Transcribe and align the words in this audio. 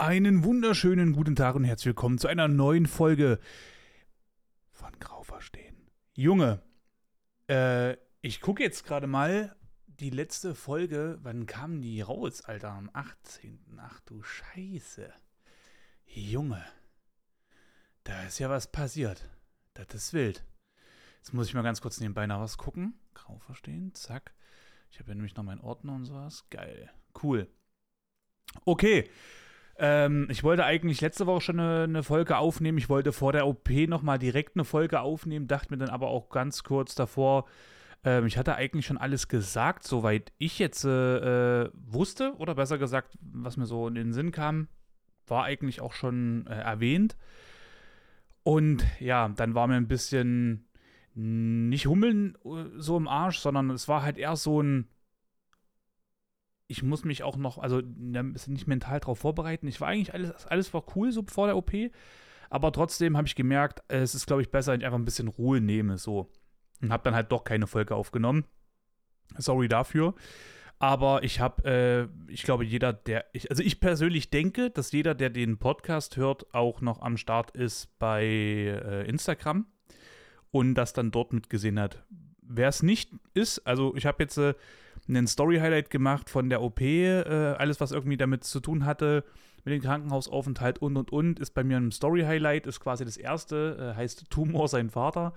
Einen 0.00 0.44
wunderschönen 0.44 1.12
guten 1.12 1.36
Tag 1.36 1.56
und 1.56 1.64
herzlich 1.64 1.88
willkommen 1.88 2.16
zu 2.16 2.26
einer 2.26 2.48
neuen 2.48 2.86
Folge 2.86 3.38
von 4.72 4.98
Grau 4.98 5.22
verstehen. 5.22 5.76
Junge, 6.14 6.62
äh, 7.50 7.98
ich 8.22 8.40
gucke 8.40 8.62
jetzt 8.62 8.86
gerade 8.86 9.06
mal 9.06 9.54
die 9.86 10.08
letzte 10.08 10.54
Folge. 10.54 11.18
Wann 11.20 11.44
kam 11.44 11.82
die 11.82 12.00
raus, 12.00 12.40
Alter? 12.40 12.70
Am 12.70 12.88
18. 12.94 13.78
Ach 13.78 14.00
du 14.06 14.22
Scheiße. 14.22 15.12
Junge, 16.06 16.64
da 18.04 18.22
ist 18.22 18.38
ja 18.38 18.48
was 18.48 18.72
passiert. 18.72 19.28
Das 19.74 19.94
ist 19.94 20.14
wild. 20.14 20.46
Jetzt 21.18 21.34
muss 21.34 21.48
ich 21.48 21.52
mal 21.52 21.60
ganz 21.60 21.82
kurz 21.82 22.00
nebenbei 22.00 22.26
nach 22.26 22.40
was 22.40 22.56
gucken. 22.56 22.98
Grau 23.12 23.38
verstehen, 23.38 23.94
zack. 23.94 24.32
Ich 24.90 24.98
habe 24.98 25.10
ja 25.10 25.14
nämlich 25.14 25.36
noch 25.36 25.44
meinen 25.44 25.60
Ordner 25.60 25.94
und 25.94 26.06
sowas. 26.06 26.46
Geil. 26.48 26.90
Cool. 27.22 27.48
Okay. 28.64 29.10
Ähm, 29.82 30.26
ich 30.30 30.44
wollte 30.44 30.66
eigentlich 30.66 31.00
letzte 31.00 31.26
Woche 31.26 31.40
schon 31.40 31.58
eine, 31.58 31.84
eine, 31.84 32.02
Folge 32.02 32.36
aufnehmen. 32.36 32.76
Ich 32.76 32.90
wollte 32.90 33.12
vor 33.12 33.32
der 33.32 33.46
OP 33.46 33.70
nochmal 33.88 34.18
direkt 34.18 34.54
eine 34.54 34.66
Folge 34.66 35.00
aufnehmen, 35.00 35.48
dachte 35.48 35.72
mir 35.72 35.78
dann 35.78 35.88
aber 35.88 36.08
auch 36.08 36.28
ganz 36.28 36.62
kurz 36.64 36.94
davor, 36.94 37.46
ähm, 38.04 38.26
ich 38.26 38.36
hatte 38.36 38.56
eigentlich 38.56 38.84
schon 38.84 38.98
alles 38.98 39.28
gesagt, 39.28 39.84
soweit 39.84 40.32
ich 40.36 40.58
jetzt 40.58 40.84
äh, 40.84 41.62
äh, 41.62 41.70
wusste, 41.72 42.34
oder 42.36 42.54
besser 42.54 42.76
gesagt, 42.76 43.16
was 43.22 43.56
mir 43.56 43.64
so 43.64 43.88
in 43.88 43.94
den 43.94 44.12
Sinn 44.12 44.32
kam, 44.32 44.68
war 45.26 45.44
eigentlich 45.44 45.80
auch 45.80 45.94
schon 45.94 46.46
äh, 46.46 46.60
erwähnt. 46.60 47.16
Und 48.42 48.84
ja, 49.00 49.30
dann 49.30 49.54
war 49.54 49.66
mir 49.66 49.76
ein 49.76 49.88
bisschen 49.88 50.66
nicht 51.14 51.86
Hummeln 51.86 52.36
äh, 52.44 52.64
so 52.76 52.98
im 52.98 53.08
Arsch, 53.08 53.38
sondern 53.38 53.70
es 53.70 53.88
war 53.88 54.02
halt 54.02 54.18
eher 54.18 54.36
so 54.36 54.62
ein 54.62 54.88
ich 56.70 56.84
muss 56.84 57.04
mich 57.04 57.24
auch 57.24 57.36
noch, 57.36 57.58
also 57.58 57.82
nicht 57.82 58.68
mental 58.68 59.00
darauf 59.00 59.18
vorbereiten. 59.18 59.66
Ich 59.66 59.80
war 59.80 59.88
eigentlich 59.88 60.14
alles, 60.14 60.46
alles 60.46 60.72
war 60.72 60.84
cool 60.94 61.10
so 61.10 61.24
vor 61.26 61.48
der 61.48 61.56
OP, 61.56 61.72
aber 62.48 62.70
trotzdem 62.70 63.16
habe 63.16 63.26
ich 63.26 63.34
gemerkt, 63.34 63.82
es 63.88 64.14
ist, 64.14 64.26
glaube 64.26 64.42
ich, 64.42 64.52
besser, 64.52 64.72
wenn 64.72 64.80
ich 64.80 64.86
einfach 64.86 64.98
ein 64.98 65.04
bisschen 65.04 65.28
Ruhe 65.28 65.60
nehme, 65.60 65.98
so. 65.98 66.30
Und 66.80 66.92
habe 66.92 67.02
dann 67.02 67.14
halt 67.14 67.32
doch 67.32 67.42
keine 67.42 67.66
Folge 67.66 67.96
aufgenommen. 67.96 68.44
Sorry 69.36 69.66
dafür. 69.66 70.14
Aber 70.78 71.24
ich 71.24 71.40
habe, 71.40 72.08
äh, 72.28 72.32
ich 72.32 72.44
glaube, 72.44 72.64
jeder, 72.64 72.92
der, 72.92 73.26
ich, 73.32 73.50
also 73.50 73.62
ich 73.64 73.80
persönlich 73.80 74.30
denke, 74.30 74.70
dass 74.70 74.92
jeder, 74.92 75.14
der 75.16 75.28
den 75.28 75.58
Podcast 75.58 76.16
hört, 76.16 76.54
auch 76.54 76.80
noch 76.80 77.02
am 77.02 77.16
Start 77.16 77.50
ist 77.50 77.98
bei 77.98 78.24
äh, 78.24 79.08
Instagram 79.08 79.66
und 80.52 80.76
das 80.76 80.92
dann 80.92 81.10
dort 81.10 81.32
mitgesehen 81.32 81.80
hat. 81.80 82.04
Wer 82.42 82.68
es 82.68 82.82
nicht 82.82 83.10
ist, 83.34 83.66
also 83.66 83.94
ich 83.96 84.06
habe 84.06 84.22
jetzt 84.22 84.38
äh, 84.38 84.54
einen 85.10 85.26
Story-Highlight 85.26 85.90
gemacht 85.90 86.30
von 86.30 86.48
der 86.48 86.62
OP, 86.62 86.80
äh, 86.80 87.54
alles, 87.58 87.80
was 87.80 87.92
irgendwie 87.92 88.16
damit 88.16 88.44
zu 88.44 88.60
tun 88.60 88.84
hatte, 88.84 89.24
mit 89.64 89.74
dem 89.74 89.82
Krankenhausaufenthalt 89.82 90.78
und 90.78 90.96
und 90.96 91.12
und, 91.12 91.40
ist 91.40 91.52
bei 91.54 91.64
mir 91.64 91.76
ein 91.76 91.92
Story-Highlight, 91.92 92.66
ist 92.66 92.80
quasi 92.80 93.04
das 93.04 93.16
erste, 93.16 93.92
äh, 93.92 93.96
heißt 93.96 94.30
Tumor 94.30 94.68
sein 94.68 94.90
Vater. 94.90 95.34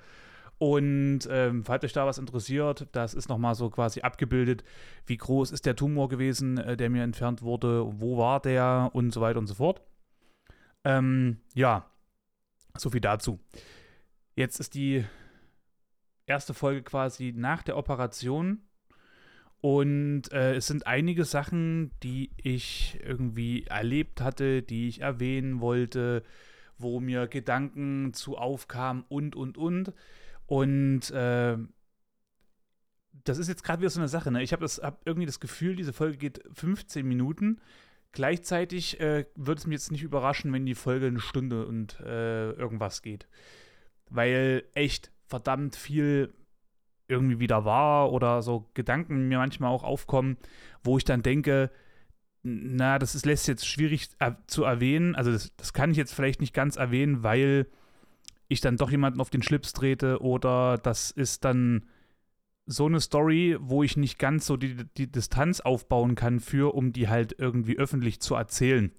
Und 0.60 1.28
ähm, 1.30 1.66
falls 1.66 1.84
euch 1.84 1.94
da 1.94 2.06
was 2.06 2.20
interessiert, 2.20 2.88
das 2.94 3.14
ist 3.14 3.28
nochmal 3.28 3.56
so 3.56 3.70
quasi 3.70 4.02
abgebildet, 4.02 4.64
wie 5.06 5.18
groß 5.18 5.52
ist 5.52 5.66
der 5.66 5.76
Tumor 5.76 6.08
gewesen, 6.08 6.58
äh, 6.58 6.78
der 6.78 6.90
mir 6.90 7.04
entfernt 7.04 7.42
wurde, 7.42 8.00
wo 8.00 8.18
war 8.18 8.40
der 8.40 8.92
und 8.94 9.12
so 9.12 9.20
weiter 9.20 9.40
und 9.40 9.48
so 9.48 9.56
fort. 9.56 9.82
Ähm, 10.86 11.42
ja, 11.54 11.86
so 12.78 12.90
viel 12.90 13.02
dazu. 13.02 13.40
Jetzt 14.36 14.60
ist 14.60 14.74
die 14.76 15.06
erste 16.26 16.54
Folge 16.54 16.84
quasi 16.84 17.34
nach 17.36 17.64
der 17.64 17.78
Operation. 17.78 18.62
Und 19.64 20.30
äh, 20.34 20.56
es 20.56 20.68
sind 20.68 20.88
einige 20.88 21.24
Sachen, 21.24 21.92
die 22.04 22.32
ich 22.36 23.00
irgendwie 23.02 23.64
erlebt 23.64 24.20
hatte, 24.20 24.62
die 24.62 24.90
ich 24.90 25.00
erwähnen 25.00 25.62
wollte, 25.62 26.24
wo 26.78 27.00
mir 27.00 27.28
Gedanken 27.28 28.14
zu 28.14 28.38
aufkamen 28.38 29.06
und, 29.08 29.38
und, 29.38 29.58
und. 29.58 29.94
Und 30.48 31.12
äh, 31.12 31.56
das 33.24 33.38
ist 33.38 33.48
jetzt 33.48 33.64
gerade 33.64 33.80
wieder 33.80 33.90
so 33.90 34.02
eine 34.02 34.10
Sache. 34.10 34.32
Ne? 34.32 34.44
Ich 34.44 34.52
habe 34.52 34.66
hab 34.66 35.08
irgendwie 35.08 35.28
das 35.28 35.40
Gefühl, 35.40 35.78
diese 35.78 35.94
Folge 35.94 36.18
geht 36.18 36.42
15 36.52 37.08
Minuten. 37.08 37.62
Gleichzeitig 38.12 39.00
äh, 39.00 39.28
würde 39.34 39.60
es 39.60 39.66
mich 39.66 39.76
jetzt 39.76 39.94
nicht 39.94 40.04
überraschen, 40.04 40.52
wenn 40.52 40.66
die 40.66 40.76
Folge 40.76 41.08
eine 41.08 41.22
Stunde 41.22 41.66
und 41.66 42.02
äh, 42.02 42.52
irgendwas 42.52 43.02
geht. 43.02 43.30
Weil 44.10 44.66
echt 44.74 45.10
verdammt 45.26 45.78
viel 45.78 46.34
irgendwie 47.08 47.40
wieder 47.40 47.66
war 47.66 48.12
oder 48.12 48.42
so 48.42 48.70
Gedanken 48.74 49.28
mir 49.28 49.38
manchmal 49.38 49.72
auch 49.72 49.84
aufkommen, 49.84 50.38
wo 50.84 50.98
ich 50.98 51.04
dann 51.04 51.22
denke, 51.22 51.72
na, 52.44 53.00
das 53.00 53.16
ist, 53.16 53.26
lässt 53.26 53.48
jetzt 53.48 53.68
schwierig 53.68 54.10
äh, 54.20 54.32
zu 54.48 54.64
erwähnen. 54.64 55.16
Also 55.16 55.32
das, 55.32 55.56
das 55.56 55.74
kann 55.74 55.92
ich 55.92 55.98
jetzt 55.98 56.14
vielleicht 56.14 56.42
nicht 56.42 56.54
ganz 56.54 56.76
erwähnen, 56.76 57.24
weil 57.24 57.68
ich 58.48 58.62
dann 58.62 58.78
doch 58.78 58.92
jemanden 58.92 59.22
auf 59.22 59.30
den 59.30 59.42
Schlips 59.42 59.74
trete 59.74 60.22
oder 60.22 60.78
das 60.78 61.12
ist 61.12 61.46
dann 61.46 61.86
so 62.66 62.86
eine 62.86 63.00
Story, 63.00 63.58
wo 63.60 63.84
ich 63.84 63.98
nicht 63.98 64.20
ganz 64.20 64.46
so 64.46 64.58
die, 64.58 64.76
die 64.98 65.12
Distanz 65.12 65.60
aufbauen 65.60 66.16
kann 66.16 66.40
für, 66.40 66.74
um 66.76 66.94
die 66.94 67.10
halt 67.10 67.36
irgendwie 67.38 67.78
öffentlich 67.78 68.22
zu 68.22 68.36
erzählen. 68.36 68.92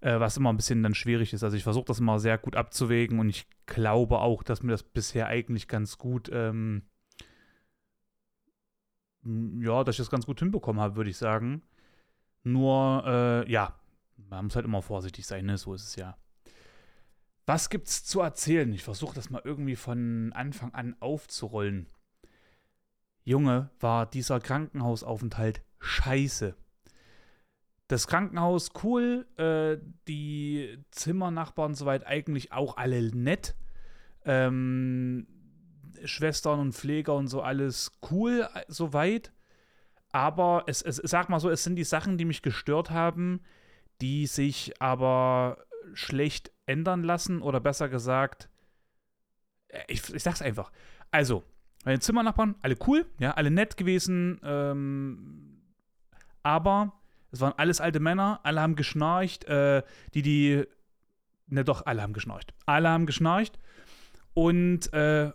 Äh, 0.00 0.20
was 0.20 0.36
immer 0.36 0.50
ein 0.50 0.56
bisschen 0.56 0.82
dann 0.82 0.94
schwierig 0.94 1.32
ist. 1.32 1.42
Also 1.42 1.56
ich 1.56 1.64
versuche 1.64 1.86
das 1.86 1.98
immer 1.98 2.20
sehr 2.20 2.38
gut 2.38 2.54
abzuwägen 2.54 3.18
und 3.18 3.28
ich 3.28 3.46
glaube 3.66 4.20
auch, 4.20 4.42
dass 4.42 4.62
mir 4.62 4.72
das 4.72 4.84
bisher 4.84 5.26
eigentlich 5.26 5.66
ganz 5.66 5.98
gut 5.98 6.30
ähm, 6.32 6.82
ja, 9.24 9.84
dass 9.84 9.94
ich 9.94 9.98
das 10.00 10.10
ganz 10.10 10.26
gut 10.26 10.38
hinbekommen 10.40 10.80
habe, 10.80 10.96
würde 10.96 11.10
ich 11.10 11.16
sagen. 11.16 11.62
Nur, 12.44 13.04
äh, 13.06 13.50
ja, 13.50 13.74
man 14.16 14.46
muss 14.46 14.56
halt 14.56 14.64
immer 14.64 14.82
vorsichtig 14.82 15.26
sein, 15.26 15.46
ne? 15.46 15.58
So 15.58 15.74
ist 15.74 15.84
es 15.84 15.96
ja. 15.96 16.16
Was 17.46 17.70
gibt's 17.70 18.04
zu 18.04 18.20
erzählen? 18.20 18.72
Ich 18.72 18.84
versuche 18.84 19.14
das 19.14 19.30
mal 19.30 19.42
irgendwie 19.44 19.76
von 19.76 20.32
Anfang 20.34 20.74
an 20.74 20.96
aufzurollen. 21.00 21.86
Junge, 23.24 23.70
war 23.80 24.06
dieser 24.06 24.40
Krankenhausaufenthalt 24.40 25.62
scheiße. 25.80 26.54
Das 27.86 28.06
Krankenhaus 28.06 28.70
cool, 28.82 29.26
äh, 29.38 29.78
die 30.06 30.78
Zimmernachbarn 30.90 31.74
soweit 31.74 32.06
eigentlich 32.06 32.52
auch 32.52 32.76
alle 32.76 33.02
nett. 33.16 33.54
Ähm, 34.26 35.26
Schwestern 36.04 36.60
und 36.60 36.74
Pfleger 36.74 37.14
und 37.14 37.28
so 37.28 37.42
alles 37.42 37.92
cool 38.10 38.48
äh, 38.54 38.62
soweit. 38.68 39.32
Aber 40.10 40.64
es, 40.66 40.82
es, 40.82 40.96
sag 40.96 41.28
mal 41.28 41.40
so, 41.40 41.50
es 41.50 41.64
sind 41.64 41.76
die 41.76 41.84
Sachen, 41.84 42.16
die 42.18 42.24
mich 42.24 42.42
gestört 42.42 42.90
haben, 42.90 43.40
die 44.00 44.26
sich 44.26 44.80
aber 44.80 45.58
schlecht 45.94 46.52
ändern 46.66 47.02
lassen 47.02 47.42
oder 47.42 47.60
besser 47.60 47.88
gesagt, 47.88 48.48
äh, 49.68 49.82
ich, 49.88 50.12
ich 50.12 50.22
sag's 50.22 50.42
einfach. 50.42 50.70
Also, 51.10 51.44
meine 51.84 52.00
Zimmernachbarn, 52.00 52.56
alle 52.62 52.76
cool, 52.86 53.06
ja, 53.18 53.32
alle 53.32 53.50
nett 53.50 53.76
gewesen, 53.76 54.40
ähm, 54.42 55.62
aber 56.42 56.92
es 57.30 57.40
waren 57.40 57.54
alles 57.56 57.80
alte 57.80 58.00
Männer, 58.00 58.40
alle 58.42 58.60
haben 58.60 58.76
geschnarcht, 58.76 59.44
äh, 59.44 59.82
die, 60.14 60.22
die, 60.22 60.64
ne 61.46 61.64
doch, 61.64 61.84
alle 61.86 62.02
haben 62.02 62.12
geschnarcht. 62.12 62.54
Alle 62.66 62.88
haben 62.88 63.06
geschnarcht 63.06 63.58
und 64.34 64.92
äh, 64.92 65.32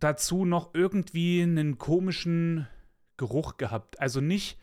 dazu 0.00 0.44
noch 0.44 0.74
irgendwie 0.74 1.42
einen 1.42 1.78
komischen 1.78 2.66
Geruch 3.16 3.56
gehabt. 3.56 4.00
Also 4.00 4.20
nicht 4.20 4.58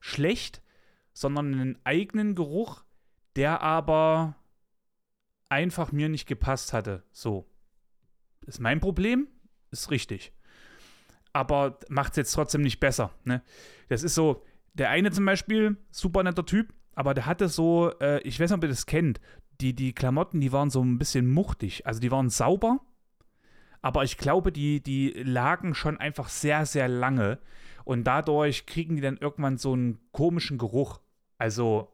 schlecht, 0.00 0.62
sondern 1.12 1.54
einen 1.54 1.78
eigenen 1.84 2.34
Geruch, 2.34 2.84
der 3.36 3.62
aber 3.62 4.36
einfach 5.48 5.92
mir 5.92 6.08
nicht 6.08 6.26
gepasst 6.26 6.72
hatte. 6.72 7.02
So. 7.12 7.46
Ist 8.46 8.60
mein 8.60 8.80
Problem, 8.80 9.28
ist 9.70 9.90
richtig. 9.90 10.32
Aber 11.32 11.78
macht 11.88 12.12
es 12.12 12.16
jetzt 12.16 12.32
trotzdem 12.32 12.62
nicht 12.62 12.80
besser. 12.80 13.10
Ne? 13.24 13.42
Das 13.88 14.02
ist 14.02 14.14
so, 14.14 14.44
der 14.74 14.90
eine 14.90 15.10
zum 15.10 15.24
Beispiel, 15.24 15.76
super 15.90 16.22
netter 16.22 16.44
Typ, 16.44 16.74
aber 16.94 17.14
der 17.14 17.26
hatte 17.26 17.48
so, 17.48 17.92
äh, 18.00 18.20
ich 18.22 18.38
weiß 18.38 18.50
nicht, 18.50 18.56
ob 18.56 18.64
ihr 18.64 18.68
das 18.68 18.86
kennt, 18.86 19.20
die, 19.60 19.74
die 19.74 19.92
Klamotten, 19.92 20.40
die 20.40 20.52
waren 20.52 20.70
so 20.70 20.82
ein 20.82 20.98
bisschen 20.98 21.30
muchtig. 21.30 21.86
Also 21.86 22.00
die 22.00 22.10
waren 22.10 22.28
sauber, 22.28 22.80
aber 23.84 24.02
ich 24.02 24.16
glaube, 24.16 24.50
die, 24.50 24.82
die 24.82 25.10
lagen 25.10 25.74
schon 25.74 25.98
einfach 25.98 26.30
sehr, 26.30 26.64
sehr 26.64 26.88
lange 26.88 27.38
und 27.84 28.04
dadurch 28.04 28.64
kriegen 28.64 28.96
die 28.96 29.02
dann 29.02 29.18
irgendwann 29.18 29.58
so 29.58 29.74
einen 29.74 29.98
komischen 30.10 30.56
Geruch. 30.56 31.00
Also, 31.36 31.92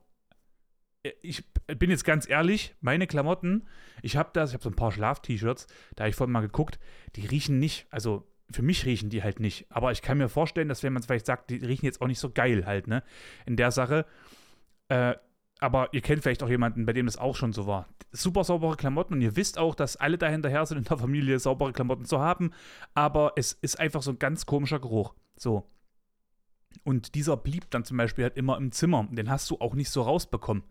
ich 1.20 1.42
bin 1.66 1.90
jetzt 1.90 2.04
ganz 2.04 2.28
ehrlich, 2.28 2.76
meine 2.80 3.08
Klamotten, 3.08 3.66
ich 4.02 4.16
habe 4.16 4.30
das, 4.34 4.50
ich 4.50 4.54
habe 4.54 4.62
so 4.62 4.70
ein 4.70 4.76
paar 4.76 4.92
Schlaf-T-Shirts, 4.92 5.66
da 5.96 6.04
habe 6.04 6.10
ich 6.10 6.14
vorhin 6.14 6.30
mal 6.32 6.42
geguckt, 6.42 6.78
die 7.16 7.26
riechen 7.26 7.58
nicht, 7.58 7.88
also 7.90 8.24
für 8.52 8.62
mich 8.62 8.86
riechen 8.86 9.10
die 9.10 9.24
halt 9.24 9.40
nicht. 9.40 9.66
Aber 9.68 9.90
ich 9.90 10.00
kann 10.00 10.18
mir 10.18 10.28
vorstellen, 10.28 10.68
dass 10.68 10.84
wenn 10.84 10.92
man 10.92 11.00
es 11.00 11.06
vielleicht 11.06 11.26
sagt, 11.26 11.50
die 11.50 11.56
riechen 11.56 11.86
jetzt 11.86 12.00
auch 12.00 12.06
nicht 12.06 12.20
so 12.20 12.30
geil 12.30 12.66
halt, 12.66 12.86
ne? 12.86 13.02
In 13.46 13.56
der 13.56 13.72
Sache. 13.72 14.06
Äh, 14.86 15.16
aber 15.60 15.92
ihr 15.92 16.00
kennt 16.00 16.22
vielleicht 16.22 16.42
auch 16.42 16.48
jemanden, 16.48 16.86
bei 16.86 16.92
dem 16.92 17.06
das 17.06 17.18
auch 17.18 17.36
schon 17.36 17.52
so 17.52 17.66
war. 17.66 17.86
Super 18.12 18.44
saubere 18.44 18.76
Klamotten 18.76 19.14
und 19.14 19.20
ihr 19.20 19.36
wisst 19.36 19.58
auch, 19.58 19.74
dass 19.74 19.96
alle 19.96 20.18
da 20.18 20.28
hinterher 20.28 20.64
sind 20.66 20.78
in 20.78 20.84
der 20.84 20.96
Familie, 20.96 21.38
saubere 21.38 21.72
Klamotten 21.72 22.06
zu 22.06 22.18
haben. 22.18 22.52
Aber 22.94 23.34
es 23.36 23.52
ist 23.52 23.78
einfach 23.78 24.02
so 24.02 24.12
ein 24.12 24.18
ganz 24.18 24.46
komischer 24.46 24.80
Geruch. 24.80 25.14
So. 25.36 25.70
Und 26.82 27.14
dieser 27.14 27.36
blieb 27.36 27.70
dann 27.70 27.84
zum 27.84 27.98
Beispiel 27.98 28.24
halt 28.24 28.36
immer 28.36 28.56
im 28.56 28.72
Zimmer. 28.72 29.06
Den 29.10 29.30
hast 29.30 29.50
du 29.50 29.58
auch 29.60 29.74
nicht 29.74 29.90
so 29.90 30.02
rausbekommen. 30.02 30.64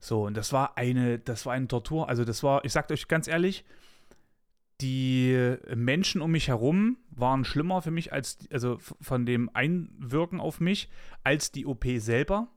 So, 0.00 0.26
und 0.26 0.36
das 0.36 0.52
war 0.52 0.76
eine, 0.76 1.18
das 1.18 1.46
war 1.46 1.54
eine 1.54 1.68
Tortur. 1.68 2.08
Also, 2.08 2.24
das 2.24 2.42
war, 2.42 2.64
ich 2.64 2.72
sag 2.72 2.90
euch 2.90 3.08
ganz 3.08 3.28
ehrlich, 3.28 3.64
die 4.80 5.56
Menschen 5.74 6.20
um 6.20 6.30
mich 6.30 6.48
herum 6.48 6.98
waren 7.10 7.44
schlimmer 7.44 7.82
für 7.82 7.90
mich 7.90 8.12
als, 8.12 8.38
also 8.52 8.78
von 8.78 9.26
dem 9.26 9.50
Einwirken 9.52 10.40
auf 10.40 10.60
mich, 10.60 10.88
als 11.24 11.50
die 11.50 11.66
OP 11.66 11.84
selber. 11.96 12.48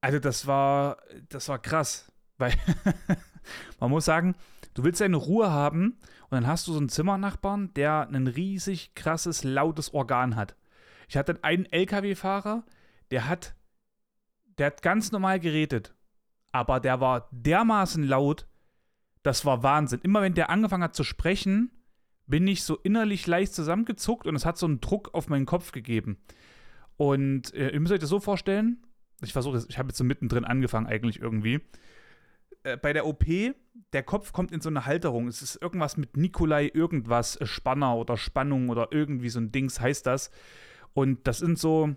Also 0.00 0.18
das 0.18 0.46
war, 0.46 0.98
das 1.28 1.48
war 1.48 1.58
krass, 1.58 2.12
weil 2.36 2.52
man 3.80 3.90
muss 3.90 4.04
sagen, 4.04 4.36
du 4.74 4.84
willst 4.84 5.00
deine 5.00 5.16
Ruhe 5.16 5.50
haben 5.50 5.98
und 6.30 6.32
dann 6.32 6.46
hast 6.46 6.66
du 6.66 6.72
so 6.72 6.78
einen 6.78 6.88
Zimmernachbarn, 6.88 7.74
der 7.74 8.08
ein 8.08 8.26
riesig 8.26 8.94
krasses, 8.94 9.44
lautes 9.44 9.92
Organ 9.92 10.36
hat. 10.36 10.56
Ich 11.08 11.16
hatte 11.16 11.42
einen 11.42 11.66
LKW-Fahrer, 11.66 12.64
der 13.10 13.28
hat, 13.28 13.56
der 14.58 14.66
hat 14.66 14.82
ganz 14.82 15.10
normal 15.10 15.40
geredet, 15.40 15.94
aber 16.52 16.80
der 16.80 17.00
war 17.00 17.28
dermaßen 17.32 18.04
laut, 18.04 18.46
das 19.22 19.44
war 19.44 19.62
Wahnsinn. 19.62 20.00
Immer 20.02 20.22
wenn 20.22 20.34
der 20.34 20.50
angefangen 20.50 20.84
hat 20.84 20.94
zu 20.94 21.04
sprechen, 21.04 21.72
bin 22.26 22.46
ich 22.46 22.62
so 22.62 22.76
innerlich 22.76 23.26
leicht 23.26 23.54
zusammengezuckt 23.54 24.26
und 24.26 24.36
es 24.36 24.44
hat 24.44 24.58
so 24.58 24.66
einen 24.66 24.80
Druck 24.80 25.14
auf 25.14 25.28
meinen 25.28 25.46
Kopf 25.46 25.72
gegeben. 25.72 26.18
Und 26.96 27.54
äh, 27.54 27.70
ihr 27.70 27.80
müsst 27.80 27.92
euch 27.92 28.00
das 28.00 28.10
so 28.10 28.20
vorstellen, 28.20 28.82
ich 29.22 29.32
versuche 29.32 29.54
das, 29.54 29.66
ich 29.68 29.78
habe 29.78 29.88
jetzt 29.88 29.98
so 29.98 30.04
mittendrin 30.04 30.44
angefangen 30.44 30.86
eigentlich 30.86 31.20
irgendwie. 31.20 31.60
Äh, 32.62 32.76
bei 32.76 32.92
der 32.92 33.06
OP, 33.06 33.24
der 33.92 34.02
Kopf 34.02 34.32
kommt 34.32 34.52
in 34.52 34.60
so 34.60 34.68
eine 34.68 34.86
Halterung. 34.86 35.28
Es 35.28 35.42
ist 35.42 35.60
irgendwas 35.60 35.96
mit 35.96 36.16
Nikolai 36.16 36.70
irgendwas, 36.72 37.36
äh, 37.36 37.46
Spanner 37.46 37.96
oder 37.96 38.16
Spannung 38.16 38.68
oder 38.68 38.88
irgendwie 38.90 39.28
so 39.28 39.40
ein 39.40 39.52
Dings 39.52 39.80
heißt 39.80 40.06
das. 40.06 40.30
Und 40.94 41.26
das 41.26 41.38
sind 41.38 41.58
so, 41.58 41.94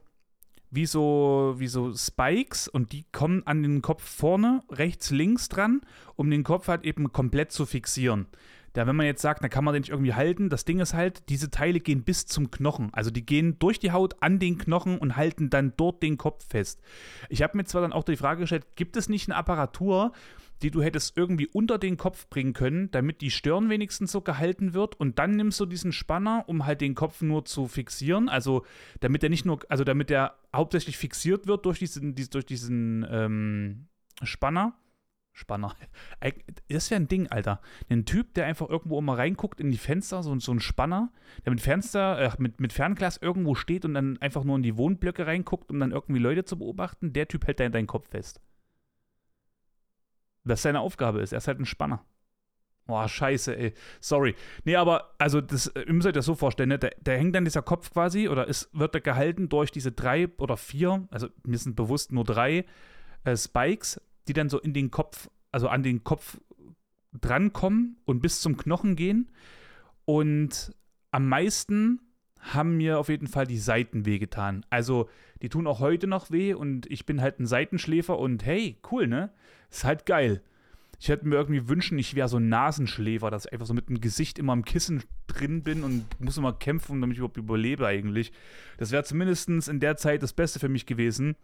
wie 0.69 0.85
so, 0.85 1.55
wie 1.57 1.67
so 1.67 1.93
Spikes 1.93 2.67
und 2.67 2.93
die 2.93 3.05
kommen 3.11 3.45
an 3.45 3.61
den 3.61 3.81
Kopf 3.81 4.03
vorne, 4.03 4.63
rechts, 4.69 5.11
links 5.11 5.49
dran, 5.49 5.81
um 6.15 6.29
den 6.29 6.43
Kopf 6.43 6.67
halt 6.67 6.85
eben 6.85 7.11
komplett 7.11 7.51
zu 7.51 7.65
fixieren. 7.65 8.27
Da, 8.73 8.87
wenn 8.87 8.95
man 8.95 9.05
jetzt 9.05 9.21
sagt, 9.21 9.43
da 9.43 9.49
kann 9.49 9.63
man 9.63 9.73
den 9.73 9.81
nicht 9.81 9.89
irgendwie 9.89 10.13
halten, 10.13 10.49
das 10.49 10.65
Ding 10.65 10.79
ist 10.79 10.93
halt, 10.93 11.29
diese 11.29 11.51
Teile 11.51 11.79
gehen 11.79 12.03
bis 12.03 12.25
zum 12.25 12.51
Knochen. 12.51 12.89
Also 12.93 13.11
die 13.11 13.25
gehen 13.25 13.57
durch 13.59 13.79
die 13.79 13.91
Haut 13.91 14.15
an 14.21 14.39
den 14.39 14.57
Knochen 14.57 14.97
und 14.97 15.17
halten 15.17 15.49
dann 15.49 15.73
dort 15.75 16.01
den 16.01 16.17
Kopf 16.17 16.45
fest. 16.47 16.81
Ich 17.29 17.41
habe 17.41 17.57
mir 17.57 17.65
zwar 17.65 17.81
dann 17.81 17.93
auch 17.93 18.03
die 18.03 18.15
Frage 18.15 18.41
gestellt, 18.41 18.75
gibt 18.75 18.95
es 18.95 19.09
nicht 19.09 19.29
eine 19.29 19.37
Apparatur, 19.37 20.13
die 20.61 20.71
du 20.71 20.81
hättest 20.81 21.17
irgendwie 21.17 21.47
unter 21.47 21.77
den 21.77 21.97
Kopf 21.97 22.27
bringen 22.29 22.53
können, 22.53 22.91
damit 22.91 23.21
die 23.21 23.31
Stirn 23.31 23.69
wenigstens 23.69 24.11
so 24.11 24.21
gehalten 24.21 24.73
wird 24.73 24.99
und 24.99 25.19
dann 25.19 25.35
nimmst 25.35 25.59
du 25.59 25.65
diesen 25.65 25.91
Spanner, 25.91 26.43
um 26.47 26.65
halt 26.65 26.81
den 26.81 26.95
Kopf 26.95 27.21
nur 27.21 27.45
zu 27.45 27.67
fixieren, 27.67 28.29
also 28.29 28.63
damit 28.99 29.23
er 29.23 29.29
nicht 29.29 29.45
nur, 29.45 29.59
also 29.69 29.83
damit 29.83 30.11
er 30.11 30.35
hauptsächlich 30.55 30.97
fixiert 30.97 31.47
wird 31.47 31.65
durch 31.65 31.79
diesen, 31.79 32.15
durch 32.15 32.45
diesen 32.45 33.05
ähm, 33.09 33.87
Spanner. 34.23 34.77
Spanner. 35.41 35.75
Das 36.69 36.89
wäre 36.89 37.01
ein 37.01 37.07
Ding, 37.07 37.27
Alter. 37.27 37.61
Ein 37.89 38.05
Typ, 38.05 38.33
der 38.33 38.45
einfach 38.45 38.69
irgendwo 38.69 38.97
immer 38.99 39.17
reinguckt 39.17 39.59
in 39.59 39.71
die 39.71 39.77
Fenster, 39.77 40.23
so, 40.23 40.37
so 40.39 40.53
ein 40.53 40.59
Spanner, 40.59 41.11
der 41.45 41.51
mit 41.51 41.61
Fenster, 41.61 42.19
äh, 42.19 42.31
mit, 42.37 42.61
mit 42.61 42.73
Fernglas 42.73 43.17
irgendwo 43.17 43.55
steht 43.55 43.83
und 43.83 43.93
dann 43.93 44.17
einfach 44.19 44.43
nur 44.43 44.55
in 44.55 44.63
die 44.63 44.77
Wohnblöcke 44.77 45.27
reinguckt, 45.27 45.69
um 45.69 45.79
dann 45.79 45.91
irgendwie 45.91 46.19
Leute 46.19 46.45
zu 46.45 46.57
beobachten, 46.57 47.11
der 47.13 47.27
Typ 47.27 47.45
hält 47.45 47.59
da 47.59 47.67
deinen 47.67 47.87
Kopf 47.87 48.09
fest 48.09 48.41
das 50.43 50.61
seine 50.61 50.79
Aufgabe 50.79 51.21
ist. 51.21 51.33
Er 51.33 51.37
ist 51.37 51.47
halt 51.47 51.59
ein 51.59 51.65
Spanner. 51.65 52.03
Boah, 52.87 53.07
scheiße, 53.07 53.55
ey. 53.55 53.73
Sorry. 53.99 54.35
Nee, 54.65 54.75
aber, 54.75 55.13
also, 55.17 55.39
das, 55.39 55.71
ihr 55.75 55.93
müsst 55.93 56.07
euch 56.07 56.13
das 56.13 56.25
so 56.25 56.35
vorstellen, 56.35 56.69
ne? 56.69 56.79
der, 56.79 56.91
der 56.99 57.17
hängt 57.17 57.35
dann 57.35 57.45
dieser 57.45 57.61
Kopf 57.61 57.91
quasi, 57.91 58.27
oder 58.27 58.47
ist, 58.47 58.69
wird 58.73 58.95
er 58.95 59.01
gehalten 59.01 59.49
durch 59.49 59.71
diese 59.71 59.91
drei 59.91 60.27
oder 60.37 60.57
vier, 60.57 61.07
also 61.11 61.27
mir 61.45 61.57
sind 61.57 61.75
bewusst 61.75 62.11
nur 62.11 62.23
drei 62.23 62.65
äh, 63.23 63.37
Spikes, 63.37 64.01
die 64.27 64.33
dann 64.33 64.49
so 64.49 64.59
in 64.59 64.73
den 64.73 64.91
Kopf, 64.91 65.29
also 65.51 65.67
an 65.67 65.83
den 65.83 66.03
Kopf 66.03 66.39
drankommen 67.19 67.97
und 68.05 68.21
bis 68.21 68.41
zum 68.41 68.57
Knochen 68.57 68.95
gehen. 68.95 69.31
Und 70.05 70.73
am 71.11 71.27
meisten 71.27 71.99
haben 72.39 72.77
mir 72.77 72.99
auf 72.99 73.09
jeden 73.09 73.27
Fall 73.27 73.45
die 73.45 73.57
Seiten 73.57 74.05
wehgetan. 74.05 74.65
Also, 74.69 75.09
die 75.41 75.49
tun 75.49 75.67
auch 75.67 75.79
heute 75.79 76.07
noch 76.07 76.31
weh 76.31 76.53
und 76.53 76.89
ich 76.89 77.05
bin 77.05 77.21
halt 77.21 77.39
ein 77.39 77.45
Seitenschläfer 77.45 78.17
und 78.17 78.45
hey, 78.45 78.77
cool, 78.91 79.07
ne? 79.07 79.31
Ist 79.69 79.83
halt 79.83 80.05
geil. 80.05 80.41
Ich 80.99 81.09
hätte 81.09 81.27
mir 81.27 81.35
irgendwie 81.35 81.67
wünschen, 81.67 81.97
ich 81.97 82.13
wäre 82.13 82.27
so 82.27 82.37
ein 82.37 82.49
Nasenschläfer, 82.49 83.31
dass 83.31 83.45
ich 83.45 83.53
einfach 83.53 83.65
so 83.65 83.73
mit 83.73 83.89
dem 83.89 84.01
Gesicht 84.01 84.37
immer 84.37 84.53
im 84.53 84.65
Kissen 84.65 85.03
drin 85.25 85.63
bin 85.63 85.83
und 85.83 86.05
muss 86.19 86.37
immer 86.37 86.53
kämpfen, 86.53 87.01
damit 87.01 87.15
ich 87.15 87.19
überhaupt 87.19 87.37
überlebe 87.37 87.87
eigentlich. 87.87 88.31
Das 88.77 88.91
wäre 88.91 89.03
zumindest 89.03 89.49
in 89.49 89.79
der 89.79 89.97
Zeit 89.97 90.21
das 90.21 90.33
Beste 90.33 90.59
für 90.59 90.69
mich 90.69 90.85
gewesen. 90.85 91.35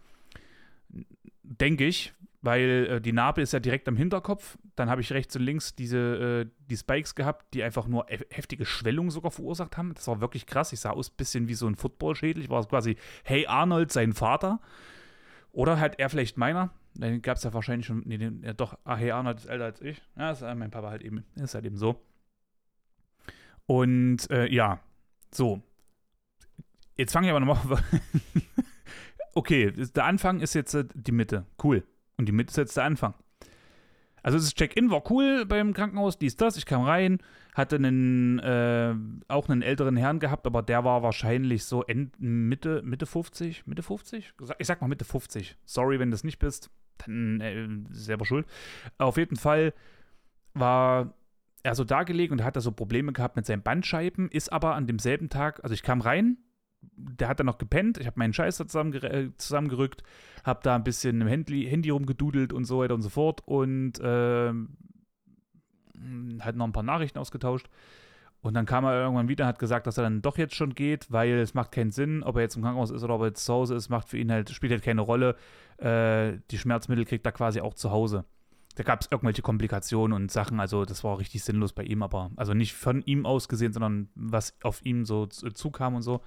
Denke 1.41 1.85
ich, 1.85 2.13
weil 2.47 2.87
äh, 2.89 3.01
die 3.01 3.11
Narbe 3.11 3.41
ist 3.41 3.51
ja 3.51 3.59
direkt 3.59 3.89
am 3.89 3.97
Hinterkopf. 3.97 4.57
Dann 4.77 4.89
habe 4.89 5.01
ich 5.01 5.11
rechts 5.11 5.35
und 5.35 5.41
links 5.41 5.75
diese 5.75 6.45
äh, 6.47 6.49
die 6.69 6.77
Spikes 6.77 7.13
gehabt, 7.13 7.53
die 7.53 7.61
einfach 7.61 7.87
nur 7.87 8.05
heftige 8.07 8.65
Schwellungen 8.65 9.11
sogar 9.11 9.31
verursacht 9.31 9.75
haben. 9.75 9.93
Das 9.93 10.07
war 10.07 10.21
wirklich 10.21 10.45
krass. 10.45 10.71
Ich 10.71 10.79
sah 10.79 10.91
aus 10.91 11.11
ein 11.11 11.17
bisschen 11.17 11.49
wie 11.49 11.55
so 11.55 11.67
ein 11.67 11.75
Footballschädel. 11.75 12.41
Ich 12.41 12.49
war 12.49 12.65
quasi 12.65 12.95
Hey 13.25 13.47
Arnold, 13.47 13.91
sein 13.91 14.13
Vater. 14.13 14.61
Oder 15.51 15.77
halt 15.77 15.99
er 15.99 16.09
vielleicht 16.09 16.37
meiner. 16.37 16.71
Den 16.93 17.21
gab 17.21 17.35
es 17.35 17.43
ja 17.43 17.53
wahrscheinlich 17.53 17.85
schon. 17.85 18.03
Nee, 18.05 18.17
den, 18.17 18.41
ja 18.43 18.53
doch, 18.53 18.77
ah, 18.85 18.95
hey, 18.95 19.11
Arnold 19.11 19.39
ist 19.39 19.47
älter 19.47 19.65
als 19.65 19.81
ich. 19.81 20.01
Ja, 20.15 20.31
ist 20.31 20.41
mein 20.41 20.71
Papa 20.71 20.89
halt 20.89 21.03
eben. 21.03 21.25
Ist 21.35 21.53
halt 21.53 21.65
eben 21.65 21.75
so. 21.75 21.99
Und 23.65 24.29
äh, 24.31 24.47
ja, 24.47 24.79
so. 25.33 25.61
Jetzt 26.95 27.11
fange 27.11 27.27
ich 27.27 27.31
aber 27.31 27.41
nochmal. 27.41 27.83
okay, 29.33 29.69
der 29.69 30.05
Anfang 30.05 30.39
ist 30.39 30.53
jetzt 30.53 30.73
äh, 30.75 30.85
die 30.93 31.11
Mitte. 31.11 31.45
Cool. 31.61 31.83
Und 32.17 32.27
die 32.27 32.31
Mitte 32.31 32.49
ist 32.49 32.57
jetzt 32.57 32.77
der 32.77 32.83
Anfang. 32.83 33.13
Also 34.23 34.37
das 34.37 34.53
Check-in 34.53 34.91
war 34.91 35.09
cool 35.09 35.45
beim 35.45 35.73
Krankenhaus, 35.73 36.17
dies, 36.17 36.35
das. 36.35 36.57
Ich 36.57 36.65
kam 36.65 36.83
rein, 36.83 37.19
hatte 37.53 37.77
einen, 37.77 38.39
äh, 38.39 38.93
auch 39.27 39.47
einen 39.47 39.61
älteren 39.61 39.95
Herrn 39.95 40.19
gehabt, 40.19 40.45
aber 40.45 40.63
der 40.63 40.83
war 40.83 41.03
wahrscheinlich 41.03 41.63
so 41.63 41.83
End, 41.83 42.19
Mitte, 42.19 42.81
Mitte 42.83 43.05
50, 43.05 43.67
Mitte 43.67 43.83
50? 43.83 44.33
Ich 44.57 44.67
sag 44.67 44.81
mal 44.81 44.87
Mitte 44.87 45.05
50. 45.05 45.55
Sorry, 45.63 45.99
wenn 45.99 46.09
du 46.09 46.15
das 46.15 46.23
nicht 46.23 46.39
bist 46.39 46.69
dann 47.05 47.41
äh, 47.41 47.67
selber 47.93 48.25
schuld. 48.25 48.45
Auf 48.97 49.17
jeden 49.17 49.35
Fall 49.35 49.73
war 50.53 51.13
er 51.63 51.75
so 51.75 51.83
da 51.83 52.03
gelegen 52.03 52.33
und 52.33 52.43
hat 52.43 52.55
da 52.55 52.61
so 52.61 52.71
Probleme 52.71 53.13
gehabt 53.13 53.35
mit 53.35 53.45
seinen 53.45 53.61
Bandscheiben, 53.61 54.29
ist 54.29 54.51
aber 54.51 54.75
an 54.75 54.87
demselben 54.87 55.29
Tag, 55.29 55.63
also 55.63 55.73
ich 55.73 55.83
kam 55.83 56.01
rein, 56.01 56.37
der 56.81 57.27
hat 57.27 57.39
dann 57.39 57.45
noch 57.45 57.57
gepennt, 57.57 57.97
ich 57.97 58.07
habe 58.07 58.19
meinen 58.19 58.33
Scheiß 58.33 58.57
da 58.57 58.67
zusammenge 58.67 59.03
äh, 59.03 59.29
zusammengerückt, 59.37 60.03
habe 60.43 60.59
da 60.63 60.75
ein 60.75 60.83
bisschen 60.83 61.21
im 61.21 61.27
Handy, 61.27 61.65
Handy 61.65 61.89
rumgedudelt 61.89 62.53
und 62.53 62.65
so 62.65 62.79
weiter 62.79 62.95
und 62.95 63.01
so 63.01 63.09
fort 63.09 63.41
und 63.45 63.99
äh, 63.99 64.53
hat 66.39 66.55
noch 66.55 66.65
ein 66.65 66.73
paar 66.73 66.83
Nachrichten 66.83 67.19
ausgetauscht. 67.19 67.69
Und 68.41 68.53
dann 68.53 68.65
kam 68.65 68.85
er 68.85 68.93
irgendwann 69.01 69.27
wieder 69.27 69.45
und 69.45 69.49
hat 69.49 69.59
gesagt, 69.59 69.87
dass 69.87 69.97
er 69.97 70.03
dann 70.03 70.21
doch 70.21 70.37
jetzt 70.37 70.55
schon 70.55 70.75
geht, 70.75 71.11
weil 71.11 71.39
es 71.39 71.53
macht 71.53 71.71
keinen 71.71 71.91
Sinn, 71.91 72.23
ob 72.23 72.35
er 72.35 72.43
jetzt 72.43 72.55
im 72.55 72.61
Krankenhaus 72.61 72.91
ist 72.91 73.03
oder 73.03 73.15
ob 73.15 73.21
er 73.21 73.27
jetzt 73.27 73.43
zu 73.43 73.53
Hause 73.53 73.75
ist, 73.75 73.89
macht 73.89 74.09
für 74.09 74.17
ihn 74.17 74.31
halt, 74.31 74.49
spielt 74.51 74.71
halt 74.71 74.83
keine 74.83 75.01
Rolle. 75.01 75.35
Äh, 75.77 76.37
die 76.51 76.57
Schmerzmittel 76.57 77.05
kriegt 77.05 77.25
er 77.25 77.31
quasi 77.31 77.61
auch 77.61 77.73
zu 77.73 77.91
Hause. 77.91 78.25
Da 78.75 78.83
gab 78.83 79.01
es 79.01 79.07
irgendwelche 79.09 79.41
Komplikationen 79.41 80.15
und 80.15 80.31
Sachen, 80.31 80.59
also 80.59 80.85
das 80.85 81.03
war 81.03 81.17
richtig 81.17 81.43
sinnlos 81.43 81.73
bei 81.73 81.83
ihm, 81.83 82.03
aber 82.03 82.29
also 82.35 82.53
nicht 82.53 82.73
von 82.73 83.01
ihm 83.01 83.25
aus 83.25 83.49
gesehen, 83.49 83.73
sondern 83.73 84.09
was 84.13 84.55
auf 84.61 84.85
ihm 84.85 85.03
so 85.03 85.25
zukam 85.25 85.95
und 85.95 86.03
so. 86.03 86.21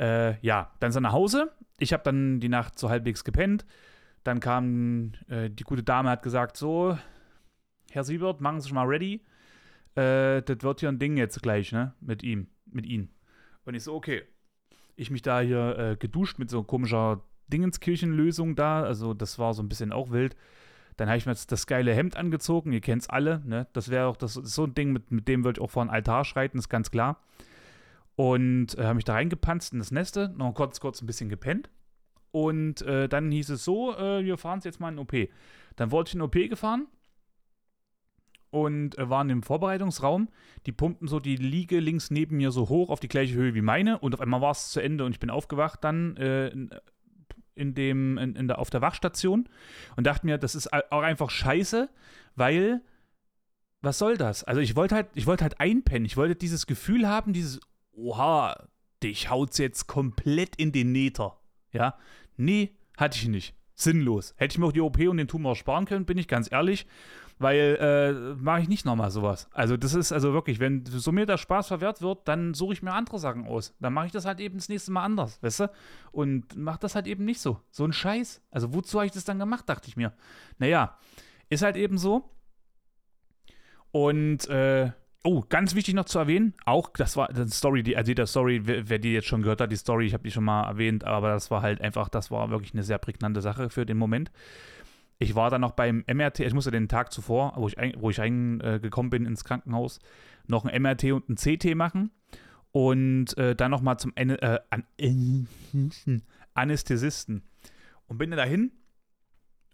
Äh, 0.00 0.40
ja, 0.40 0.72
dann 0.80 0.90
ist 0.90 0.96
er 0.96 1.02
nach 1.02 1.12
Hause. 1.12 1.52
Ich 1.78 1.92
habe 1.92 2.02
dann 2.02 2.40
die 2.40 2.48
Nacht 2.48 2.78
so 2.78 2.88
halbwegs 2.90 3.24
gepennt. 3.24 3.66
Dann 4.24 4.40
kam 4.40 5.12
äh, 5.28 5.50
die 5.50 5.64
gute 5.64 5.82
Dame, 5.82 6.10
hat 6.10 6.22
gesagt: 6.22 6.56
So, 6.56 6.98
Herr 7.90 8.04
Siebert, 8.04 8.40
machen 8.40 8.60
Sie 8.60 8.64
sich 8.64 8.72
mal 8.72 8.86
ready 8.86 9.22
äh, 9.94 10.42
das 10.42 10.58
wird 10.60 10.80
hier 10.80 10.88
ein 10.88 10.98
Ding 10.98 11.16
jetzt 11.16 11.42
gleich, 11.42 11.72
ne? 11.72 11.94
Mit 12.00 12.22
ihm, 12.22 12.48
mit 12.66 12.86
ihm. 12.86 13.08
Und 13.64 13.74
ich 13.74 13.84
so, 13.84 13.94
okay. 13.94 14.22
Ich 14.96 15.10
mich 15.10 15.22
da 15.22 15.40
hier 15.40 15.78
äh, 15.78 15.96
geduscht 15.96 16.38
mit 16.38 16.50
so 16.50 16.62
komischer 16.62 17.22
Dingenskirchenlösung 17.48 18.54
da, 18.54 18.82
also 18.82 19.14
das 19.14 19.38
war 19.38 19.54
so 19.54 19.62
ein 19.62 19.68
bisschen 19.68 19.92
auch 19.92 20.10
wild. 20.10 20.36
Dann 20.96 21.08
habe 21.08 21.16
ich 21.16 21.24
mir 21.24 21.32
jetzt 21.32 21.50
das 21.52 21.66
geile 21.66 21.94
Hemd 21.94 22.16
angezogen, 22.16 22.72
ihr 22.72 22.82
kennt 22.82 23.02
es 23.02 23.08
alle, 23.08 23.40
ne? 23.46 23.66
Das 23.72 23.88
wäre 23.88 24.06
auch 24.06 24.16
das, 24.16 24.34
so 24.34 24.64
ein 24.64 24.74
Ding, 24.74 24.92
mit, 24.92 25.10
mit 25.10 25.26
dem 25.26 25.44
würde 25.44 25.58
ich 25.58 25.64
auch 25.64 25.70
vor 25.70 25.84
den 25.84 25.90
Altar 25.90 26.24
schreiten, 26.24 26.58
ist 26.58 26.68
ganz 26.68 26.90
klar. 26.90 27.22
Und 28.16 28.76
äh, 28.76 28.84
habe 28.84 28.94
mich 28.94 29.04
da 29.04 29.14
reingepanzt 29.14 29.72
in 29.72 29.78
das 29.78 29.90
Neste, 29.90 30.28
noch 30.36 30.52
kurz, 30.52 30.80
kurz 30.80 31.00
ein 31.00 31.06
bisschen 31.06 31.28
gepennt. 31.28 31.70
Und 32.32 32.82
äh, 32.82 33.08
dann 33.08 33.30
hieß 33.30 33.50
es 33.50 33.64
so, 33.64 33.96
äh, 33.96 34.24
wir 34.24 34.38
fahren 34.38 34.60
jetzt 34.62 34.80
mal 34.80 34.92
in 34.92 34.98
OP. 34.98 35.14
Dann 35.76 35.90
wurde 35.90 36.08
ich 36.08 36.14
in 36.14 36.20
OP 36.20 36.32
gefahren 36.32 36.86
und 38.50 38.98
äh, 38.98 39.08
waren 39.08 39.30
im 39.30 39.42
Vorbereitungsraum. 39.42 40.28
Die 40.66 40.72
pumpten 40.72 41.08
so 41.08 41.20
die 41.20 41.36
Liege 41.36 41.80
links 41.80 42.10
neben 42.10 42.36
mir 42.36 42.50
so 42.50 42.68
hoch 42.68 42.90
auf 42.90 43.00
die 43.00 43.08
gleiche 43.08 43.34
Höhe 43.34 43.54
wie 43.54 43.62
meine 43.62 43.98
und 43.98 44.14
auf 44.14 44.20
einmal 44.20 44.40
war 44.40 44.50
es 44.50 44.70
zu 44.70 44.80
Ende 44.80 45.04
und 45.04 45.12
ich 45.12 45.20
bin 45.20 45.30
aufgewacht 45.30 45.82
dann 45.82 46.16
äh, 46.16 46.48
in, 47.54 47.74
dem, 47.74 48.18
in, 48.18 48.36
in 48.36 48.48
der, 48.48 48.58
auf 48.58 48.70
der 48.70 48.80
Wachstation 48.80 49.48
und 49.96 50.06
dachte 50.06 50.26
mir, 50.26 50.38
das 50.38 50.54
ist 50.54 50.72
auch 50.72 51.02
einfach 51.02 51.30
scheiße, 51.30 51.88
weil 52.36 52.82
was 53.82 53.98
soll 53.98 54.16
das? 54.18 54.44
Also 54.44 54.60
ich 54.60 54.76
wollte 54.76 54.94
halt, 54.94 55.08
ich 55.14 55.26
wollte 55.26 55.42
halt 55.42 55.58
einpennen. 55.58 56.04
Ich 56.04 56.16
wollte 56.16 56.36
dieses 56.36 56.66
Gefühl 56.66 57.08
haben, 57.08 57.32
dieses, 57.32 57.60
oha, 57.92 58.68
dich 59.02 59.30
haut's 59.30 59.58
jetzt 59.58 59.86
komplett 59.86 60.56
in 60.56 60.72
den 60.72 60.92
Nähter. 60.92 61.40
Ja? 61.72 61.96
Nee, 62.36 62.76
hatte 62.96 63.18
ich 63.18 63.28
nicht. 63.28 63.54
sinnlos. 63.74 64.34
Hätte 64.36 64.52
ich 64.52 64.58
mir 64.58 64.66
auch 64.66 64.72
die 64.72 64.80
OP 64.82 64.98
und 65.00 65.16
den 65.16 65.28
Tumor 65.28 65.56
sparen 65.56 65.86
können, 65.86 66.04
bin 66.04 66.18
ich 66.18 66.28
ganz 66.28 66.52
ehrlich, 66.52 66.86
weil 67.38 67.78
äh, 67.80 68.34
mache 68.42 68.60
ich 68.60 68.68
nicht 68.68 68.84
nochmal 68.84 69.10
sowas. 69.10 69.48
Also 69.52 69.78
das 69.78 69.94
ist 69.94 70.12
also 70.12 70.34
wirklich, 70.34 70.60
wenn 70.60 70.84
so 70.84 71.10
mir 71.12 71.24
der 71.24 71.38
Spaß 71.38 71.68
verwehrt 71.68 72.02
wird, 72.02 72.28
dann 72.28 72.52
suche 72.52 72.74
ich 72.74 72.82
mir 72.82 72.92
andere 72.92 73.18
Sachen 73.18 73.46
aus. 73.46 73.74
Dann 73.80 73.94
mache 73.94 74.06
ich 74.06 74.12
das 74.12 74.26
halt 74.26 74.40
eben 74.40 74.56
das 74.56 74.68
nächste 74.68 74.92
Mal 74.92 75.04
anders, 75.04 75.42
weißt 75.42 75.60
du? 75.60 75.70
Und 76.12 76.54
mache 76.56 76.80
das 76.80 76.94
halt 76.94 77.06
eben 77.06 77.24
nicht 77.24 77.40
so. 77.40 77.58
So 77.70 77.84
ein 77.86 77.94
Scheiß. 77.94 78.42
Also 78.50 78.74
wozu 78.74 78.98
habe 78.98 79.06
ich 79.06 79.12
das 79.12 79.24
dann 79.24 79.38
gemacht, 79.38 79.66
dachte 79.66 79.88
ich 79.88 79.96
mir. 79.96 80.12
Naja, 80.58 80.98
ist 81.48 81.62
halt 81.62 81.76
eben 81.76 81.96
so. 81.96 82.28
Und 83.92 84.46
äh, 84.48 84.92
Oh, 85.22 85.44
ganz 85.46 85.74
wichtig 85.74 85.94
noch 85.94 86.06
zu 86.06 86.18
erwähnen, 86.18 86.54
auch 86.64 86.88
das 86.96 87.14
war 87.14 87.28
eine 87.28 87.46
Story, 87.48 87.82
die, 87.82 87.94
also 87.94 88.14
die 88.14 88.26
Story, 88.26 88.62
wer, 88.64 88.88
wer, 88.88 88.98
die 88.98 89.12
jetzt 89.12 89.26
schon 89.26 89.42
gehört 89.42 89.60
hat, 89.60 89.70
die 89.70 89.76
Story, 89.76 90.06
ich 90.06 90.14
habe 90.14 90.22
die 90.22 90.30
schon 90.30 90.44
mal 90.44 90.66
erwähnt, 90.66 91.04
aber 91.04 91.28
das 91.28 91.50
war 91.50 91.60
halt 91.60 91.82
einfach, 91.82 92.08
das 92.08 92.30
war 92.30 92.48
wirklich 92.50 92.72
eine 92.72 92.82
sehr 92.82 92.96
prägnante 92.96 93.42
Sache 93.42 93.68
für 93.68 93.84
den 93.84 93.98
Moment. 93.98 94.30
Ich 95.18 95.34
war 95.34 95.50
dann 95.50 95.60
noch 95.60 95.72
beim 95.72 96.04
MRT, 96.10 96.40
ich 96.40 96.54
musste 96.54 96.70
den 96.70 96.88
Tag 96.88 97.12
zuvor, 97.12 97.52
wo 97.56 97.68
ich, 97.68 97.76
wo 97.98 98.08
ich 98.08 98.18
reingekommen 98.18 99.10
bin 99.10 99.26
ins 99.26 99.44
Krankenhaus, 99.44 99.98
noch 100.46 100.64
ein 100.64 100.82
MRT 100.82 101.12
und 101.12 101.28
ein 101.28 101.36
CT 101.36 101.74
machen 101.74 102.10
und 102.72 103.36
äh, 103.36 103.54
dann 103.54 103.70
nochmal 103.70 103.98
zum 103.98 104.14
an, 104.16 104.30
äh, 104.30 104.60
Anästhesisten. 106.54 107.42
Und 108.06 108.16
bin 108.16 108.30
dann 108.30 108.38
dahin 108.38 108.72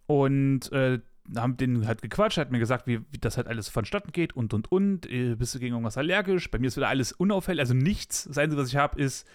und 0.06 0.72
äh, 0.72 0.98
haben 1.35 1.56
den 1.56 1.87
halt 1.87 2.02
gequatscht, 2.02 2.38
hat 2.38 2.50
mir 2.50 2.59
gesagt, 2.59 2.87
wie, 2.87 3.00
wie 3.11 3.18
das 3.18 3.37
halt 3.37 3.47
alles 3.47 3.68
vonstatten 3.68 4.12
geht 4.12 4.37
und 4.37 4.54
und 4.54 4.71
und. 4.71 5.11
Äh, 5.11 5.35
bist 5.35 5.54
du 5.54 5.59
gegen 5.59 5.73
irgendwas 5.75 5.99
allergisch? 5.99 6.50
Bei 6.50 6.59
mir 6.59 6.68
ist 6.68 6.76
wieder 6.76 6.88
alles 6.88 7.12
unauffällig, 7.12 7.61
also 7.61 7.75
nichts. 7.75 8.25
Das 8.25 8.38
Einzige, 8.38 8.61
was 8.61 8.68
ich 8.68 8.76
habe, 8.76 9.00
ist, 9.00 9.26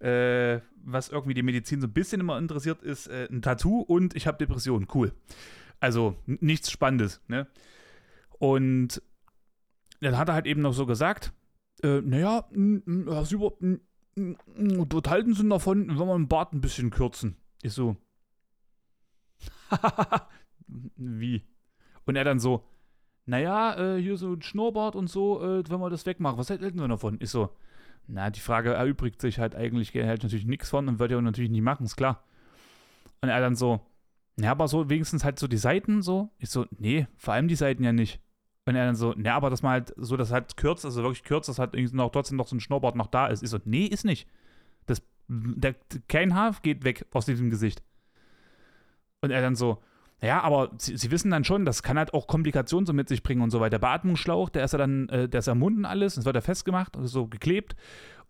äh, 0.00 0.60
was 0.84 1.08
irgendwie 1.08 1.34
die 1.34 1.42
Medizin 1.42 1.80
so 1.80 1.86
ein 1.86 1.92
bisschen 1.92 2.20
immer 2.20 2.38
interessiert, 2.38 2.82
ist 2.82 3.06
äh, 3.08 3.28
ein 3.30 3.42
Tattoo 3.42 3.80
und 3.80 4.14
ich 4.14 4.26
habe 4.26 4.38
Depressionen. 4.38 4.88
Cool. 4.92 5.12
Also 5.80 6.16
nichts 6.26 6.70
Spannendes, 6.70 7.20
ne? 7.28 7.46
Und 8.38 9.02
dann 10.00 10.18
hat 10.18 10.28
er 10.28 10.34
halt 10.34 10.46
eben 10.46 10.60
noch 10.60 10.72
so 10.72 10.86
gesagt, 10.86 11.32
äh, 11.82 12.00
naja, 12.00 12.48
Herr 13.06 13.24
Süber, 13.24 13.52
dort 14.16 15.08
halten 15.08 15.34
Sie 15.34 15.48
davon, 15.48 15.88
wenn 15.88 15.96
wir 16.06 16.16
den 16.16 16.28
Bart 16.28 16.52
ein 16.52 16.60
bisschen 16.60 16.90
kürzen. 16.90 17.36
Ich 17.62 17.72
so, 17.72 17.96
wie? 20.66 21.42
Und 22.06 22.16
er 22.16 22.24
dann 22.24 22.38
so, 22.38 22.64
naja, 23.26 23.96
äh, 23.96 24.00
hier 24.00 24.16
so 24.16 24.34
ein 24.34 24.42
Schnurrbart 24.42 24.96
und 24.96 25.08
so, 25.08 25.42
äh, 25.42 25.62
wenn 25.68 25.80
wir 25.80 25.90
das 25.90 26.06
wegmachen, 26.06 26.38
was 26.38 26.50
halten 26.50 26.78
wir 26.78 26.88
davon? 26.88 27.16
Ich 27.20 27.30
so, 27.30 27.50
na, 28.06 28.30
die 28.30 28.40
Frage 28.40 28.74
erübrigt 28.74 29.20
sich 29.20 29.38
halt 29.38 29.54
eigentlich, 29.54 29.94
hält 29.94 30.22
natürlich 30.22 30.46
nichts 30.46 30.70
von 30.70 30.88
und 30.88 30.98
würde 30.98 31.14
ja 31.14 31.20
natürlich 31.20 31.50
nicht 31.50 31.62
machen, 31.62 31.84
ist 31.84 31.96
klar. 31.96 32.22
Und 33.22 33.30
er 33.30 33.40
dann 33.40 33.54
so, 33.56 33.80
ja, 34.36 34.50
aber 34.50 34.68
so 34.68 34.90
wenigstens 34.90 35.24
halt 35.24 35.38
so 35.38 35.46
die 35.46 35.56
Seiten 35.56 36.02
so. 36.02 36.30
Ich 36.38 36.50
so, 36.50 36.66
nee, 36.78 37.06
vor 37.16 37.34
allem 37.34 37.48
die 37.48 37.54
Seiten 37.54 37.84
ja 37.84 37.92
nicht. 37.92 38.20
Und 38.66 38.76
er 38.76 38.86
dann 38.86 38.96
so, 38.96 39.12
ne, 39.12 39.32
aber 39.32 39.50
dass 39.50 39.62
man 39.62 39.72
halt 39.72 39.94
so, 39.96 40.16
das 40.16 40.32
halt 40.32 40.56
kürzt, 40.56 40.84
also 40.84 41.02
wirklich 41.02 41.24
kürzt, 41.24 41.48
dass 41.48 41.58
halt 41.58 41.74
noch 41.92 42.10
trotzdem 42.10 42.36
noch 42.36 42.48
so 42.48 42.56
ein 42.56 42.60
Schnurrbart 42.60 42.96
noch 42.96 43.06
da 43.06 43.26
ist. 43.26 43.42
Ich 43.42 43.50
so, 43.50 43.58
nee, 43.64 43.86
ist 43.86 44.04
nicht. 44.04 44.28
Das, 44.86 45.02
der, 45.28 45.74
kein 46.08 46.34
Haar 46.34 46.56
geht 46.62 46.84
weg 46.84 47.06
aus 47.12 47.26
diesem 47.26 47.50
Gesicht. 47.50 47.82
Und 49.20 49.30
er 49.30 49.40
dann 49.40 49.54
so, 49.54 49.82
ja, 50.22 50.40
aber 50.40 50.70
sie, 50.78 50.96
sie, 50.96 51.10
wissen 51.10 51.30
dann 51.30 51.44
schon, 51.44 51.64
das 51.64 51.82
kann 51.82 51.98
halt 51.98 52.14
auch 52.14 52.26
Komplikationen 52.26 52.86
so 52.86 52.92
mit 52.92 53.08
sich 53.08 53.22
bringen 53.22 53.42
und 53.42 53.50
so 53.50 53.60
weiter. 53.60 53.78
Der 53.78 53.78
Beatmungsschlauch, 53.78 54.48
der 54.48 54.64
ist 54.64 54.72
ja 54.72 54.78
dann, 54.78 55.08
äh, 55.08 55.28
der 55.28 55.40
ist 55.40 55.48
am 55.48 55.58
Munden 55.58 55.84
alles, 55.84 56.14
das 56.14 56.24
wird 56.24 56.34
ja 56.34 56.40
festgemacht, 56.40 56.96
so 57.02 57.26
geklebt. 57.26 57.76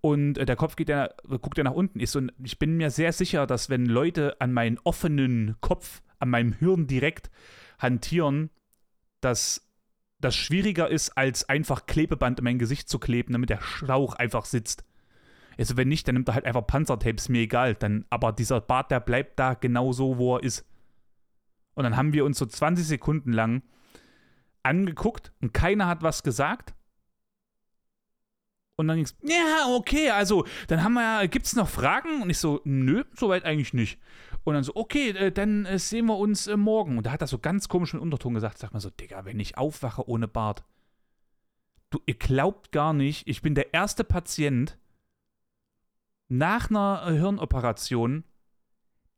Und 0.00 0.36
äh, 0.38 0.44
der 0.44 0.56
Kopf 0.56 0.76
geht 0.76 0.88
ja, 0.88 1.08
guckt 1.28 1.56
ja 1.56 1.64
nach 1.64 1.72
unten. 1.72 2.00
Ich, 2.00 2.10
so, 2.10 2.20
ich 2.42 2.58
bin 2.58 2.76
mir 2.76 2.90
sehr 2.90 3.12
sicher, 3.12 3.46
dass 3.46 3.70
wenn 3.70 3.86
Leute 3.86 4.40
an 4.40 4.52
meinen 4.52 4.78
offenen 4.84 5.56
Kopf, 5.60 6.02
an 6.18 6.30
meinem 6.30 6.52
Hirn 6.52 6.86
direkt 6.86 7.30
hantieren, 7.78 8.50
dass 9.20 9.66
das 10.20 10.34
schwieriger 10.34 10.88
ist, 10.88 11.16
als 11.16 11.48
einfach 11.48 11.86
Klebeband 11.86 12.38
in 12.38 12.44
mein 12.44 12.58
Gesicht 12.58 12.88
zu 12.88 12.98
kleben, 12.98 13.32
damit 13.32 13.50
der 13.50 13.60
Schlauch 13.60 14.14
einfach 14.14 14.44
sitzt. 14.44 14.84
Also 15.58 15.76
wenn 15.76 15.88
nicht, 15.88 16.08
dann 16.08 16.14
nimmt 16.14 16.28
er 16.28 16.34
halt 16.34 16.44
einfach 16.44 16.66
Panzertapes, 16.66 17.28
mir 17.28 17.42
egal. 17.42 17.74
Dann, 17.74 18.04
aber 18.10 18.32
dieser 18.32 18.60
Bart, 18.60 18.90
der 18.90 19.00
bleibt 19.00 19.38
da 19.38 19.54
genau 19.54 19.92
so, 19.92 20.18
wo 20.18 20.36
er 20.36 20.42
ist. 20.42 20.66
Und 21.74 21.84
dann 21.84 21.96
haben 21.96 22.12
wir 22.12 22.24
uns 22.24 22.38
so 22.38 22.46
20 22.46 22.86
Sekunden 22.86 23.32
lang 23.32 23.62
angeguckt 24.62 25.32
und 25.40 25.52
keiner 25.52 25.86
hat 25.86 26.02
was 26.02 26.22
gesagt. 26.22 26.74
Und 28.76 28.88
dann 28.88 28.96
ging 28.96 29.04
es, 29.04 29.16
ja, 29.22 29.66
okay, 29.68 30.10
also, 30.10 30.46
dann 30.66 30.82
haben 30.82 30.94
wir 30.94 31.02
ja, 31.02 31.26
gibt 31.26 31.46
es 31.46 31.54
noch 31.54 31.68
Fragen? 31.68 32.22
Und 32.22 32.30
ich 32.30 32.38
so, 32.38 32.60
nö, 32.64 33.04
soweit 33.14 33.44
eigentlich 33.44 33.72
nicht. 33.72 34.00
Und 34.42 34.54
dann 34.54 34.64
so, 34.64 34.74
okay, 34.74 35.10
äh, 35.10 35.32
dann 35.32 35.64
äh, 35.64 35.78
sehen 35.78 36.06
wir 36.06 36.18
uns 36.18 36.46
äh, 36.46 36.56
morgen. 36.56 36.98
Und 36.98 37.06
da 37.06 37.12
hat 37.12 37.20
er 37.20 37.28
so 37.28 37.38
ganz 37.38 37.68
komischen 37.68 38.00
Unterton 38.00 38.34
gesagt, 38.34 38.58
sag 38.58 38.72
mal 38.72 38.80
so, 38.80 38.90
Digga, 38.90 39.24
wenn 39.24 39.38
ich 39.38 39.56
aufwache 39.56 40.08
ohne 40.08 40.26
Bart. 40.26 40.64
Du, 41.90 42.00
ihr 42.06 42.14
glaubt 42.14 42.72
gar 42.72 42.92
nicht, 42.92 43.28
ich 43.28 43.42
bin 43.42 43.54
der 43.54 43.72
erste 43.72 44.02
Patient 44.02 44.76
nach 46.28 46.68
einer 46.68 47.04
Hirnoperation, 47.06 48.24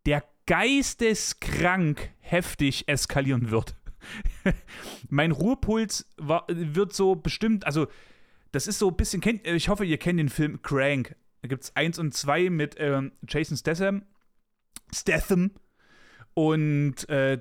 der 0.05 0.23
geisteskrank 0.47 2.11
heftig 2.21 2.89
eskalieren 2.89 3.51
wird. 3.51 3.75
mein 5.09 5.33
Ruhepuls 5.33 6.07
war, 6.17 6.45
wird 6.49 6.93
so 6.93 7.17
bestimmt, 7.17 7.67
also 7.67 7.89
das 8.53 8.67
ist 8.67 8.79
so 8.79 8.89
ein 8.89 8.97
bisschen, 8.97 9.21
kennt, 9.21 9.47
ich 9.47 9.69
hoffe, 9.69 9.85
ihr 9.85 9.99
kennt 9.99 10.19
den 10.19 10.29
Film 10.29 10.63
Crank. 10.63 11.17
Da 11.43 11.49
gibt 11.49 11.65
es 11.65 11.77
eins 11.77 11.99
und 11.99 12.15
zwei 12.15 12.49
mit 12.49 12.77
ähm, 12.79 13.13
Jason 13.29 13.57
Statham. 13.57 14.03
Statham. 14.95 15.51
Und 16.35 17.09
äh, 17.09 17.41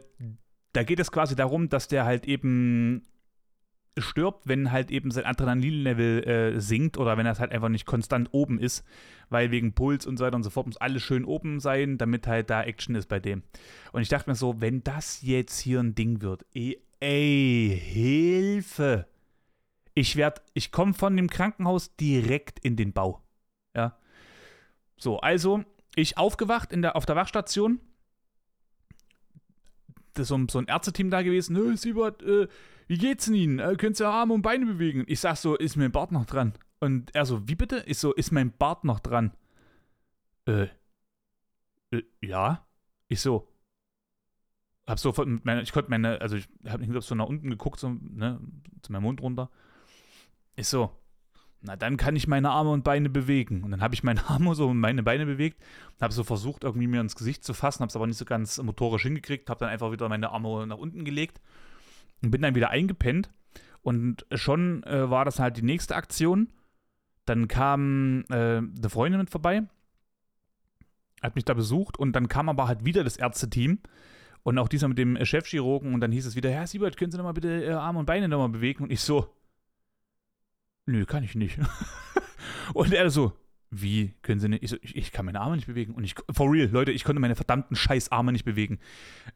da 0.73 0.83
geht 0.83 0.99
es 0.99 1.11
quasi 1.11 1.35
darum, 1.35 1.69
dass 1.69 1.87
der 1.87 2.05
halt 2.05 2.25
eben 2.25 3.03
stirbt, 3.97 4.47
wenn 4.47 4.71
halt 4.71 4.91
eben 4.91 5.11
sein 5.11 5.25
Adrenalinlevel 5.25 6.23
äh, 6.27 6.61
sinkt 6.61 6.97
oder 6.97 7.17
wenn 7.17 7.25
das 7.25 7.39
halt 7.39 7.51
einfach 7.51 7.69
nicht 7.69 7.85
konstant 7.85 8.29
oben 8.31 8.59
ist, 8.59 8.85
weil 9.29 9.51
wegen 9.51 9.73
Puls 9.73 10.05
und 10.05 10.17
so 10.17 10.25
weiter 10.25 10.35
und 10.35 10.43
so 10.43 10.49
fort 10.49 10.67
muss 10.67 10.77
alles 10.77 11.01
schön 11.03 11.25
oben 11.25 11.59
sein, 11.59 11.97
damit 11.97 12.27
halt 12.27 12.49
da 12.49 12.63
Action 12.63 12.95
ist 12.95 13.07
bei 13.07 13.19
dem. 13.19 13.43
Und 13.93 14.01
ich 14.01 14.09
dachte 14.09 14.29
mir 14.29 14.35
so, 14.35 14.59
wenn 14.59 14.83
das 14.83 15.21
jetzt 15.21 15.59
hier 15.59 15.79
ein 15.79 15.95
Ding 15.95 16.21
wird, 16.21 16.45
ey, 16.53 16.81
ey 16.99 17.81
Hilfe. 17.81 19.07
Ich 19.93 20.17
werde, 20.17 20.41
ich 20.53 20.71
komme 20.71 20.93
von 20.93 21.15
dem 21.15 21.29
Krankenhaus 21.29 21.95
direkt 21.95 22.59
in 22.59 22.75
den 22.75 22.91
Bau. 22.91 23.21
Ja. 23.75 23.97
So, 24.97 25.19
also 25.19 25.63
ich 25.95 26.17
aufgewacht 26.17 26.73
in 26.73 26.81
der, 26.81 26.97
auf 26.97 27.05
der 27.05 27.15
Wachstation. 27.15 27.79
Das 30.13 30.23
ist 30.23 30.27
so, 30.29 30.45
so 30.49 30.59
ein 30.59 30.67
Ärzteteam 30.67 31.09
da 31.09 31.21
gewesen. 31.21 31.53
Nö, 31.53 31.75
Siebert, 31.77 32.21
äh, 32.23 32.47
wie 32.87 32.97
geht's 32.97 33.25
denn 33.25 33.35
Ihnen? 33.35 33.59
Äh, 33.59 33.75
können 33.75 33.95
Sie 33.95 34.07
Arme 34.07 34.33
und 34.33 34.41
Beine 34.41 34.65
bewegen? 34.65 35.03
Ich 35.07 35.19
sag 35.19 35.37
so, 35.37 35.55
ist 35.55 35.75
mein 35.75 35.91
Bart 35.91 36.11
noch 36.11 36.25
dran? 36.25 36.53
Und 36.79 37.13
er 37.15 37.25
so, 37.25 37.47
wie 37.47 37.55
bitte? 37.55 37.83
Ich 37.87 37.97
so, 37.97 38.13
ist 38.13 38.31
mein 38.31 38.51
Bart 38.51 38.83
noch 38.83 38.99
dran? 38.99 39.31
Äh, 40.45 40.67
äh 41.91 42.03
ja. 42.21 42.65
Ich 43.07 43.21
so, 43.21 43.47
hab 44.87 44.99
so, 44.99 45.09
ich 45.09 45.71
konnte 45.71 45.89
meine, 45.89 46.21
also 46.21 46.35
ich 46.35 46.47
hab 46.65 46.79
nicht 46.79 47.03
so 47.03 47.15
nach 47.15 47.27
unten 47.27 47.49
geguckt, 47.49 47.79
so, 47.79 47.89
ne, 47.89 48.39
zu 48.81 48.91
meinem 48.91 49.03
Mund 49.03 49.21
runter. 49.21 49.49
Ich 50.55 50.67
so, 50.67 50.91
na 51.61 51.75
dann 51.75 51.97
kann 51.97 52.15
ich 52.15 52.27
meine 52.27 52.51
Arme 52.51 52.71
und 52.71 52.83
Beine 52.83 53.09
bewegen. 53.09 53.63
Und 53.63 53.71
dann 53.71 53.81
habe 53.81 53.95
ich 53.95 54.03
meine 54.03 54.25
Arme 54.29 54.53
so 54.53 54.69
und 54.69 54.79
meine 54.79 55.01
Beine 55.03 55.25
bewegt, 55.25 55.63
habe 55.99 56.13
so 56.13 56.23
versucht, 56.23 56.63
irgendwie 56.63 56.87
mir 56.87 57.01
ins 57.01 57.15
Gesicht 57.15 57.43
zu 57.43 57.53
fassen, 57.53 57.81
habe 57.81 57.89
es 57.89 57.95
aber 57.95 58.07
nicht 58.07 58.17
so 58.17 58.25
ganz 58.25 58.61
motorisch 58.61 59.03
hingekriegt, 59.03 59.49
habe 59.49 59.59
dann 59.59 59.69
einfach 59.69 59.91
wieder 59.91 60.07
meine 60.09 60.29
Arme 60.31 60.67
nach 60.67 60.77
unten 60.77 61.03
gelegt 61.03 61.41
und 62.21 62.31
bin 62.31 62.41
dann 62.41 62.55
wieder 62.55 62.69
eingepennt. 62.69 63.29
Und 63.81 64.25
schon 64.33 64.83
äh, 64.83 65.09
war 65.09 65.25
das 65.25 65.39
halt 65.39 65.57
die 65.57 65.61
nächste 65.61 65.95
Aktion. 65.95 66.49
Dann 67.25 67.47
kam 67.47 68.25
äh, 68.29 68.57
eine 68.57 68.89
Freundin 68.89 69.19
mit 69.19 69.29
vorbei, 69.29 69.63
hat 71.21 71.35
mich 71.35 71.45
da 71.45 71.53
besucht 71.53 71.97
und 71.97 72.13
dann 72.13 72.27
kam 72.27 72.49
aber 72.49 72.67
halt 72.67 72.85
wieder 72.85 73.03
das 73.03 73.17
Ärzteteam 73.17 73.79
und 74.43 74.59
auch 74.59 74.67
dieser 74.67 74.87
mit 74.87 74.99
dem 74.99 75.23
Chefchirurgen 75.25 75.93
und 75.93 76.01
dann 76.01 76.11
hieß 76.11 76.27
es 76.27 76.35
wieder, 76.35 76.51
Herr 76.51 76.67
Siebert, 76.67 76.97
können 76.97 77.11
Sie 77.11 77.17
nochmal 77.17 77.33
bitte 77.33 77.63
äh, 77.65 77.71
Arme 77.71 77.97
und 77.97 78.05
Beine 78.05 78.27
nochmal 78.27 78.49
bewegen? 78.49 78.83
Und 78.83 78.91
ich 78.91 79.01
so, 79.01 79.35
nö, 80.85 81.05
kann 81.05 81.23
ich 81.23 81.33
nicht. 81.33 81.57
und 82.75 82.93
er 82.93 83.09
so, 83.09 83.33
wie 83.71 84.13
können 84.21 84.39
sie 84.39 84.49
nicht? 84.49 84.63
Ich, 84.63 84.69
so, 84.69 84.77
ich, 84.81 84.95
ich, 84.95 85.11
kann 85.11 85.25
meine 85.25 85.41
Arme 85.41 85.55
nicht 85.55 85.67
bewegen. 85.67 85.93
Und 85.93 86.03
ich, 86.03 86.15
for 86.31 86.51
real, 86.51 86.67
Leute, 86.67 86.91
ich 86.91 87.03
konnte 87.03 87.19
meine 87.19 87.35
verdammten 87.35 87.75
Scheißarme 87.75 88.31
nicht 88.31 88.45
bewegen. 88.45 88.79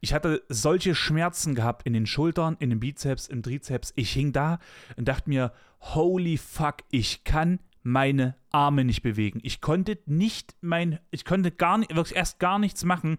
Ich 0.00 0.14
hatte 0.14 0.42
solche 0.48 0.94
Schmerzen 0.94 1.54
gehabt 1.54 1.86
in 1.86 1.92
den 1.92 2.06
Schultern, 2.06 2.56
in 2.60 2.70
den 2.70 2.80
Bizeps, 2.80 3.26
im 3.28 3.42
Trizeps. 3.42 3.92
Ich 3.96 4.12
hing 4.12 4.32
da 4.32 4.58
und 4.96 5.08
dachte 5.08 5.28
mir, 5.28 5.52
holy 5.80 6.36
fuck, 6.36 6.76
ich 6.90 7.24
kann 7.24 7.60
meine 7.82 8.36
Arme 8.50 8.84
nicht 8.84 9.02
bewegen. 9.02 9.40
Ich 9.42 9.60
konnte 9.60 9.98
nicht 10.06 10.54
mein, 10.60 10.98
ich 11.10 11.24
konnte 11.24 11.50
gar 11.50 11.78
nicht, 11.78 11.94
wirklich 11.94 12.16
erst 12.16 12.38
gar 12.38 12.58
nichts 12.58 12.84
machen. 12.84 13.16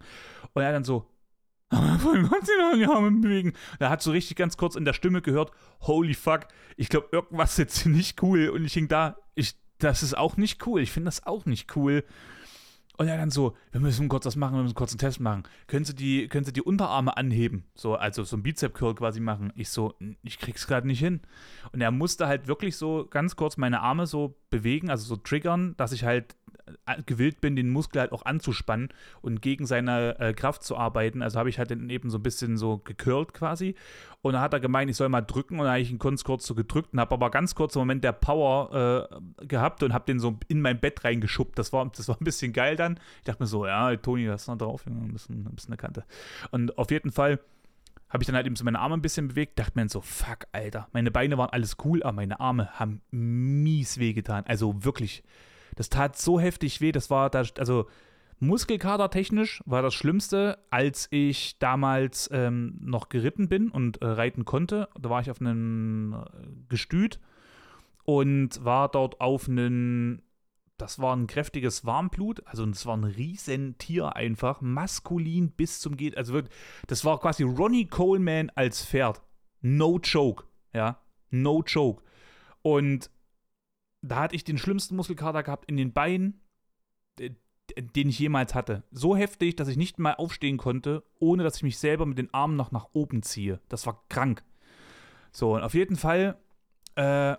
Und 0.54 0.62
er 0.62 0.72
dann 0.72 0.84
so, 0.84 1.08
Warum 1.72 2.28
kannst 2.28 2.50
du 2.50 2.58
noch 2.58 2.74
die 2.74 2.86
Arme 2.86 3.10
bewegen? 3.10 3.54
Da 3.78 3.88
hat 3.88 4.02
so 4.02 4.10
richtig 4.10 4.36
ganz 4.36 4.58
kurz 4.58 4.76
in 4.76 4.84
der 4.84 4.92
Stimme 4.92 5.22
gehört, 5.22 5.52
holy 5.80 6.12
fuck, 6.12 6.48
ich 6.76 6.90
glaube, 6.90 7.08
irgendwas 7.12 7.52
ist 7.52 7.58
jetzt 7.58 7.86
nicht 7.86 8.22
cool. 8.22 8.50
Und 8.50 8.64
ich 8.64 8.74
hing 8.74 8.88
da, 8.88 9.16
ich 9.34 9.54
das 9.84 10.02
ist 10.02 10.16
auch 10.16 10.36
nicht 10.36 10.66
cool. 10.66 10.80
Ich 10.80 10.92
finde 10.92 11.06
das 11.06 11.26
auch 11.26 11.44
nicht 11.46 11.76
cool. 11.76 12.04
Und 12.98 13.08
er 13.08 13.16
dann 13.16 13.30
so, 13.30 13.56
wir 13.70 13.80
müssen 13.80 14.08
kurz 14.08 14.26
was 14.26 14.36
machen, 14.36 14.54
wir 14.54 14.62
müssen 14.62 14.74
kurz 14.74 14.92
einen 14.92 14.98
Test 14.98 15.18
machen. 15.18 15.44
Können 15.66 15.84
Sie 15.84 15.94
die, 15.94 16.28
können 16.28 16.44
Sie 16.44 16.52
die 16.52 16.62
Unterarme 16.62 17.16
anheben? 17.16 17.64
So, 17.74 17.94
also 17.94 18.22
so 18.22 18.36
ein 18.36 18.42
Bizep-Curl 18.42 18.94
quasi 18.94 19.18
machen. 19.18 19.52
Ich 19.56 19.70
so, 19.70 19.94
ich 20.22 20.38
krieg's 20.38 20.66
gerade 20.66 20.86
nicht 20.86 20.98
hin. 20.98 21.20
Und 21.72 21.80
er 21.80 21.90
musste 21.90 22.26
halt 22.26 22.48
wirklich 22.48 22.76
so 22.76 23.06
ganz 23.08 23.34
kurz 23.34 23.56
meine 23.56 23.80
Arme 23.80 24.06
so 24.06 24.36
bewegen, 24.50 24.90
also 24.90 25.04
so 25.06 25.16
triggern, 25.16 25.74
dass 25.78 25.92
ich 25.92 26.04
halt 26.04 26.36
gewillt 27.06 27.40
bin, 27.40 27.56
den 27.56 27.70
Muskel 27.70 28.00
halt 28.00 28.12
auch 28.12 28.24
anzuspannen 28.24 28.88
und 29.20 29.42
gegen 29.42 29.66
seine 29.66 30.18
äh, 30.18 30.32
Kraft 30.32 30.62
zu 30.62 30.76
arbeiten. 30.76 31.22
Also 31.22 31.38
habe 31.38 31.48
ich 31.48 31.58
halt 31.58 31.70
dann 31.70 31.90
eben 31.90 32.10
so 32.10 32.18
ein 32.18 32.22
bisschen 32.22 32.56
so 32.56 32.78
gecurlt 32.78 33.34
quasi. 33.34 33.74
Und 34.20 34.34
dann 34.34 34.42
hat 34.42 34.52
er 34.52 34.60
gemeint, 34.60 34.90
ich 34.90 34.96
soll 34.96 35.08
mal 35.08 35.20
drücken 35.20 35.54
und 35.54 35.64
dann 35.64 35.72
habe 35.72 35.80
ich 35.80 35.90
ihn 35.90 35.98
kurz, 35.98 36.24
kurz 36.24 36.46
so 36.46 36.54
gedrückt 36.54 36.92
und 36.92 37.00
habe 37.00 37.14
aber 37.14 37.30
ganz 37.30 37.54
kurz 37.54 37.74
im 37.74 37.80
Moment 37.80 38.04
der 38.04 38.12
Power 38.12 39.08
äh, 39.40 39.46
gehabt 39.46 39.82
und 39.82 39.92
habe 39.92 40.04
den 40.06 40.20
so 40.20 40.38
in 40.48 40.60
mein 40.60 40.78
Bett 40.80 41.04
reingeschubbt. 41.04 41.58
Das 41.58 41.72
war, 41.72 41.84
das 41.86 42.08
war 42.08 42.16
ein 42.20 42.24
bisschen 42.24 42.52
geil 42.52 42.76
dann. 42.76 42.98
Ich 43.18 43.24
dachte 43.24 43.42
mir 43.42 43.46
so, 43.46 43.66
ja, 43.66 43.94
Toni, 43.96 44.26
das 44.26 44.42
ist 44.42 44.48
noch 44.48 44.58
drauf, 44.58 44.86
ein 44.86 45.12
bisschen, 45.12 45.46
ein 45.46 45.54
bisschen 45.54 45.72
eine 45.72 45.78
Kante. 45.78 46.04
Und 46.50 46.78
auf 46.78 46.90
jeden 46.90 47.10
Fall 47.10 47.40
habe 48.12 48.22
ich 48.22 48.26
dann 48.26 48.36
halt 48.36 48.46
eben 48.46 48.56
so 48.56 48.64
meine 48.64 48.78
Arme 48.78 48.94
ein 48.94 49.02
bisschen 49.02 49.28
bewegt, 49.28 49.58
dachte 49.58 49.72
mir 49.74 49.88
so, 49.88 50.02
fuck, 50.02 50.46
Alter, 50.52 50.86
meine 50.92 51.10
Beine 51.10 51.38
waren 51.38 51.48
alles 51.48 51.78
cool, 51.84 52.02
aber 52.02 52.12
meine 52.12 52.40
Arme 52.40 52.78
haben 52.78 53.00
mies 53.10 53.98
wehgetan. 53.98 54.44
Also 54.46 54.84
wirklich, 54.84 55.24
das 55.76 55.88
tat 55.88 56.16
so 56.16 56.38
heftig 56.40 56.80
weh, 56.80 56.92
das 56.92 57.10
war 57.10 57.30
da, 57.30 57.44
also 57.58 57.86
Muskelkater 58.42 59.08
technisch 59.08 59.62
war 59.66 59.82
das 59.82 59.94
Schlimmste, 59.94 60.58
als 60.68 61.06
ich 61.10 61.60
damals 61.60 62.28
ähm, 62.32 62.76
noch 62.80 63.08
geritten 63.08 63.48
bin 63.48 63.70
und 63.70 64.02
äh, 64.02 64.06
reiten 64.06 64.44
konnte. 64.44 64.88
Da 65.00 65.10
war 65.10 65.20
ich 65.20 65.30
auf 65.30 65.40
einem 65.40 66.14
äh, 66.14 66.48
Gestüt 66.68 67.20
und 68.04 68.64
war 68.64 68.88
dort 68.88 69.20
auf 69.20 69.48
einem, 69.48 70.22
das 70.76 70.98
war 70.98 71.14
ein 71.14 71.28
kräftiges 71.28 71.84
Warmblut, 71.84 72.44
also 72.44 72.66
es 72.66 72.84
war 72.84 72.96
ein 72.96 73.04
riesen 73.04 73.78
Tier 73.78 74.16
einfach, 74.16 74.60
maskulin 74.60 75.52
bis 75.52 75.78
zum 75.78 75.96
geht, 75.96 76.16
also 76.16 76.32
wirklich, 76.32 76.52
das 76.88 77.04
war 77.04 77.20
quasi 77.20 77.44
Ronnie 77.44 77.86
Coleman 77.86 78.50
als 78.56 78.84
Pferd. 78.84 79.22
No 79.60 80.00
joke, 80.02 80.46
ja, 80.74 80.98
no 81.30 81.62
joke. 81.64 82.02
Und 82.62 83.08
da 84.02 84.20
hatte 84.20 84.36
ich 84.36 84.44
den 84.44 84.58
schlimmsten 84.58 84.96
Muskelkater 84.96 85.42
gehabt 85.42 85.68
in 85.68 85.76
den 85.76 85.92
Beinen, 85.92 86.40
den 87.18 88.08
ich 88.08 88.18
jemals 88.18 88.54
hatte. 88.54 88.82
So 88.90 89.16
heftig, 89.16 89.56
dass 89.56 89.68
ich 89.68 89.76
nicht 89.76 89.98
mal 89.98 90.14
aufstehen 90.14 90.58
konnte, 90.58 91.04
ohne 91.18 91.44
dass 91.44 91.56
ich 91.56 91.62
mich 91.62 91.78
selber 91.78 92.04
mit 92.04 92.18
den 92.18 92.32
Armen 92.34 92.56
noch 92.56 92.72
nach 92.72 92.88
oben 92.92 93.22
ziehe. 93.22 93.60
Das 93.68 93.86
war 93.86 94.04
krank. 94.08 94.42
So, 95.30 95.54
und 95.54 95.62
auf 95.62 95.74
jeden 95.74 95.96
Fall 95.96 96.36
äh, 96.96 97.36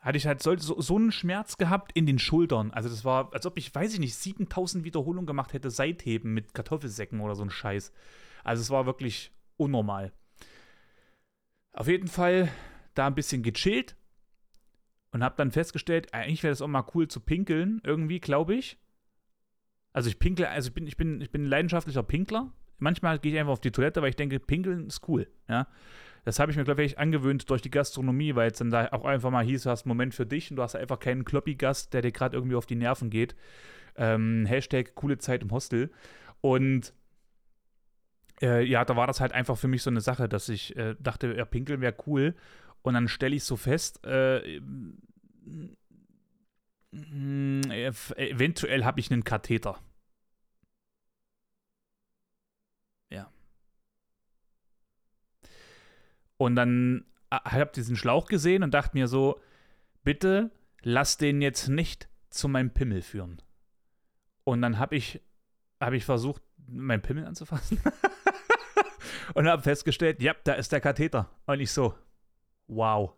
hatte 0.00 0.18
ich 0.18 0.26
halt 0.26 0.42
so, 0.42 0.56
so, 0.56 0.80
so, 0.80 0.96
einen 0.96 1.12
Schmerz 1.12 1.56
gehabt 1.56 1.92
in 1.94 2.04
den 2.04 2.18
Schultern. 2.18 2.72
Also 2.72 2.88
das 2.88 3.04
war, 3.04 3.32
als 3.32 3.46
ob 3.46 3.56
ich, 3.56 3.74
weiß 3.74 3.94
ich 3.94 4.00
nicht, 4.00 4.14
7000 4.16 4.84
Wiederholungen 4.84 5.26
gemacht 5.26 5.52
hätte, 5.52 5.70
Seitheben 5.70 6.34
mit 6.34 6.52
Kartoffelsäcken 6.52 7.20
oder 7.20 7.36
so 7.36 7.42
ein 7.42 7.50
Scheiß. 7.50 7.92
Also 8.42 8.60
es 8.60 8.70
war 8.70 8.84
wirklich 8.84 9.32
unnormal. 9.56 10.12
Auf 11.72 11.88
jeden 11.88 12.08
Fall 12.08 12.50
da 12.94 13.06
ein 13.06 13.14
bisschen 13.14 13.42
gechillt 13.42 13.96
und 15.14 15.22
habe 15.22 15.36
dann 15.38 15.52
festgestellt, 15.52 16.12
eigentlich 16.12 16.42
wäre 16.42 16.50
das 16.50 16.60
auch 16.60 16.66
mal 16.66 16.84
cool 16.92 17.06
zu 17.06 17.20
pinkeln, 17.20 17.80
irgendwie, 17.84 18.18
glaube 18.18 18.56
ich. 18.56 18.78
Also 19.92 20.08
ich 20.08 20.18
pinkle, 20.18 20.48
also 20.48 20.68
ich 20.68 20.74
bin, 20.74 20.88
ich 20.88 20.96
bin, 20.96 21.20
ich 21.20 21.30
bin 21.30 21.44
ein 21.44 21.48
leidenschaftlicher 21.48 22.02
Pinkler. 22.02 22.52
Manchmal 22.78 23.20
gehe 23.20 23.32
ich 23.32 23.38
einfach 23.38 23.52
auf 23.52 23.60
die 23.60 23.70
Toilette, 23.70 24.02
weil 24.02 24.08
ich 24.08 24.16
denke, 24.16 24.40
pinkeln 24.40 24.88
ist 24.88 25.08
cool, 25.08 25.28
ja. 25.48 25.68
Das 26.24 26.40
habe 26.40 26.50
ich 26.50 26.56
mir, 26.56 26.64
glaube 26.64 26.82
ich, 26.82 26.98
angewöhnt 26.98 27.48
durch 27.48 27.62
die 27.62 27.70
Gastronomie, 27.70 28.34
weil 28.34 28.50
es 28.50 28.58
dann 28.58 28.70
da 28.70 28.88
auch 28.90 29.04
einfach 29.04 29.30
mal 29.30 29.44
hieß, 29.44 29.62
du 29.62 29.70
hast 29.70 29.84
einen 29.84 29.90
Moment 29.90 30.16
für 30.16 30.26
dich 30.26 30.50
und 30.50 30.56
du 30.56 30.62
hast 30.64 30.74
einfach 30.74 30.98
keinen 30.98 31.24
Kloppi-Gast, 31.24 31.94
der 31.94 32.02
dir 32.02 32.10
gerade 32.10 32.36
irgendwie 32.36 32.56
auf 32.56 32.66
die 32.66 32.74
Nerven 32.74 33.08
geht. 33.08 33.36
Ähm, 33.94 34.46
Hashtag 34.46 34.96
coole 34.96 35.18
Zeit 35.18 35.42
im 35.42 35.52
Hostel. 35.52 35.92
Und 36.40 36.92
äh, 38.42 38.64
ja, 38.64 38.84
da 38.84 38.96
war 38.96 39.06
das 39.06 39.20
halt 39.20 39.30
einfach 39.30 39.56
für 39.58 39.68
mich 39.68 39.84
so 39.84 39.90
eine 39.90 40.00
Sache, 40.00 40.28
dass 40.28 40.48
ich 40.48 40.74
äh, 40.76 40.96
dachte, 40.98 41.36
ja, 41.36 41.44
pinkeln 41.44 41.80
wäre 41.82 41.94
cool. 42.08 42.34
Und 42.84 42.92
dann 42.94 43.08
stelle 43.08 43.34
ich 43.34 43.44
so 43.44 43.56
fest, 43.56 44.04
äh, 44.04 44.60
eventuell 46.92 48.84
habe 48.84 49.00
ich 49.00 49.10
einen 49.10 49.24
Katheter. 49.24 49.80
Ja. 53.08 53.32
Und 56.36 56.56
dann 56.56 57.06
äh, 57.30 57.36
habe 57.36 57.64
ich 57.64 57.70
diesen 57.70 57.96
Schlauch 57.96 58.26
gesehen 58.26 58.62
und 58.62 58.74
dachte 58.74 58.98
mir 58.98 59.08
so, 59.08 59.40
bitte 60.02 60.50
lass 60.82 61.16
den 61.16 61.40
jetzt 61.40 61.68
nicht 61.68 62.10
zu 62.28 62.48
meinem 62.48 62.70
Pimmel 62.70 63.00
führen. 63.00 63.40
Und 64.44 64.60
dann 64.60 64.78
habe 64.78 64.94
ich, 64.94 65.22
hab 65.80 65.94
ich 65.94 66.04
versucht, 66.04 66.42
meinen 66.66 67.00
Pimmel 67.00 67.24
anzufassen. 67.24 67.80
und 69.34 69.48
habe 69.48 69.62
festgestellt, 69.62 70.20
ja, 70.20 70.34
da 70.44 70.52
ist 70.52 70.70
der 70.70 70.82
Katheter. 70.82 71.30
Und 71.46 71.60
ich 71.60 71.70
so, 71.70 71.94
wow. 72.66 73.12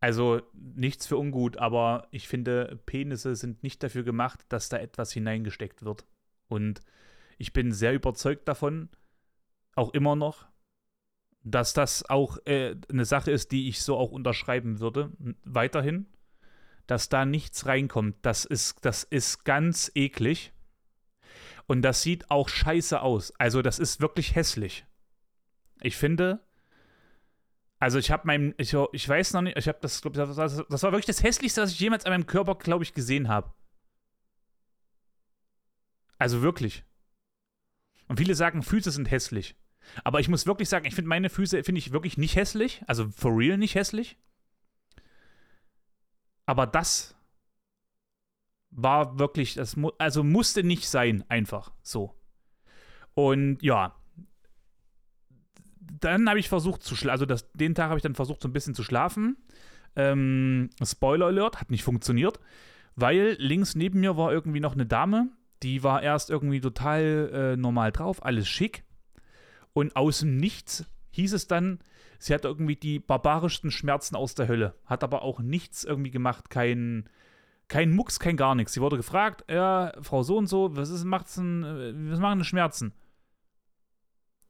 Also 0.00 0.42
nichts 0.52 1.06
für 1.06 1.16
ungut, 1.16 1.56
aber 1.56 2.06
ich 2.10 2.28
finde, 2.28 2.78
Penisse 2.86 3.34
sind 3.34 3.62
nicht 3.62 3.82
dafür 3.82 4.04
gemacht, 4.04 4.44
dass 4.48 4.68
da 4.68 4.78
etwas 4.78 5.12
hineingesteckt 5.12 5.84
wird. 5.84 6.06
Und 6.48 6.80
ich 7.38 7.52
bin 7.52 7.72
sehr 7.72 7.94
überzeugt 7.94 8.46
davon, 8.46 8.90
auch 9.74 9.92
immer 9.94 10.16
noch, 10.16 10.46
dass 11.42 11.72
das 11.72 12.08
auch 12.08 12.38
äh, 12.44 12.76
eine 12.90 13.04
Sache 13.04 13.30
ist, 13.30 13.52
die 13.52 13.68
ich 13.68 13.82
so 13.82 13.96
auch 13.96 14.10
unterschreiben 14.10 14.80
würde, 14.80 15.12
weiterhin, 15.44 16.06
dass 16.86 17.08
da 17.08 17.24
nichts 17.24 17.66
reinkommt. 17.66 18.16
Das 18.22 18.44
ist, 18.44 18.84
das 18.84 19.04
ist 19.04 19.44
ganz 19.44 19.90
eklig. 19.94 20.52
Und 21.66 21.82
das 21.82 22.02
sieht 22.02 22.30
auch 22.30 22.48
scheiße 22.48 23.00
aus. 23.00 23.32
Also 23.38 23.62
das 23.62 23.78
ist 23.78 24.00
wirklich 24.00 24.34
hässlich. 24.34 24.86
Ich 25.80 25.96
finde, 25.96 26.45
also 27.86 28.00
ich 28.00 28.10
habe 28.10 28.24
mein, 28.26 28.52
ich, 28.58 28.74
ich 28.90 29.08
weiß 29.08 29.32
noch 29.34 29.42
nicht, 29.42 29.56
ich 29.56 29.68
habe 29.68 29.78
das, 29.80 30.00
das, 30.00 30.34
das, 30.34 30.64
das 30.68 30.82
war 30.82 30.90
wirklich 30.90 31.06
das 31.06 31.22
hässlichste, 31.22 31.62
was 31.62 31.70
ich 31.70 31.78
jemals 31.78 32.04
an 32.04 32.10
meinem 32.10 32.26
Körper, 32.26 32.56
glaube 32.56 32.82
ich, 32.82 32.94
gesehen 32.94 33.28
habe. 33.28 33.52
Also 36.18 36.42
wirklich. 36.42 36.82
Und 38.08 38.16
viele 38.16 38.34
sagen, 38.34 38.64
Füße 38.64 38.90
sind 38.90 39.08
hässlich. 39.08 39.54
Aber 40.02 40.18
ich 40.18 40.28
muss 40.28 40.46
wirklich 40.46 40.68
sagen, 40.68 40.84
ich 40.84 40.96
finde 40.96 41.08
meine 41.08 41.30
Füße, 41.30 41.62
finde 41.62 41.78
ich 41.78 41.92
wirklich 41.92 42.18
nicht 42.18 42.34
hässlich. 42.34 42.82
Also 42.88 43.08
for 43.08 43.38
real 43.38 43.56
nicht 43.56 43.76
hässlich. 43.76 44.18
Aber 46.44 46.66
das 46.66 47.14
war 48.70 49.16
wirklich, 49.20 49.54
das 49.54 49.76
mu 49.76 49.92
also 49.98 50.24
musste 50.24 50.64
nicht 50.64 50.88
sein, 50.88 51.24
einfach 51.28 51.70
so. 51.82 52.20
Und 53.14 53.62
ja, 53.62 53.94
dann 56.00 56.28
habe 56.28 56.38
ich 56.38 56.48
versucht 56.48 56.82
zu 56.82 56.96
schlafen, 56.96 57.12
also 57.12 57.26
das, 57.26 57.50
den 57.52 57.74
Tag 57.74 57.88
habe 57.88 57.98
ich 57.98 58.02
dann 58.02 58.14
versucht 58.14 58.42
so 58.42 58.48
ein 58.48 58.52
bisschen 58.52 58.74
zu 58.74 58.82
schlafen. 58.82 59.36
Ähm, 59.94 60.70
Spoiler 60.84 61.26
Alert, 61.26 61.60
hat 61.60 61.70
nicht 61.70 61.84
funktioniert, 61.84 62.38
weil 62.94 63.36
links 63.38 63.74
neben 63.74 64.00
mir 64.00 64.16
war 64.16 64.32
irgendwie 64.32 64.60
noch 64.60 64.74
eine 64.74 64.86
Dame, 64.86 65.30
die 65.62 65.82
war 65.82 66.02
erst 66.02 66.30
irgendwie 66.30 66.60
total 66.60 67.30
äh, 67.32 67.56
normal 67.56 67.92
drauf, 67.92 68.24
alles 68.24 68.48
schick. 68.48 68.84
Und 69.72 69.96
aus 69.96 70.20
dem 70.20 70.36
Nichts 70.36 70.86
hieß 71.10 71.32
es 71.32 71.46
dann, 71.46 71.78
sie 72.18 72.34
hat 72.34 72.44
irgendwie 72.44 72.76
die 72.76 72.98
barbarischsten 72.98 73.70
Schmerzen 73.70 74.16
aus 74.16 74.34
der 74.34 74.48
Hölle, 74.48 74.74
hat 74.84 75.02
aber 75.02 75.22
auch 75.22 75.40
nichts 75.40 75.84
irgendwie 75.84 76.10
gemacht, 76.10 76.50
kein, 76.50 77.08
kein 77.68 77.94
Mucks, 77.94 78.20
kein 78.20 78.36
gar 78.36 78.54
nichts. 78.54 78.74
Sie 78.74 78.80
wurde 78.80 78.96
gefragt, 78.96 79.44
ja, 79.50 79.92
Frau 80.02 80.22
so 80.22 80.36
und 80.36 80.46
so, 80.46 80.76
was 80.76 80.90
ist, 80.90 81.04
macht's 81.04 81.36
denn, 81.36 81.62
äh, 81.62 82.10
was 82.10 82.20
machen 82.20 82.40
denn 82.40 82.44
Schmerzen? 82.44 82.92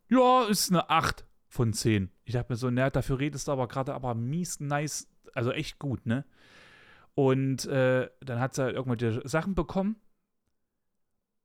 Ja, 0.08 0.44
ist 0.44 0.70
eine 0.70 0.88
8 0.88 1.24
von 1.48 1.72
10. 1.72 2.10
Ich 2.24 2.34
dachte 2.34 2.52
mir 2.52 2.56
so, 2.56 2.70
naja, 2.70 2.90
dafür 2.90 3.18
redest 3.18 3.48
du 3.48 3.52
aber 3.52 3.68
gerade 3.68 3.94
aber 3.94 4.14
mies 4.14 4.60
nice, 4.60 5.08
also 5.34 5.50
echt 5.52 5.78
gut, 5.78 6.06
ne? 6.06 6.24
Und 7.14 7.64
äh, 7.66 8.08
dann 8.20 8.40
hat 8.40 8.54
sie 8.54 8.62
halt 8.62 8.76
irgendwelche 8.76 9.26
Sachen 9.26 9.54
bekommen. 9.54 9.96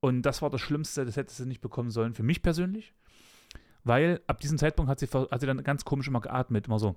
Und 0.02 0.24
das 0.24 0.42
war 0.42 0.50
das 0.50 0.62
Schlimmste, 0.62 1.06
das 1.06 1.16
hätte 1.16 1.34
sie 1.34 1.46
nicht 1.46 1.62
bekommen 1.62 1.92
sollen, 1.92 2.14
für 2.14 2.24
mich 2.24 2.42
persönlich. 2.42 2.94
Weil 3.84 4.22
ab 4.28 4.40
diesem 4.42 4.58
Zeitpunkt 4.58 4.90
hat 4.90 5.00
sie, 5.00 5.08
hat 5.08 5.40
sie 5.40 5.48
dann 5.48 5.64
ganz 5.64 5.86
komisch 5.86 6.08
immer 6.08 6.22
geatmet, 6.22 6.68
immer 6.68 6.80
so. 6.80 6.96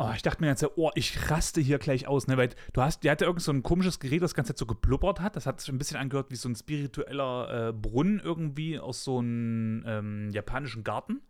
Oh, 0.00 0.12
ich 0.14 0.22
dachte 0.22 0.40
mir 0.40 0.46
jetzt, 0.46 0.64
oh, 0.76 0.92
ich 0.94 1.28
raste 1.28 1.60
hier 1.60 1.78
gleich 1.78 2.06
aus, 2.06 2.28
ne? 2.28 2.36
Weil 2.36 2.50
du 2.72 2.82
hast, 2.82 3.02
der 3.02 3.10
hatte 3.10 3.24
irgend 3.24 3.42
so 3.42 3.50
ein 3.50 3.64
komisches 3.64 3.98
Gerät, 3.98 4.22
das 4.22 4.32
ganze 4.32 4.52
Zeit 4.54 4.58
so 4.58 4.66
geblubbert 4.66 5.20
hat. 5.20 5.34
Das 5.34 5.44
hat 5.44 5.60
sich 5.60 5.70
ein 5.70 5.78
bisschen 5.78 5.96
angehört 5.96 6.30
wie 6.30 6.36
so 6.36 6.48
ein 6.48 6.54
spiritueller 6.54 7.70
äh, 7.70 7.72
Brunnen 7.72 8.20
irgendwie 8.20 8.78
aus 8.78 9.02
so 9.02 9.18
einem 9.18 9.82
ähm, 9.86 10.30
japanischen 10.30 10.84
Garten. 10.84 11.20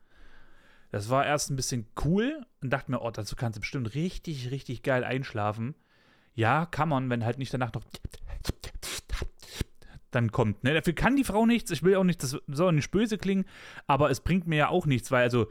Das 0.91 1.09
war 1.09 1.25
erst 1.25 1.51
ein 1.51 1.57
bisschen 1.57 1.87
cool 2.05 2.45
und 2.61 2.71
dachte 2.71 2.91
mir, 2.91 3.01
oh, 3.01 3.11
dazu 3.11 3.37
kannst 3.37 3.57
du 3.57 3.61
bestimmt 3.61 3.95
richtig, 3.95 4.51
richtig 4.51 4.83
geil 4.83 5.03
einschlafen. 5.03 5.75
Ja, 6.35 6.67
kann 6.67 6.91
man, 6.91 7.09
wenn 7.09 7.25
halt 7.25 7.39
nicht 7.39 7.55
danach 7.55 7.73
noch 7.73 7.85
dann 10.11 10.31
kommt. 10.31 10.63
Ne? 10.65 10.75
Dafür 10.75 10.95
kann 10.95 11.17
die 11.17 11.25
Frau 11.25 11.47
nichts. 11.47 11.71
Ich 11.71 11.83
will 11.83 11.97
auch 11.97 12.05
nicht, 12.05 12.23
das 12.23 12.37
soll 12.47 12.73
nicht 12.75 12.91
böse 12.91 13.17
klingen, 13.17 13.47
aber 13.87 14.11
es 14.11 14.21
bringt 14.21 14.47
mir 14.47 14.57
ja 14.57 14.69
auch 14.69 14.85
nichts, 14.85 15.11
weil 15.11 15.23
also 15.23 15.47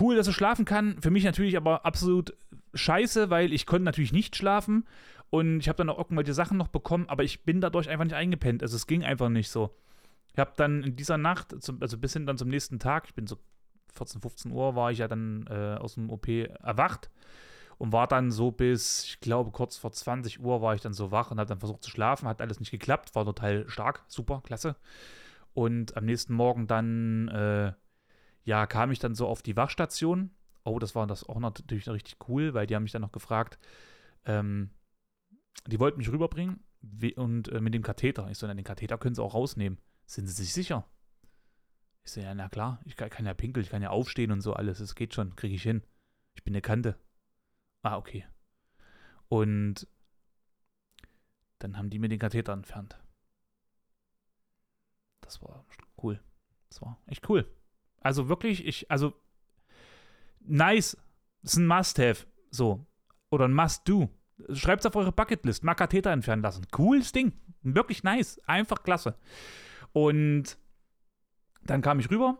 cool, 0.00 0.16
dass 0.16 0.26
er 0.26 0.32
schlafen 0.32 0.64
kann. 0.64 1.00
Für 1.00 1.10
mich 1.10 1.24
natürlich 1.24 1.56
aber 1.56 1.84
absolut 1.84 2.34
scheiße, 2.74 3.30
weil 3.30 3.52
ich 3.52 3.66
konnte 3.66 3.84
natürlich 3.84 4.12
nicht 4.12 4.36
schlafen 4.36 4.86
und 5.30 5.60
ich 5.60 5.68
habe 5.68 5.76
dann 5.76 5.88
auch 5.88 5.98
irgendwelche 5.98 6.34
Sachen 6.34 6.58
noch 6.58 6.68
bekommen, 6.68 7.08
aber 7.08 7.24
ich 7.24 7.44
bin 7.44 7.60
dadurch 7.60 7.88
einfach 7.88 8.04
nicht 8.04 8.14
eingepennt. 8.14 8.62
Also 8.62 8.76
es 8.76 8.86
ging 8.86 9.04
einfach 9.04 9.28
nicht 9.28 9.50
so. 9.50 9.74
Ich 10.32 10.38
habe 10.38 10.52
dann 10.56 10.82
in 10.82 10.96
dieser 10.96 11.18
Nacht, 11.18 11.54
also 11.54 11.98
bis 11.98 12.12
hin 12.12 12.26
dann 12.26 12.38
zum 12.38 12.48
nächsten 12.48 12.78
Tag, 12.78 13.04
ich 13.06 13.14
bin 13.14 13.26
so 13.26 13.36
14, 13.94 14.20
15 14.20 14.52
Uhr, 14.52 14.74
war 14.74 14.90
ich 14.90 14.98
ja 14.98 15.08
dann 15.08 15.46
äh, 15.48 15.76
aus 15.78 15.94
dem 15.94 16.10
OP 16.10 16.28
erwacht 16.28 17.10
und 17.78 17.92
war 17.92 18.06
dann 18.06 18.30
so 18.30 18.50
bis, 18.50 19.04
ich 19.04 19.20
glaube, 19.20 19.50
kurz 19.50 19.76
vor 19.76 19.92
20 19.92 20.40
Uhr 20.40 20.62
war 20.62 20.74
ich 20.74 20.80
dann 20.80 20.92
so 20.92 21.10
wach 21.10 21.30
und 21.30 21.38
habe 21.38 21.48
dann 21.48 21.58
versucht 21.58 21.82
zu 21.82 21.90
schlafen. 21.90 22.28
Hat 22.28 22.40
alles 22.40 22.60
nicht 22.60 22.70
geklappt, 22.70 23.14
war 23.14 23.24
total 23.24 23.68
stark, 23.68 24.04
super, 24.08 24.40
klasse. 24.44 24.76
Und 25.52 25.96
am 25.96 26.04
nächsten 26.04 26.32
Morgen 26.34 26.66
dann, 26.66 27.28
äh, 27.28 27.72
ja, 28.44 28.66
kam 28.66 28.90
ich 28.92 28.98
dann 28.98 29.14
so 29.14 29.26
auf 29.26 29.42
die 29.42 29.56
Wachstation. 29.56 30.30
Oh, 30.64 30.78
das 30.78 30.94
war 30.94 31.06
das 31.06 31.28
auch 31.28 31.38
natürlich 31.38 31.88
richtig 31.88 32.16
cool, 32.28 32.54
weil 32.54 32.66
die 32.66 32.74
haben 32.74 32.84
mich 32.84 32.92
dann 32.92 33.02
noch 33.02 33.12
gefragt, 33.12 33.58
ähm, 34.24 34.70
die 35.66 35.80
wollten 35.80 35.98
mich 35.98 36.10
rüberbringen 36.10 36.60
und 37.16 37.48
äh, 37.48 37.60
mit 37.60 37.74
dem 37.74 37.82
Katheter. 37.82 38.30
Ich 38.30 38.38
so, 38.38 38.46
na, 38.46 38.54
den 38.54 38.64
Katheter 38.64 38.98
können 38.98 39.14
sie 39.14 39.22
auch 39.22 39.34
rausnehmen. 39.34 39.78
Sind 40.06 40.26
sie 40.26 40.34
sich 40.34 40.52
sicher? 40.52 40.86
Ich 42.04 42.12
so, 42.12 42.20
ja, 42.20 42.34
na 42.34 42.48
klar, 42.48 42.80
ich 42.84 42.96
kann, 42.96 43.10
kann 43.10 43.26
ja 43.26 43.34
pinkeln, 43.34 43.64
ich 43.64 43.70
kann 43.70 43.82
ja 43.82 43.90
aufstehen 43.90 44.32
und 44.32 44.40
so 44.40 44.54
alles. 44.54 44.80
Es 44.80 44.94
geht 44.94 45.14
schon, 45.14 45.36
kriege 45.36 45.54
ich 45.54 45.62
hin. 45.62 45.82
Ich 46.34 46.42
bin 46.42 46.54
eine 46.54 46.62
Kante. 46.62 46.96
Ah, 47.82 47.96
okay. 47.96 48.26
Und 49.28 49.86
dann 51.58 51.76
haben 51.76 51.90
die 51.90 51.98
mir 51.98 52.08
den 52.08 52.18
Katheter 52.18 52.52
entfernt. 52.52 52.98
Das 55.20 55.40
war 55.42 55.64
cool. 56.02 56.20
Das 56.68 56.82
war 56.82 57.00
echt 57.06 57.28
cool. 57.28 57.48
Also 58.00 58.28
wirklich, 58.28 58.66
ich, 58.66 58.90
also 58.90 59.14
nice. 60.46 60.96
Ist 61.42 61.56
ein 61.56 61.66
Must-Have. 61.66 62.26
So. 62.50 62.86
Oder 63.30 63.46
ein 63.46 63.54
Must-Do. 63.54 64.10
Schreibt 64.52 64.80
es 64.80 64.86
auf 64.86 64.96
eure 64.96 65.12
Bucketlist. 65.12 65.64
Mal 65.64 65.74
Katheter 65.74 66.10
entfernen 66.10 66.42
lassen. 66.42 66.66
Cooles 66.70 67.12
Ding. 67.12 67.32
Wirklich 67.62 68.02
nice. 68.02 68.40
Einfach 68.46 68.82
klasse. 68.82 69.16
Und 69.92 70.58
dann 71.64 71.82
kam 71.82 72.00
ich 72.00 72.10
rüber, 72.10 72.38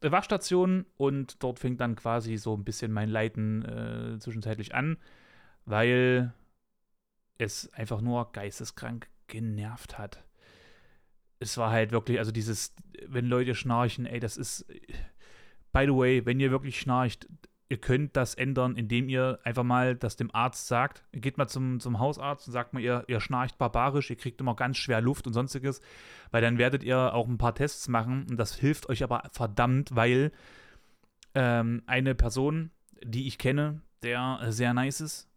Wachstation, 0.00 0.86
und 0.96 1.42
dort 1.42 1.58
fing 1.58 1.76
dann 1.76 1.94
quasi 1.94 2.36
so 2.36 2.56
ein 2.56 2.64
bisschen 2.64 2.92
mein 2.92 3.08
Leiden 3.08 3.64
äh, 3.64 4.18
zwischenzeitlich 4.18 4.74
an, 4.74 4.96
weil 5.64 6.32
es 7.38 7.72
einfach 7.72 8.00
nur 8.00 8.32
geisteskrank 8.32 9.08
genervt 9.28 9.98
hat. 9.98 10.24
Es 11.38 11.56
war 11.56 11.70
halt 11.70 11.92
wirklich, 11.92 12.18
also 12.18 12.32
dieses, 12.32 12.74
wenn 13.06 13.26
Leute 13.26 13.54
schnarchen, 13.54 14.06
ey, 14.06 14.20
das 14.20 14.36
ist, 14.36 14.66
by 15.72 15.84
the 15.86 15.94
way, 15.94 16.24
wenn 16.24 16.40
ihr 16.40 16.50
wirklich 16.50 16.78
schnarcht, 16.78 17.28
ihr 17.68 17.78
könnt 17.78 18.16
das 18.16 18.34
ändern, 18.34 18.76
indem 18.76 19.08
ihr 19.08 19.38
einfach 19.44 19.62
mal 19.62 19.96
das 19.96 20.16
dem 20.16 20.34
Arzt 20.34 20.68
sagt. 20.68 21.04
Geht 21.12 21.38
mal 21.38 21.48
zum, 21.48 21.80
zum 21.80 21.98
Hausarzt 21.98 22.46
und 22.46 22.52
sagt 22.52 22.74
mal, 22.74 22.80
ihr, 22.80 23.04
ihr 23.06 23.18
schnarcht 23.18 23.56
barbarisch, 23.56 24.10
ihr 24.10 24.16
kriegt 24.16 24.40
immer 24.42 24.54
ganz 24.54 24.76
schwer 24.76 25.00
Luft 25.00 25.26
und 25.26 25.32
sonstiges, 25.32 25.80
weil 26.30 26.42
dann 26.42 26.58
werdet 26.58 26.82
ihr 26.82 27.14
auch 27.14 27.26
ein 27.26 27.38
paar 27.38 27.54
Tests 27.54 27.88
machen 27.88 28.26
und 28.28 28.36
das 28.36 28.54
hilft 28.54 28.90
euch 28.90 29.02
aber 29.02 29.22
verdammt, 29.32 29.96
weil 29.96 30.32
ähm, 31.34 31.82
eine 31.86 32.14
Person, 32.14 32.72
die 33.02 33.26
ich 33.26 33.38
kenne, 33.38 33.80
der 34.02 34.40
sehr 34.48 34.74
nice 34.74 35.00
ist, 35.00 35.31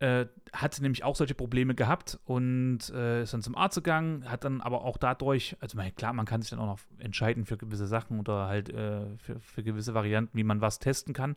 äh, 0.00 0.26
hat 0.52 0.80
nämlich 0.80 1.02
auch 1.04 1.16
solche 1.16 1.34
Probleme 1.34 1.74
gehabt 1.74 2.18
und 2.24 2.90
äh, 2.90 3.22
ist 3.22 3.34
dann 3.34 3.42
zum 3.42 3.56
Arzt 3.56 3.76
gegangen, 3.76 4.30
hat 4.30 4.44
dann 4.44 4.60
aber 4.60 4.84
auch 4.84 4.96
dadurch, 4.96 5.56
also 5.60 5.76
man, 5.76 5.94
klar, 5.94 6.12
man 6.12 6.26
kann 6.26 6.40
sich 6.40 6.50
dann 6.50 6.60
auch 6.60 6.66
noch 6.66 6.80
entscheiden 6.98 7.44
für 7.44 7.56
gewisse 7.56 7.86
Sachen 7.86 8.20
oder 8.20 8.46
halt 8.46 8.68
äh, 8.70 9.16
für, 9.18 9.40
für, 9.40 9.62
gewisse 9.62 9.94
Varianten, 9.94 10.36
wie 10.36 10.44
man 10.44 10.60
was 10.60 10.78
testen 10.78 11.14
kann. 11.14 11.36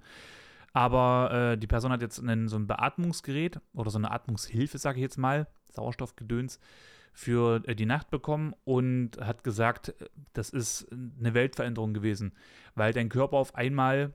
Aber 0.74 1.54
äh, 1.54 1.58
die 1.58 1.67
Person 1.67 1.91
hat 1.91 2.02
jetzt 2.02 2.19
einen, 2.19 2.47
so 2.47 2.56
ein 2.56 2.67
Beatmungsgerät 2.67 3.60
oder 3.74 3.89
so 3.89 3.97
eine 3.97 4.12
Atmungshilfe, 4.12 4.78
sage 4.78 5.00
ich 5.00 5.04
jetzt 5.04 5.17
mal, 5.17 5.47
Sauerstoffgedöns, 5.71 6.60
für 7.13 7.63
äh, 7.67 7.76
die 7.76 7.86
Nacht 7.86 8.10
bekommen 8.10 8.54
und 8.63 9.19
hat 9.19 9.43
gesagt, 9.43 9.93
das 10.34 10.50
ist 10.50 10.88
eine 10.91 11.34
Weltveränderung 11.34 11.93
gewesen, 11.93 12.34
weil 12.76 12.93
dein 12.93 13.10
Körper 13.10 13.38
auf 13.38 13.56
einmal 13.56 14.13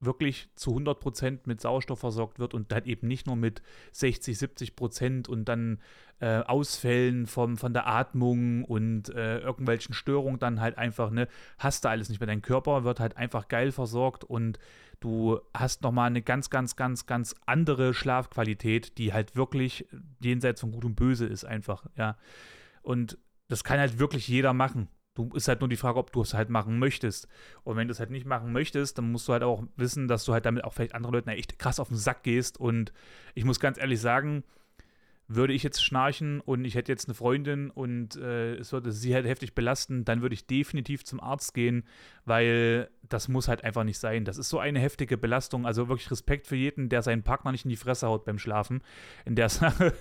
wirklich 0.00 0.50
zu 0.54 0.76
100% 0.76 1.40
mit 1.44 1.60
Sauerstoff 1.60 2.00
versorgt 2.00 2.38
wird 2.38 2.54
und 2.54 2.70
dann 2.70 2.84
eben 2.84 3.08
nicht 3.08 3.26
nur 3.26 3.36
mit 3.36 3.62
60, 3.92 4.36
70% 4.36 5.28
und 5.28 5.46
dann 5.46 5.80
äh, 6.20 6.40
Ausfällen 6.40 7.26
vom, 7.26 7.56
von 7.56 7.72
der 7.72 7.86
Atmung 7.86 8.64
und 8.64 9.08
äh, 9.10 9.38
irgendwelchen 9.38 9.94
Störungen 9.94 10.38
dann 10.38 10.60
halt 10.60 10.76
einfach, 10.78 11.10
ne, 11.10 11.28
hast 11.58 11.84
du 11.84 11.88
alles 11.88 12.08
nicht 12.08 12.20
mehr. 12.20 12.26
Dein 12.26 12.42
Körper 12.42 12.84
wird 12.84 13.00
halt 13.00 13.16
einfach 13.16 13.48
geil 13.48 13.72
versorgt 13.72 14.24
und 14.24 14.58
du 15.00 15.40
hast 15.54 15.82
nochmal 15.82 16.08
eine 16.08 16.22
ganz, 16.22 16.50
ganz, 16.50 16.76
ganz, 16.76 17.06
ganz 17.06 17.34
andere 17.46 17.94
Schlafqualität, 17.94 18.98
die 18.98 19.12
halt 19.12 19.36
wirklich 19.36 19.86
jenseits 20.20 20.60
von 20.60 20.72
Gut 20.72 20.84
und 20.84 20.94
Böse 20.94 21.26
ist 21.26 21.44
einfach, 21.44 21.86
ja. 21.96 22.16
Und 22.82 23.18
das 23.48 23.64
kann 23.64 23.78
halt 23.78 23.98
wirklich 23.98 24.28
jeder 24.28 24.52
machen. 24.52 24.88
Du 25.16 25.30
ist 25.34 25.48
halt 25.48 25.60
nur 25.60 25.68
die 25.68 25.76
Frage, 25.76 25.98
ob 25.98 26.12
du 26.12 26.22
es 26.22 26.34
halt 26.34 26.50
machen 26.50 26.78
möchtest. 26.78 27.26
Und 27.64 27.76
wenn 27.76 27.88
du 27.88 27.92
es 27.92 27.98
halt 27.98 28.10
nicht 28.10 28.26
machen 28.26 28.52
möchtest, 28.52 28.98
dann 28.98 29.10
musst 29.10 29.26
du 29.26 29.32
halt 29.32 29.42
auch 29.42 29.64
wissen, 29.76 30.06
dass 30.06 30.24
du 30.24 30.32
halt 30.32 30.46
damit 30.46 30.62
auch 30.62 30.74
vielleicht 30.74 30.94
anderen 30.94 31.14
Leuten 31.14 31.30
echt 31.30 31.58
krass 31.58 31.80
auf 31.80 31.88
den 31.88 31.96
Sack 31.96 32.22
gehst. 32.22 32.60
Und 32.60 32.92
ich 33.34 33.44
muss 33.44 33.58
ganz 33.58 33.78
ehrlich 33.78 34.00
sagen, 34.00 34.44
würde 35.28 35.52
ich 35.52 35.62
jetzt 35.62 35.84
schnarchen 35.84 36.40
und 36.40 36.64
ich 36.64 36.76
hätte 36.76 36.92
jetzt 36.92 37.08
eine 37.08 37.14
Freundin 37.14 37.70
und 37.70 38.16
äh, 38.16 38.54
es 38.54 38.72
würde 38.72 38.92
sie 38.92 39.12
halt 39.12 39.26
heftig 39.26 39.54
belasten, 39.54 40.04
dann 40.04 40.22
würde 40.22 40.34
ich 40.34 40.46
definitiv 40.46 41.04
zum 41.04 41.20
Arzt 41.20 41.52
gehen, 41.52 41.84
weil 42.24 42.88
das 43.08 43.28
muss 43.28 43.48
halt 43.48 43.64
einfach 43.64 43.82
nicht 43.82 43.98
sein. 43.98 44.24
Das 44.24 44.38
ist 44.38 44.48
so 44.48 44.58
eine 44.58 44.78
heftige 44.78 45.16
Belastung. 45.16 45.66
Also 45.66 45.88
wirklich 45.88 46.10
Respekt 46.10 46.46
für 46.46 46.56
jeden, 46.56 46.88
der 46.88 47.02
seinen 47.02 47.22
Partner 47.22 47.52
nicht 47.52 47.64
in 47.64 47.70
die 47.70 47.76
Fresse 47.76 48.06
haut 48.06 48.24
beim 48.24 48.38
Schlafen 48.38 48.82
in 49.24 49.34
der 49.34 49.48
Sache 49.48 49.94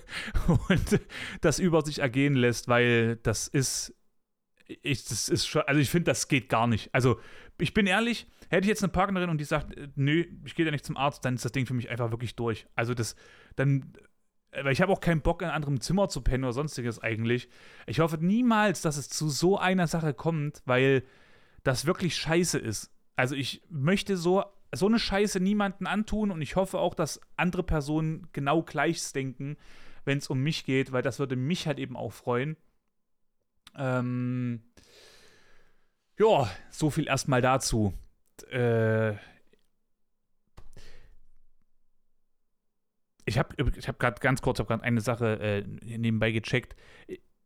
und 0.70 1.00
das 1.42 1.60
über 1.60 1.84
sich 1.84 2.00
ergehen 2.00 2.36
lässt, 2.36 2.68
weil 2.68 3.16
das 3.18 3.48
ist 3.48 3.96
ich, 4.68 5.06
das 5.06 5.30
ist 5.30 5.48
schon, 5.48 5.62
also 5.64 5.80
ich 5.80 5.90
finde, 5.90 6.06
das 6.12 6.28
geht 6.28 6.50
gar 6.50 6.68
nicht. 6.68 6.94
Also, 6.94 7.20
ich 7.60 7.74
bin 7.74 7.88
ehrlich, 7.88 8.28
hätte 8.50 8.66
ich 8.66 8.70
jetzt 8.70 8.84
eine 8.84 8.92
Partnerin 8.92 9.30
und 9.30 9.40
die 9.40 9.46
sagt, 9.46 9.76
äh, 9.78 9.88
nö, 9.96 10.26
ich 10.46 10.56
gehe 10.56 10.66
da 10.66 10.72
nicht 10.72 10.86
zum 10.86 10.98
Arzt, 10.98 11.24
dann 11.26 11.36
ist 11.36 11.46
das 11.46 11.52
Ding 11.52 11.66
für 11.66 11.74
mich 11.74 11.90
einfach 11.90 12.12
wirklich 12.12 12.36
durch. 12.36 12.68
Also, 12.76 12.94
das, 12.94 13.16
dann, 13.56 13.94
äh, 14.52 14.64
weil 14.64 14.74
ich 14.74 14.82
habe 14.82 14.92
auch 14.92 15.00
keinen 15.00 15.22
Bock, 15.22 15.42
in 15.42 15.48
einem 15.48 15.56
anderen 15.56 15.82
Zimmer 15.82 16.10
zu 16.10 16.22
pennen 16.22 16.44
oder 16.44 16.54
sonstiges 16.54 17.02
eigentlich. 17.02 17.50
Ich 17.86 18.00
hoffe 18.00 18.18
niemals, 18.20 18.82
dass 18.82 18.98
es 18.98 19.10
zu 19.10 19.30
so 19.30 19.58
einer 19.58 19.88
Sache 19.88 20.14
kommt, 20.14 20.62
weil 20.66 21.04
das 21.64 21.86
wirklich 21.86 22.16
scheiße 22.16 22.58
ist. 22.58 22.92
Also, 23.16 23.36
ich 23.36 23.62
möchte 23.70 24.18
so, 24.18 24.44
so 24.74 24.88
eine 24.88 25.00
Scheiße 25.00 25.40
niemanden 25.40 25.88
antun 25.88 26.32
und 26.32 26.42
ich 26.42 26.56
hoffe 26.56 26.80
auch, 26.80 26.96
dass 26.96 27.22
andere 27.38 27.64
Personen 27.64 28.28
genau 28.34 28.64
gleiches 28.64 29.14
denken, 29.14 29.58
wenn 30.06 30.18
es 30.18 30.30
um 30.30 30.40
mich 30.42 30.66
geht, 30.66 30.92
weil 30.92 31.02
das 31.02 31.20
würde 31.20 31.36
mich 31.36 31.68
halt 31.68 31.80
eben 31.80 31.96
auch 31.96 32.14
freuen. 32.14 32.58
Ähm, 33.78 34.62
ja, 36.18 36.50
so 36.70 36.90
viel 36.90 37.08
erstmal 37.08 37.42
dazu. 37.42 37.94
Äh, 38.52 39.14
ich 43.26 43.38
habe 43.38 43.56
ich 43.78 43.88
hab 43.88 44.00
gerade 44.00 44.20
ganz 44.20 44.42
kurz 44.42 44.60
hab 44.60 44.70
eine 44.70 45.02
Sache 45.02 45.40
äh, 45.40 45.98
nebenbei 45.98 46.32
gecheckt. 46.32 46.76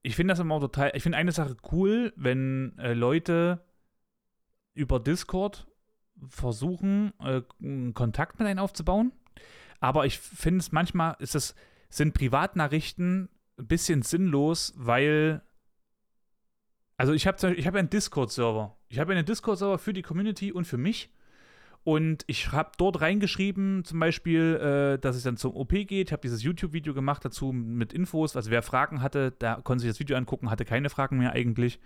Ich 0.01 0.15
finde 0.15 0.33
das 0.33 0.39
immer 0.39 0.59
total, 0.59 0.91
ich 0.93 1.03
finde 1.03 1.17
eine 1.17 1.31
Sache 1.31 1.57
cool, 1.71 2.13
wenn 2.15 2.77
äh, 2.77 2.93
Leute 2.93 3.65
über 4.73 4.99
Discord 4.99 5.67
versuchen, 6.27 7.13
äh, 7.19 7.41
Kontakt 7.93 8.39
mit 8.39 8.47
einem 8.47 8.59
aufzubauen. 8.59 9.13
Aber 9.79 10.05
ich 10.05 10.19
finde 10.19 10.59
es 10.59 10.71
manchmal, 10.71 11.15
ist 11.19 11.35
das, 11.35 11.55
sind 11.89 12.13
Privatnachrichten 12.13 13.29
ein 13.57 13.67
bisschen 13.67 14.01
sinnlos, 14.01 14.73
weil 14.75 15.41
also 16.99 17.13
ich 17.13 17.25
habe 17.25 17.53
ich 17.53 17.65
hab 17.65 17.75
einen 17.75 17.89
Discord-Server. 17.89 18.75
Ich 18.89 18.99
habe 18.99 19.13
einen 19.13 19.25
Discord-Server 19.25 19.79
für 19.79 19.93
die 19.93 20.01
Community 20.01 20.51
und 20.51 20.65
für 20.65 20.77
mich. 20.77 21.09
Und 21.85 22.25
ich 22.27 22.51
habe 22.51 22.71
dort 22.77 22.99
reingeschrieben, 22.99 23.85
zum 23.85 24.01
Beispiel, 24.01 24.55
äh, 24.97 24.99
dass 24.99 25.15
es 25.15 25.23
dann 25.23 25.37
zum 25.37 25.55
OP 25.55 25.69
geht. 25.69 26.09
Ich 26.09 26.11
habe 26.11 26.21
dieses 26.21 26.43
YouTube-Video 26.43 26.93
gemacht 26.93 27.23
dazu 27.23 27.53
mit 27.53 27.93
Infos. 27.93 28.35
Also 28.35 28.51
wer 28.51 28.61
Fragen 28.61 29.01
hatte, 29.01 29.31
der 29.31 29.61
konnte 29.63 29.83
sich 29.83 29.91
das 29.91 29.99
Video 30.01 30.17
angucken, 30.17 30.49
hatte 30.49 30.65
keine 30.65 30.89
Fragen 30.89 31.19
mehr 31.19 31.31
eigentlich. 31.31 31.79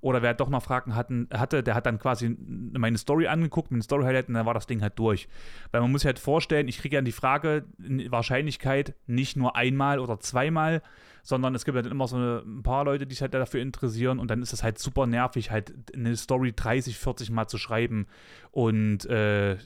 Oder 0.00 0.22
wer 0.22 0.34
doch 0.34 0.48
noch 0.48 0.64
Fragen 0.64 0.96
hatten, 0.96 1.28
hatte, 1.32 1.62
der 1.62 1.76
hat 1.76 1.86
dann 1.86 2.00
quasi 2.00 2.36
meine 2.38 2.98
Story 2.98 3.28
angeguckt, 3.28 3.70
mit 3.70 3.80
dem 3.80 3.84
Story-Highlight 3.84 4.26
und 4.26 4.34
dann 4.34 4.44
war 4.44 4.54
das 4.54 4.66
Ding 4.66 4.82
halt 4.82 4.98
durch. 4.98 5.28
Weil 5.70 5.82
man 5.82 5.92
muss 5.92 6.00
sich 6.00 6.06
halt 6.06 6.18
vorstellen, 6.18 6.66
ich 6.66 6.78
kriege 6.78 6.96
ja 6.96 7.02
die 7.02 7.12
Frage, 7.12 7.64
in 7.78 8.10
Wahrscheinlichkeit 8.10 8.96
nicht 9.06 9.36
nur 9.36 9.54
einmal 9.54 10.00
oder 10.00 10.18
zweimal, 10.18 10.82
sondern 11.28 11.54
es 11.54 11.66
gibt 11.66 11.76
halt 11.76 11.86
immer 11.86 12.08
so 12.08 12.16
eine, 12.16 12.42
ein 12.46 12.62
paar 12.62 12.86
Leute, 12.86 13.06
die 13.06 13.14
sich 13.14 13.20
halt 13.20 13.34
dafür 13.34 13.60
interessieren 13.60 14.18
und 14.18 14.30
dann 14.30 14.40
ist 14.40 14.54
es 14.54 14.62
halt 14.62 14.78
super 14.78 15.06
nervig, 15.06 15.50
halt 15.50 15.74
eine 15.94 16.16
Story 16.16 16.54
30, 16.56 16.96
40 16.96 17.28
Mal 17.28 17.46
zu 17.48 17.58
schreiben 17.58 18.06
und 18.50 19.04
äh, 19.04 19.58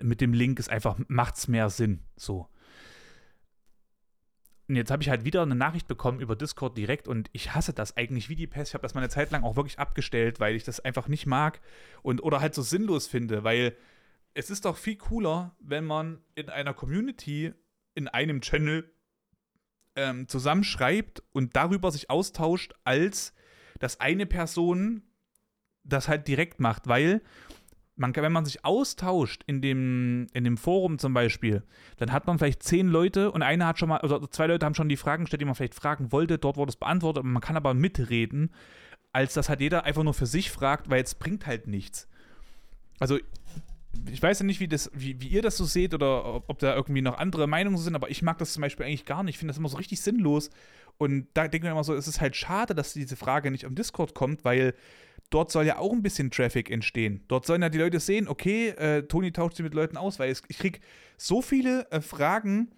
mit 0.00 0.22
dem 0.22 0.32
Link 0.32 0.58
ist 0.58 0.70
einfach, 0.70 0.98
macht's 1.08 1.46
mehr 1.46 1.68
Sinn, 1.68 2.00
so. 2.16 2.48
Und 4.66 4.76
jetzt 4.76 4.90
habe 4.90 5.02
ich 5.02 5.10
halt 5.10 5.26
wieder 5.26 5.42
eine 5.42 5.54
Nachricht 5.54 5.88
bekommen 5.88 6.20
über 6.20 6.36
Discord 6.36 6.78
direkt 6.78 7.06
und 7.06 7.28
ich 7.34 7.54
hasse 7.54 7.74
das 7.74 7.98
eigentlich 7.98 8.30
wie 8.30 8.36
die 8.36 8.46
Pest. 8.46 8.70
Ich 8.70 8.74
habe 8.74 8.80
das 8.80 8.94
mal 8.94 9.02
eine 9.02 9.10
Zeit 9.10 9.30
lang 9.30 9.44
auch 9.44 9.56
wirklich 9.56 9.78
abgestellt, 9.78 10.40
weil 10.40 10.56
ich 10.56 10.64
das 10.64 10.80
einfach 10.80 11.06
nicht 11.06 11.26
mag 11.26 11.60
und 12.00 12.22
oder 12.22 12.40
halt 12.40 12.54
so 12.54 12.62
sinnlos 12.62 13.06
finde, 13.06 13.44
weil 13.44 13.76
es 14.32 14.48
ist 14.48 14.64
doch 14.64 14.78
viel 14.78 14.96
cooler, 14.96 15.54
wenn 15.60 15.84
man 15.84 16.22
in 16.34 16.48
einer 16.48 16.72
Community, 16.72 17.52
in 17.94 18.08
einem 18.08 18.40
Channel 18.40 18.90
ähm, 19.96 20.28
zusammenschreibt 20.28 21.22
und 21.32 21.56
darüber 21.56 21.90
sich 21.90 22.10
austauscht, 22.10 22.74
als 22.84 23.34
dass 23.78 24.00
eine 24.00 24.26
Person 24.26 25.02
das 25.84 26.08
halt 26.08 26.28
direkt 26.28 26.60
macht, 26.60 26.86
weil 26.86 27.20
man 27.96 28.14
wenn 28.14 28.32
man 28.32 28.44
sich 28.44 28.64
austauscht 28.64 29.42
in 29.46 29.60
dem, 29.60 30.26
in 30.32 30.44
dem 30.44 30.56
Forum 30.56 30.98
zum 30.98 31.12
Beispiel, 31.12 31.62
dann 31.98 32.12
hat 32.12 32.26
man 32.26 32.38
vielleicht 32.38 32.62
zehn 32.62 32.88
Leute 32.88 33.30
und 33.30 33.42
einer 33.42 33.66
hat 33.66 33.78
schon 33.78 33.88
mal, 33.88 33.98
also 33.98 34.26
zwei 34.26 34.46
Leute 34.46 34.64
haben 34.64 34.74
schon 34.74 34.88
die 34.88 34.96
Fragen 34.96 35.24
gestellt, 35.24 35.40
die 35.40 35.46
man 35.46 35.54
vielleicht 35.54 35.74
fragen 35.74 36.10
wollte, 36.10 36.38
dort 36.38 36.56
wurde 36.56 36.70
es 36.70 36.76
beantwortet, 36.76 37.24
man 37.24 37.42
kann 37.42 37.56
aber 37.56 37.74
mitreden, 37.74 38.50
als 39.12 39.34
dass 39.34 39.48
halt 39.48 39.60
jeder 39.60 39.84
einfach 39.84 40.02
nur 40.02 40.14
für 40.14 40.26
sich 40.26 40.50
fragt, 40.50 40.88
weil 40.88 41.02
es 41.02 41.14
bringt 41.14 41.46
halt 41.46 41.66
nichts. 41.66 42.08
Also 42.98 43.18
ich 44.10 44.22
weiß 44.22 44.40
ja 44.40 44.46
nicht, 44.46 44.60
wie, 44.60 44.68
das, 44.68 44.90
wie, 44.94 45.20
wie 45.20 45.28
ihr 45.28 45.42
das 45.42 45.56
so 45.56 45.64
seht 45.64 45.94
oder 45.94 46.24
ob, 46.24 46.48
ob, 46.48 46.58
da 46.58 46.74
irgendwie 46.74 47.02
noch 47.02 47.18
andere 47.18 47.46
Meinungen 47.46 47.78
sind, 47.78 47.94
aber 47.94 48.10
ich 48.10 48.22
mag 48.22 48.38
das 48.38 48.52
zum 48.52 48.62
Beispiel 48.62 48.86
eigentlich 48.86 49.04
gar 49.04 49.22
nicht. 49.22 49.34
Ich 49.34 49.38
finde 49.38 49.52
das 49.52 49.58
immer 49.58 49.68
so 49.68 49.76
richtig 49.76 50.00
sinnlos. 50.00 50.50
Und 50.98 51.26
da 51.34 51.42
denke 51.42 51.58
ich 51.58 51.62
mir 51.64 51.70
immer 51.70 51.84
so, 51.84 51.94
es 51.94 52.08
ist 52.08 52.20
halt 52.20 52.36
schade, 52.36 52.74
dass 52.74 52.92
diese 52.92 53.16
Frage 53.16 53.50
nicht 53.50 53.64
am 53.64 53.74
Discord 53.74 54.14
kommt, 54.14 54.44
weil 54.44 54.74
dort 55.30 55.50
soll 55.50 55.66
ja 55.66 55.78
auch 55.78 55.92
ein 55.92 56.02
bisschen 56.02 56.30
Traffic 56.30 56.70
entstehen. 56.70 57.24
Dort 57.28 57.46
sollen 57.46 57.62
ja 57.62 57.68
die 57.68 57.78
Leute 57.78 58.00
sehen, 58.00 58.28
okay, 58.28 58.68
äh, 58.70 59.02
Toni 59.02 59.32
tauscht 59.32 59.56
sich 59.56 59.64
mit 59.64 59.74
Leuten 59.74 59.96
aus, 59.96 60.18
weil 60.18 60.30
ich 60.30 60.58
kriege 60.58 60.80
so 61.16 61.42
viele 61.42 61.90
äh, 61.90 62.00
Fragen 62.00 62.70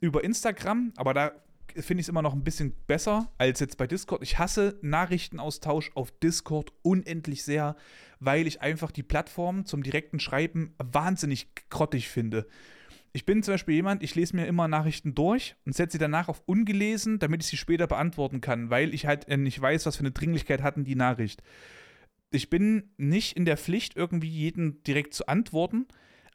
über 0.00 0.22
Instagram, 0.22 0.92
aber 0.96 1.14
da 1.14 1.32
finde 1.76 2.00
ich 2.00 2.04
es 2.04 2.08
immer 2.08 2.22
noch 2.22 2.34
ein 2.34 2.44
bisschen 2.44 2.74
besser 2.86 3.32
als 3.38 3.60
jetzt 3.60 3.78
bei 3.78 3.86
Discord. 3.86 4.22
Ich 4.22 4.38
hasse 4.38 4.78
Nachrichtenaustausch 4.82 5.92
auf 5.94 6.12
Discord 6.12 6.72
unendlich 6.82 7.42
sehr, 7.42 7.76
weil 8.20 8.46
ich 8.46 8.60
einfach 8.62 8.90
die 8.90 9.02
Plattform 9.02 9.66
zum 9.66 9.82
direkten 9.82 10.20
Schreiben 10.20 10.74
wahnsinnig 10.78 11.48
grottig 11.70 12.08
finde. 12.08 12.46
Ich 13.12 13.24
bin 13.24 13.42
zum 13.42 13.54
Beispiel 13.54 13.76
jemand, 13.76 14.02
ich 14.02 14.14
lese 14.14 14.34
mir 14.34 14.46
immer 14.46 14.66
Nachrichten 14.66 15.14
durch 15.14 15.54
und 15.64 15.74
setze 15.74 15.92
sie 15.92 15.98
danach 15.98 16.28
auf 16.28 16.42
ungelesen, 16.46 17.18
damit 17.20 17.42
ich 17.42 17.48
sie 17.48 17.56
später 17.56 17.86
beantworten 17.86 18.40
kann, 18.40 18.70
weil 18.70 18.92
ich 18.92 19.06
halt 19.06 19.28
äh, 19.28 19.36
nicht 19.36 19.60
weiß, 19.60 19.86
was 19.86 19.96
für 19.96 20.00
eine 20.00 20.10
Dringlichkeit 20.10 20.62
hatten 20.62 20.84
die 20.84 20.96
Nachricht. 20.96 21.42
Ich 22.30 22.50
bin 22.50 22.90
nicht 22.96 23.36
in 23.36 23.44
der 23.44 23.56
Pflicht, 23.56 23.96
irgendwie 23.96 24.28
jeden 24.28 24.82
direkt 24.82 25.14
zu 25.14 25.28
antworten, 25.28 25.86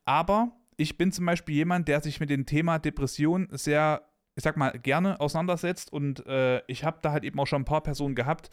aber 0.05 0.55
ich 0.77 0.97
bin 0.97 1.11
zum 1.11 1.25
Beispiel 1.25 1.55
jemand, 1.55 1.89
der 1.89 1.99
sich 1.99 2.21
mit 2.21 2.29
dem 2.29 2.45
Thema 2.45 2.79
Depression 2.79 3.49
sehr 3.51 4.09
ich 4.39 4.43
sag 4.43 4.55
mal, 4.55 4.71
gerne 4.71 5.19
auseinandersetzt. 5.19 5.91
Und 5.91 6.25
äh, 6.25 6.61
ich 6.67 6.85
habe 6.85 6.99
da 7.01 7.11
halt 7.11 7.25
eben 7.25 7.37
auch 7.39 7.45
schon 7.45 7.63
ein 7.63 7.65
paar 7.65 7.83
Personen 7.83 8.15
gehabt, 8.15 8.49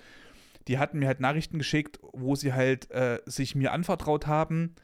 die 0.69 0.79
hatten 0.79 0.99
mir 0.99 1.07
halt 1.07 1.21
Nachrichten 1.21 1.59
geschickt, 1.59 1.99
wo 2.13 2.35
sie 2.35 2.53
halt 2.53 2.91
äh, 2.91 3.21
sich 3.27 3.55
mir 3.55 3.73
anvertraut 3.73 4.27
haben. 4.27 4.75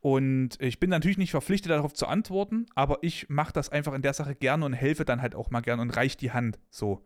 Und 0.00 0.60
ich 0.60 0.80
bin 0.80 0.90
natürlich 0.90 1.18
nicht 1.18 1.30
verpflichtet, 1.30 1.70
darauf 1.70 1.94
zu 1.94 2.06
antworten, 2.06 2.66
aber 2.74 2.98
ich 3.02 3.28
mache 3.28 3.52
das 3.52 3.68
einfach 3.68 3.92
in 3.94 4.02
der 4.02 4.14
Sache 4.14 4.34
gerne 4.34 4.64
und 4.64 4.72
helfe 4.72 5.04
dann 5.04 5.22
halt 5.22 5.34
auch 5.34 5.50
mal 5.50 5.60
gerne 5.60 5.82
und 5.82 5.96
reiche 5.96 6.16
die 6.16 6.32
Hand. 6.32 6.58
So. 6.70 7.04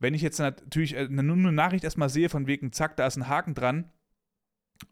Wenn 0.00 0.12
ich 0.12 0.22
jetzt 0.22 0.40
natürlich 0.40 0.96
eine, 0.96 1.20
eine 1.20 1.52
Nachricht 1.52 1.84
erstmal 1.84 2.08
sehe, 2.08 2.28
von 2.28 2.48
wegen, 2.48 2.72
zack, 2.72 2.96
da 2.96 3.06
ist 3.06 3.16
ein 3.16 3.28
Haken 3.28 3.54
dran, 3.54 3.90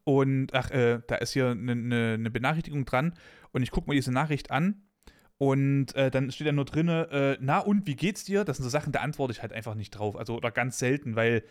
und 0.04 0.54
ach, 0.54 0.70
äh, 0.70 1.00
da 1.06 1.16
ist 1.16 1.32
hier 1.32 1.48
eine, 1.48 1.72
eine, 1.72 2.14
eine 2.14 2.30
Benachrichtigung 2.30 2.84
dran 2.84 3.14
und 3.52 3.62
ich 3.62 3.70
gucke 3.70 3.90
mir 3.90 3.96
diese 3.96 4.12
Nachricht 4.12 4.50
an 4.50 4.82
und 5.38 5.94
äh, 5.94 6.10
dann 6.10 6.30
steht 6.30 6.46
da 6.46 6.52
nur 6.52 6.64
drin, 6.64 6.88
äh, 6.88 7.36
na 7.40 7.58
und 7.58 7.86
wie 7.86 7.96
geht's 7.96 8.24
dir? 8.24 8.44
Das 8.44 8.58
sind 8.58 8.64
so 8.64 8.70
Sachen, 8.70 8.92
da 8.92 9.00
antworte 9.00 9.32
ich 9.32 9.42
halt 9.42 9.52
einfach 9.52 9.74
nicht 9.74 9.90
drauf. 9.90 10.16
Also 10.16 10.36
oder 10.36 10.50
ganz 10.50 10.78
selten, 10.78 11.16
weil 11.16 11.42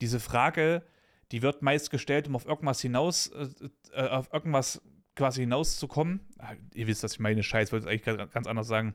diese 0.00 0.20
Frage, 0.20 0.82
die 1.30 1.42
wird 1.42 1.62
meist 1.62 1.90
gestellt, 1.90 2.28
um 2.28 2.36
auf 2.36 2.46
irgendwas 2.46 2.80
hinaus, 2.80 3.28
äh, 3.28 3.48
äh 3.94 4.08
auf 4.08 4.32
irgendwas 4.32 4.82
quasi 5.16 5.42
hinauszukommen. 5.42 6.20
Ah, 6.38 6.52
ihr 6.74 6.86
wisst, 6.86 7.02
was 7.02 7.14
ich 7.14 7.20
meine, 7.20 7.42
Scheiß, 7.42 7.72
wollte 7.72 7.92
ich 7.92 8.06
eigentlich 8.06 8.32
ganz 8.32 8.46
anders 8.46 8.68
sagen. 8.68 8.94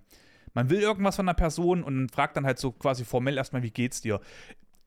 Man 0.54 0.70
will 0.70 0.80
irgendwas 0.80 1.16
von 1.16 1.28
einer 1.28 1.36
Person 1.36 1.84
und 1.84 2.12
fragt 2.12 2.38
dann 2.38 2.46
halt 2.46 2.58
so 2.58 2.72
quasi 2.72 3.06
formell 3.06 3.38
erstmal, 3.38 3.64
wie 3.64 3.72
geht's 3.72 4.02
dir? 4.02 4.20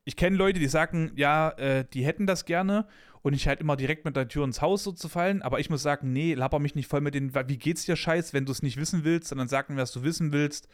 Ich 0.05 0.17
kenne 0.17 0.37
Leute, 0.37 0.59
die 0.59 0.67
sagen, 0.67 1.13
ja, 1.15 1.51
äh, 1.51 1.85
die 1.93 2.05
hätten 2.05 2.27
das 2.27 2.45
gerne 2.45 2.87
und 3.23 3.35
ich 3.35 3.47
halt 3.47 3.61
immer 3.61 3.77
direkt 3.77 4.05
mit 4.05 4.17
der 4.17 4.29
Tür 4.29 4.45
ins 4.45 4.63
Haus 4.63 4.83
so 4.83 4.93
zu 4.93 5.09
fallen. 5.09 5.43
Aber 5.43 5.61
ich 5.61 5.71
muss 5.71 5.83
sagen, 5.83 6.13
nee, 6.13 6.35
laber 6.35 6.59
mich 6.59 6.75
nicht 6.75 6.89
voll 6.89 7.01
mit 7.01 7.15
den, 7.15 7.35
wie 7.35 7.59
geht's 7.59 7.85
dir 7.85 7.97
Scheiß, 7.97 8.33
wenn 8.33 8.47
du 8.47 8.53
es 8.53 8.63
nicht 8.63 8.79
wissen 8.79 9.05
willst, 9.05 9.29
sondern 9.29 9.49
sag 9.49 9.69
mir, 9.69 9.77
was 9.77 9.93
du 9.93 10.03
wissen 10.03 10.33
willst. 10.33 10.69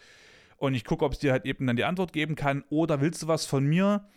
Und 0.56 0.74
ich 0.74 0.84
gucke, 0.84 1.04
ob 1.04 1.12
es 1.12 1.18
dir 1.18 1.32
halt 1.32 1.44
eben 1.44 1.66
dann 1.66 1.76
die 1.76 1.84
Antwort 1.84 2.12
geben 2.12 2.34
kann. 2.34 2.64
Oder 2.70 3.00
willst 3.00 3.22
du 3.22 3.28
was 3.28 3.44
von 3.44 3.66
mir? 3.66 4.08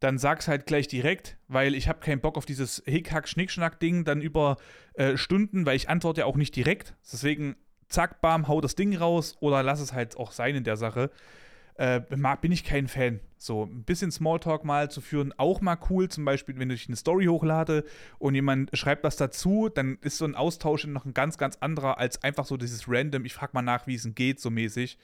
Dann 0.00 0.18
sag's 0.18 0.48
halt 0.48 0.66
gleich 0.66 0.88
direkt, 0.88 1.36
weil 1.48 1.74
ich 1.74 1.88
habe 1.88 2.00
keinen 2.00 2.20
Bock 2.20 2.36
auf 2.36 2.46
dieses 2.46 2.82
Hickhack-Schnickschnack-Ding 2.86 4.04
dann 4.04 4.20
über 4.20 4.56
äh, 4.94 5.16
Stunden, 5.16 5.66
weil 5.66 5.76
ich 5.76 5.88
antworte 5.88 6.22
ja 6.22 6.26
auch 6.26 6.36
nicht 6.36 6.56
direkt. 6.56 6.94
Deswegen, 7.12 7.56
zack, 7.88 8.20
bam, 8.20 8.48
hau 8.48 8.60
das 8.60 8.74
Ding 8.74 8.96
raus 8.96 9.36
oder 9.40 9.62
lass 9.62 9.80
es 9.80 9.92
halt 9.92 10.16
auch 10.16 10.32
sein 10.32 10.56
in 10.56 10.64
der 10.64 10.76
Sache 10.76 11.10
äh, 11.80 12.02
bin 12.42 12.52
ich 12.52 12.62
kein 12.62 12.88
Fan. 12.88 13.20
So 13.38 13.64
ein 13.64 13.84
bisschen 13.84 14.10
Smalltalk 14.10 14.66
mal 14.66 14.90
zu 14.90 15.00
führen, 15.00 15.32
auch 15.38 15.62
mal 15.62 15.78
cool. 15.88 16.10
Zum 16.10 16.26
Beispiel, 16.26 16.58
wenn 16.58 16.68
ich 16.68 16.88
eine 16.88 16.96
Story 16.96 17.24
hochlade 17.24 17.84
und 18.18 18.34
jemand 18.34 18.76
schreibt 18.76 19.02
was 19.02 19.16
dazu, 19.16 19.70
dann 19.70 19.96
ist 20.02 20.18
so 20.18 20.26
ein 20.26 20.34
Austausch 20.34 20.86
noch 20.86 21.06
ein 21.06 21.14
ganz, 21.14 21.38
ganz 21.38 21.56
anderer 21.60 21.96
als 21.96 22.22
einfach 22.22 22.44
so 22.44 22.58
dieses 22.58 22.84
Random, 22.86 23.24
ich 23.24 23.32
frage 23.32 23.52
mal 23.54 23.62
nach, 23.62 23.86
wie 23.86 23.94
es 23.94 24.02
denn 24.02 24.14
geht, 24.14 24.40
so 24.40 24.50
mäßig. 24.50 24.98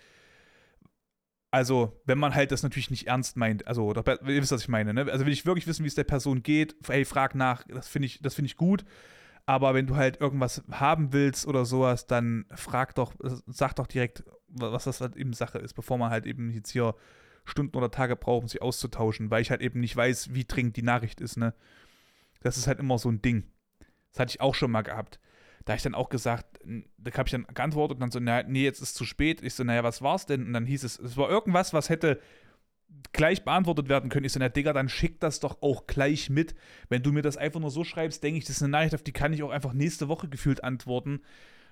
Also, 1.57 1.99
wenn 2.05 2.19
man 2.19 2.35
halt 2.35 2.53
das 2.53 2.63
natürlich 2.63 2.91
nicht 2.91 3.07
ernst 3.07 3.39
meint, 3.39 3.67
also, 3.67 3.91
ihr 3.95 4.27
wisst, 4.27 4.53
was 4.53 4.61
ich 4.61 4.69
meine, 4.69 4.93
ne? 4.93 5.11
Also, 5.11 5.25
will 5.25 5.33
ich 5.33 5.47
wirklich 5.47 5.67
wissen, 5.67 5.85
wie 5.85 5.89
es 5.89 5.95
der 5.95 6.05
Person 6.05 6.43
geht, 6.43 6.77
hey, 6.87 7.07
frag 7.07 7.35
nach, 7.35 7.65
das 7.67 7.89
finde 7.89 8.05
ich, 8.05 8.21
find 8.23 8.45
ich 8.45 8.59
gut. 8.59 8.85
Aber 9.47 9.73
wenn 9.73 9.87
du 9.87 9.97
halt 9.97 10.21
irgendwas 10.21 10.63
haben 10.71 11.15
willst 11.15 11.47
oder 11.47 11.65
sowas, 11.65 12.07
dann 12.07 12.45
frag 12.55 12.95
doch, 12.97 13.15
sag 13.47 13.73
doch 13.73 13.87
direkt, 13.87 14.23
was 14.49 14.85
das 14.85 15.01
halt 15.01 15.17
eben 15.17 15.33
Sache 15.33 15.57
ist, 15.57 15.73
bevor 15.73 15.97
man 15.97 16.11
halt 16.11 16.27
eben 16.27 16.51
jetzt 16.51 16.73
hier 16.73 16.95
Stunden 17.47 17.75
oder 17.75 17.91
Tage 17.91 18.17
braucht, 18.17 18.43
um 18.43 18.49
sich 18.49 18.61
auszutauschen, 18.61 19.31
weil 19.31 19.41
ich 19.41 19.51
halt 19.51 19.63
eben 19.63 19.81
nicht 19.81 19.97
weiß, 19.97 20.35
wie 20.35 20.45
dringend 20.45 20.77
die 20.77 20.83
Nachricht 20.83 21.23
ist, 21.23 21.39
ne? 21.39 21.55
Das 22.43 22.59
ist 22.59 22.67
halt 22.67 22.81
immer 22.81 22.99
so 22.99 23.09
ein 23.09 23.23
Ding. 23.23 23.45
Das 24.13 24.21
hatte 24.21 24.31
ich 24.33 24.43
auch 24.43 24.55
schon 24.55 24.71
mal 24.71 24.83
gehabt. 24.83 25.21
Da 25.67 25.73
habe 25.73 25.79
ich 25.79 25.83
dann 25.83 25.97
auch 25.97 26.11
gesagt, 26.11 26.61
da 26.97 27.11
habe 27.13 27.27
ich 27.27 27.33
dann 27.33 27.47
geantwortet 27.53 27.97
und 27.97 28.01
dann 28.01 28.13
so, 28.13 28.21
na, 28.21 28.45
nee, 28.45 28.63
jetzt 28.63 28.81
ist 28.81 28.95
zu 28.95 29.05
spät. 29.05 29.43
Ich 29.43 29.55
so, 29.55 29.65
naja, 29.65 29.83
was 29.83 30.01
war's 30.01 30.25
denn? 30.25 30.47
Und 30.47 30.53
dann 30.53 30.65
hieß 30.65 30.85
es, 30.85 30.97
es 30.99 31.17
war 31.17 31.29
irgendwas, 31.29 31.75
was 31.75 31.89
hätte 31.89 32.21
gleich 33.13 33.45
beantwortet 33.45 33.89
werden 33.89 34.09
können. 34.09 34.25
Ich 34.25 34.33
so, 34.33 34.39
na 34.39 34.49
Digga, 34.49 34.73
dann 34.73 34.89
schick 34.89 35.19
das 35.19 35.41
doch 35.41 35.61
auch 35.63 35.89
gleich 35.89 36.31
mit. 36.31 36.55
Wenn 36.89 37.03
du 37.03 37.11
mir 37.11 37.23
das 37.23 37.37
einfach 37.37 37.59
nur 37.59 37.73
so 37.73 37.83
schreibst, 37.83 38.23
denke 38.23 38.39
ich, 38.39 38.45
das 38.45 38.59
ist 38.59 38.63
eine 38.63 38.71
Nachricht, 38.71 38.95
auf 38.95 39.03
die 39.03 39.13
kann 39.13 39.33
ich 39.33 39.43
auch 39.43 39.51
einfach 39.51 39.73
nächste 39.73 40.07
Woche 40.07 40.29
gefühlt 40.29 40.63
antworten. 40.63 41.21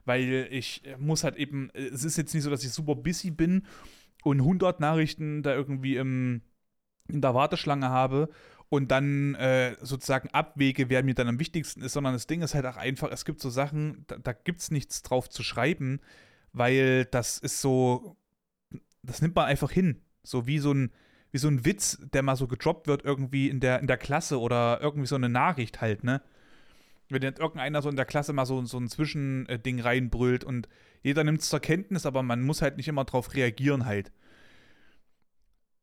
Weil 0.04 0.48
ich 0.50 0.82
muss 0.98 1.22
halt 1.22 1.36
eben, 1.36 1.70
es 1.72 2.02
ist 2.02 2.18
jetzt 2.18 2.34
nicht 2.34 2.42
so, 2.42 2.50
dass 2.50 2.64
ich 2.64 2.72
super 2.72 2.96
busy 2.96 3.30
bin 3.30 3.64
und 4.24 4.40
100 4.40 4.80
Nachrichten 4.80 5.44
da 5.44 5.54
irgendwie 5.54 5.96
im, 5.96 6.42
in 7.08 7.20
der 7.20 7.34
Warteschlange 7.34 7.88
habe 7.88 8.28
und 8.74 8.90
dann 8.90 9.34
äh, 9.36 9.76
sozusagen 9.80 10.28
abwege, 10.30 10.90
wer 10.90 11.04
mir 11.04 11.14
dann 11.14 11.28
am 11.28 11.38
wichtigsten 11.38 11.80
ist, 11.82 11.92
sondern 11.92 12.12
das 12.12 12.26
Ding 12.26 12.42
ist 12.42 12.54
halt 12.54 12.66
auch 12.66 12.76
einfach, 12.76 13.10
es 13.12 13.24
gibt 13.24 13.40
so 13.40 13.48
Sachen, 13.48 14.04
da, 14.08 14.16
da 14.16 14.32
gibt 14.32 14.60
es 14.60 14.70
nichts 14.72 15.02
drauf 15.02 15.30
zu 15.30 15.44
schreiben, 15.44 16.00
weil 16.52 17.04
das 17.04 17.38
ist 17.38 17.60
so, 17.60 18.16
das 19.02 19.22
nimmt 19.22 19.36
man 19.36 19.46
einfach 19.46 19.70
hin. 19.70 20.02
So 20.24 20.46
wie 20.48 20.58
so 20.58 20.72
ein, 20.72 20.90
wie 21.30 21.38
so 21.38 21.48
ein 21.48 21.64
Witz, 21.64 21.98
der 22.12 22.22
mal 22.22 22.36
so 22.36 22.48
gedroppt 22.48 22.88
wird 22.88 23.04
irgendwie 23.04 23.48
in 23.48 23.60
der, 23.60 23.78
in 23.78 23.86
der 23.86 23.96
Klasse 23.96 24.40
oder 24.40 24.80
irgendwie 24.82 25.06
so 25.06 25.14
eine 25.14 25.28
Nachricht 25.28 25.80
halt, 25.80 26.02
ne? 26.02 26.20
Wenn 27.10 27.22
jetzt 27.22 27.38
irgendeiner 27.38 27.82
so 27.82 27.90
in 27.90 27.96
der 27.96 28.06
Klasse 28.06 28.32
mal 28.32 28.46
so, 28.46 28.64
so 28.64 28.78
ein 28.78 28.88
Zwischending 28.88 29.80
reinbrüllt 29.80 30.42
und 30.42 30.68
jeder 31.02 31.22
nimmt 31.22 31.42
es 31.42 31.48
zur 31.50 31.60
Kenntnis, 31.60 32.06
aber 32.06 32.22
man 32.22 32.42
muss 32.42 32.62
halt 32.62 32.76
nicht 32.76 32.88
immer 32.88 33.04
drauf 33.04 33.34
reagieren 33.34 33.84
halt. 33.84 34.10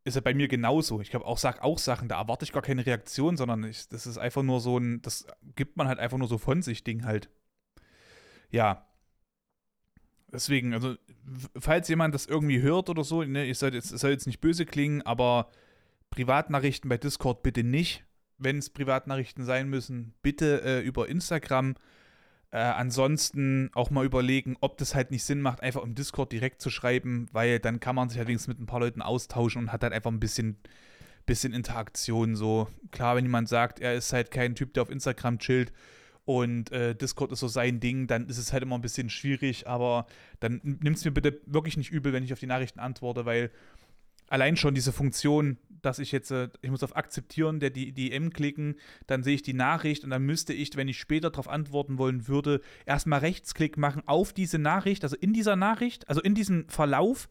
Ist 0.04 0.16
ja 0.16 0.22
bei 0.22 0.34
mir 0.34 0.48
genauso. 0.48 1.00
Ich 1.00 1.12
glaube, 1.12 1.26
auch 1.26 1.38
sag 1.38 1.62
auch 1.62 1.78
Sachen, 1.78 2.08
da 2.08 2.20
erwarte 2.20 2.44
ich 2.44 2.52
gar 2.52 2.64
keine 2.64 2.86
Reaktion, 2.86 3.38
sondern 3.38 3.64
ich, 3.64 3.88
das 3.90 4.08
ist 4.08 4.18
einfach 4.18 4.42
nur 4.42 4.60
so 4.60 4.78
ein, 4.78 5.02
das 5.02 5.28
gibt 5.56 5.78
man 5.78 5.88
halt 5.88 6.00
einfach 6.00 6.18
nur 6.18 6.28
so 6.28 6.40
von 6.40 6.62
sich 6.62 6.84
Ding 6.84 7.06
halt. 7.06 7.30
Ja, 8.50 8.88
deswegen, 10.32 10.74
also, 10.74 10.96
falls 11.58 11.88
jemand 11.88 12.16
das 12.16 12.26
irgendwie 12.26 12.62
hört 12.62 12.90
oder 12.90 13.04
so, 13.04 13.24
ne, 13.24 13.46
ich 13.46 13.58
soll 13.58 13.74
jetzt, 13.74 13.90
soll 13.90 14.12
jetzt 14.12 14.28
nicht 14.28 14.42
böse 14.42 14.66
klingen, 14.66 15.02
aber 15.04 15.52
Privatnachrichten 16.10 16.90
bei 16.90 16.98
Discord 16.98 17.44
bitte 17.44 17.64
nicht. 17.64 18.04
Wenn 18.38 18.58
es 18.58 18.72
Privatnachrichten 18.72 19.46
sein 19.46 19.70
müssen, 19.70 20.16
bitte 20.24 20.64
äh, 20.64 20.80
über 20.82 21.08
Instagram. 21.08 21.76
Äh, 22.52 22.58
ansonsten 22.58 23.70
auch 23.74 23.90
mal 23.92 24.06
überlegen, 24.06 24.58
ob 24.60 24.78
das 24.78 24.94
halt 24.94 25.12
nicht 25.12 25.24
Sinn 25.24 25.42
macht, 25.42 25.62
einfach 25.62 25.84
im 25.84 25.96
Discord 25.96 26.32
direkt 26.32 26.62
zu 26.62 26.70
schreiben, 26.70 27.28
weil 27.32 27.60
dann 27.60 27.80
kann 27.80 27.96
man 27.96 28.10
sich 28.10 28.18
halt 28.18 28.28
wenigstens 28.28 28.50
mit 28.50 28.60
ein 28.60 28.66
paar 28.66 28.82
Leuten 28.82 29.02
austauschen 29.02 29.64
und 29.64 29.72
hat 29.72 29.84
halt 29.84 29.94
einfach 29.94 30.12
ein 30.12 30.20
bisschen, 30.20 30.58
bisschen 31.26 31.54
Interaktion. 31.54 32.36
So, 32.36 32.68
klar, 32.92 33.16
wenn 33.16 33.26
jemand 33.26 33.48
sagt, 33.48 33.80
er 33.80 33.96
ist 33.96 34.12
halt 34.12 34.32
kein 34.32 34.56
Typ, 34.56 34.74
der 34.74 34.84
auf 34.84 34.90
Instagram 34.90 35.40
chillt, 35.40 35.72
und 36.26 36.72
äh, 36.72 36.96
Discord 36.96 37.32
ist 37.32 37.40
so 37.40 37.48
sein 37.48 37.80
Ding, 37.80 38.08
dann 38.08 38.28
ist 38.28 38.38
es 38.38 38.54
halt 38.54 38.64
immer 38.64 38.78
ein 38.78 38.82
bisschen 38.82 39.10
schwierig, 39.10 39.68
aber 39.68 40.06
dann 40.40 40.62
nimm 40.64 40.94
es 40.94 41.04
mir 41.04 41.12
bitte 41.12 41.42
wirklich 41.46 41.78
nicht 41.78 41.92
übel, 41.92 42.14
wenn 42.14 42.24
ich 42.24 42.32
auf 42.32 42.40
die 42.40 42.48
Nachrichten 42.48 42.80
antworte, 42.80 43.26
weil 43.26 43.50
allein 44.28 44.56
schon 44.56 44.76
diese 44.76 44.94
Funktion, 44.94 45.58
dass 45.82 46.00
ich 46.00 46.12
jetzt, 46.12 46.32
äh, 46.32 46.50
ich 46.62 46.70
muss 46.70 46.84
auf 46.84 46.96
Akzeptieren 46.96 47.60
der 47.60 47.70
DM 47.70 48.32
klicken, 48.32 48.76
dann 49.08 49.24
sehe 49.24 49.36
ich 49.36 49.44
die 49.44 49.54
Nachricht 49.54 50.04
und 50.04 50.10
dann 50.10 50.24
müsste 50.24 50.54
ich, 50.54 50.76
wenn 50.76 50.88
ich 50.88 51.00
später 51.00 51.30
darauf 51.30 51.48
antworten 51.48 51.98
wollen 51.98 52.28
würde, 52.28 52.62
erstmal 52.86 53.20
Rechtsklick 53.20 53.78
machen 53.78 54.04
auf 54.06 54.34
diese 54.34 54.60
Nachricht, 54.60 55.04
also 55.04 55.15
in 55.15 55.34
dieser 55.34 55.56
Nachricht, 55.56 56.08
also 56.10 56.22
in 56.22 56.36
diesem 56.36 56.67
Verlauf, 56.70 57.28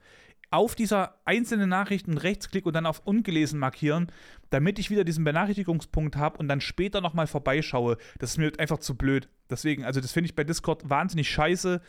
auf 0.51 0.75
dieser 0.75 1.21
einzelnen 1.25 1.69
Nachricht 1.69 2.09
einen 2.09 2.19
Rechtsklick 2.19 2.67
und 2.67 2.75
dann 2.75 2.87
auf 2.87 3.07
ungelesen 3.07 3.59
markieren, 3.59 4.11
damit 4.51 4.81
ich 4.81 4.91
wieder 4.91 5.05
diesen 5.05 5.25
Benachrichtigungspunkt 5.25 6.17
habe 6.17 6.39
und 6.39 6.49
dann 6.49 6.61
später 6.61 7.01
nochmal 7.01 7.29
vorbeischaue. 7.29 7.99
Das 8.19 8.31
ist 8.31 8.39
mir 8.39 8.53
einfach 8.59 8.79
zu 8.79 8.97
blöd. 8.97 9.29
Deswegen, 9.49 9.85
also 9.85 10.01
das 10.01 10.13
finde 10.13 10.27
ich 10.27 10.35
bei 10.35 10.43
Discord 10.43 10.91
wahnsinnig 10.91 11.31
scheiße. 11.31 11.81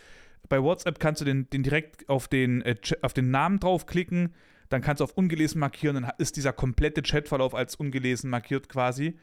Bei 0.48 0.62
WhatsApp 0.62 1.00
kannst 1.00 1.22
du 1.22 1.26
den, 1.26 1.50
den 1.50 1.64
direkt 1.64 2.08
auf 2.08 2.28
den, 2.28 2.62
äh, 2.62 2.76
auf 3.02 3.14
den 3.14 3.32
Namen 3.32 3.60
draufklicken 3.60 4.36
dann 4.72 4.82
kannst 4.82 5.02
du 5.02 5.04
auf 5.04 5.18
ungelesen 5.18 5.60
markieren, 5.60 6.02
dann 6.02 6.12
ist 6.18 6.38
dieser 6.38 6.54
komplette 6.54 7.02
Chatverlauf 7.02 7.54
als 7.54 7.76
ungelesen 7.76 8.30
markiert 8.30 8.70
quasi. 8.70 9.20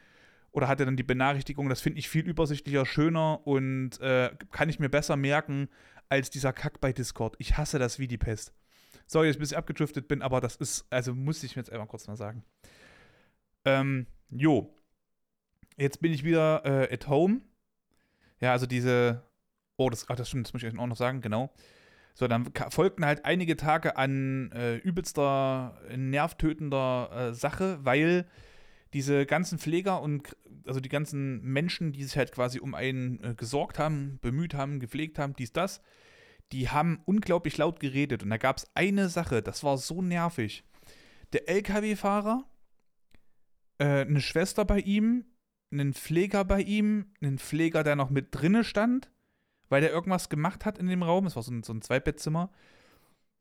Oder 0.50 0.68
hat 0.68 0.78
er 0.78 0.86
dann 0.86 0.96
die 0.96 1.02
Benachrichtigung, 1.02 1.70
das 1.70 1.80
finde 1.80 1.98
ich 1.98 2.08
viel 2.08 2.26
übersichtlicher, 2.26 2.84
schöner 2.84 3.46
und 3.46 3.98
äh, 4.00 4.30
kann 4.50 4.68
ich 4.68 4.78
mir 4.78 4.90
besser 4.90 5.16
merken 5.16 5.68
als 6.10 6.28
dieser 6.28 6.52
Kack 6.52 6.80
bei 6.80 6.92
Discord. 6.92 7.34
Ich 7.38 7.56
hasse 7.56 7.78
das 7.78 7.98
wie 7.98 8.08
die 8.08 8.18
Pest. 8.18 8.52
Sorry, 9.06 9.28
dass 9.28 9.36
ich 9.36 9.38
ein 9.38 9.40
bisschen 9.40 9.56
abgedriftet 9.56 10.06
bin, 10.06 10.20
aber 10.20 10.42
das 10.42 10.56
ist, 10.56 10.86
also 10.90 11.14
muss 11.14 11.42
ich 11.42 11.56
mir 11.56 11.60
jetzt 11.60 11.72
einmal 11.72 11.86
kurz 11.86 12.06
mal 12.06 12.16
sagen. 12.16 12.44
Ähm, 13.64 14.06
jo. 14.28 14.74
Jetzt 15.78 16.02
bin 16.02 16.12
ich 16.12 16.24
wieder 16.24 16.62
äh, 16.66 16.92
at 16.92 17.08
home. 17.08 17.40
Ja, 18.40 18.52
also 18.52 18.66
diese. 18.66 19.22
Oh, 19.78 19.88
das, 19.88 20.10
ach, 20.10 20.16
das 20.16 20.28
stimmt, 20.28 20.46
das 20.46 20.52
muss 20.52 20.62
ich 20.62 20.78
auch 20.78 20.86
noch 20.86 20.96
sagen, 20.96 21.22
genau. 21.22 21.50
So, 22.18 22.26
dann 22.26 22.50
folgten 22.70 23.06
halt 23.06 23.24
einige 23.24 23.56
Tage 23.56 23.96
an 23.96 24.50
äh, 24.50 24.78
übelster, 24.78 25.80
nervtötender 25.96 27.10
äh, 27.12 27.32
Sache, 27.32 27.78
weil 27.84 28.26
diese 28.92 29.24
ganzen 29.24 29.60
Pfleger 29.60 30.02
und 30.02 30.36
also 30.66 30.80
die 30.80 30.88
ganzen 30.88 31.40
Menschen, 31.44 31.92
die 31.92 32.02
sich 32.02 32.16
halt 32.16 32.32
quasi 32.32 32.58
um 32.58 32.74
einen 32.74 33.22
äh, 33.22 33.34
gesorgt 33.36 33.78
haben, 33.78 34.18
bemüht 34.20 34.54
haben, 34.54 34.80
gepflegt 34.80 35.20
haben, 35.20 35.36
dies, 35.36 35.52
das, 35.52 35.80
die 36.50 36.68
haben 36.68 37.00
unglaublich 37.04 37.56
laut 37.56 37.78
geredet. 37.78 38.24
Und 38.24 38.30
da 38.30 38.36
gab 38.36 38.56
es 38.56 38.66
eine 38.74 39.08
Sache, 39.08 39.40
das 39.40 39.62
war 39.62 39.78
so 39.78 40.02
nervig. 40.02 40.64
Der 41.32 41.48
LKW-Fahrer, 41.48 42.50
äh, 43.78 43.84
eine 43.84 44.20
Schwester 44.20 44.64
bei 44.64 44.80
ihm, 44.80 45.24
einen 45.70 45.94
Pfleger 45.94 46.44
bei 46.44 46.62
ihm, 46.62 47.12
einen 47.20 47.38
Pfleger, 47.38 47.84
der 47.84 47.94
noch 47.94 48.10
mit 48.10 48.30
drinne 48.32 48.64
stand 48.64 49.08
weil 49.68 49.80
der 49.80 49.90
irgendwas 49.90 50.28
gemacht 50.28 50.64
hat 50.64 50.78
in 50.78 50.86
dem 50.86 51.02
Raum. 51.02 51.26
Es 51.26 51.36
war 51.36 51.42
so 51.42 51.52
ein, 51.52 51.62
so 51.62 51.72
ein 51.72 51.82
Zweibettzimmer. 51.82 52.50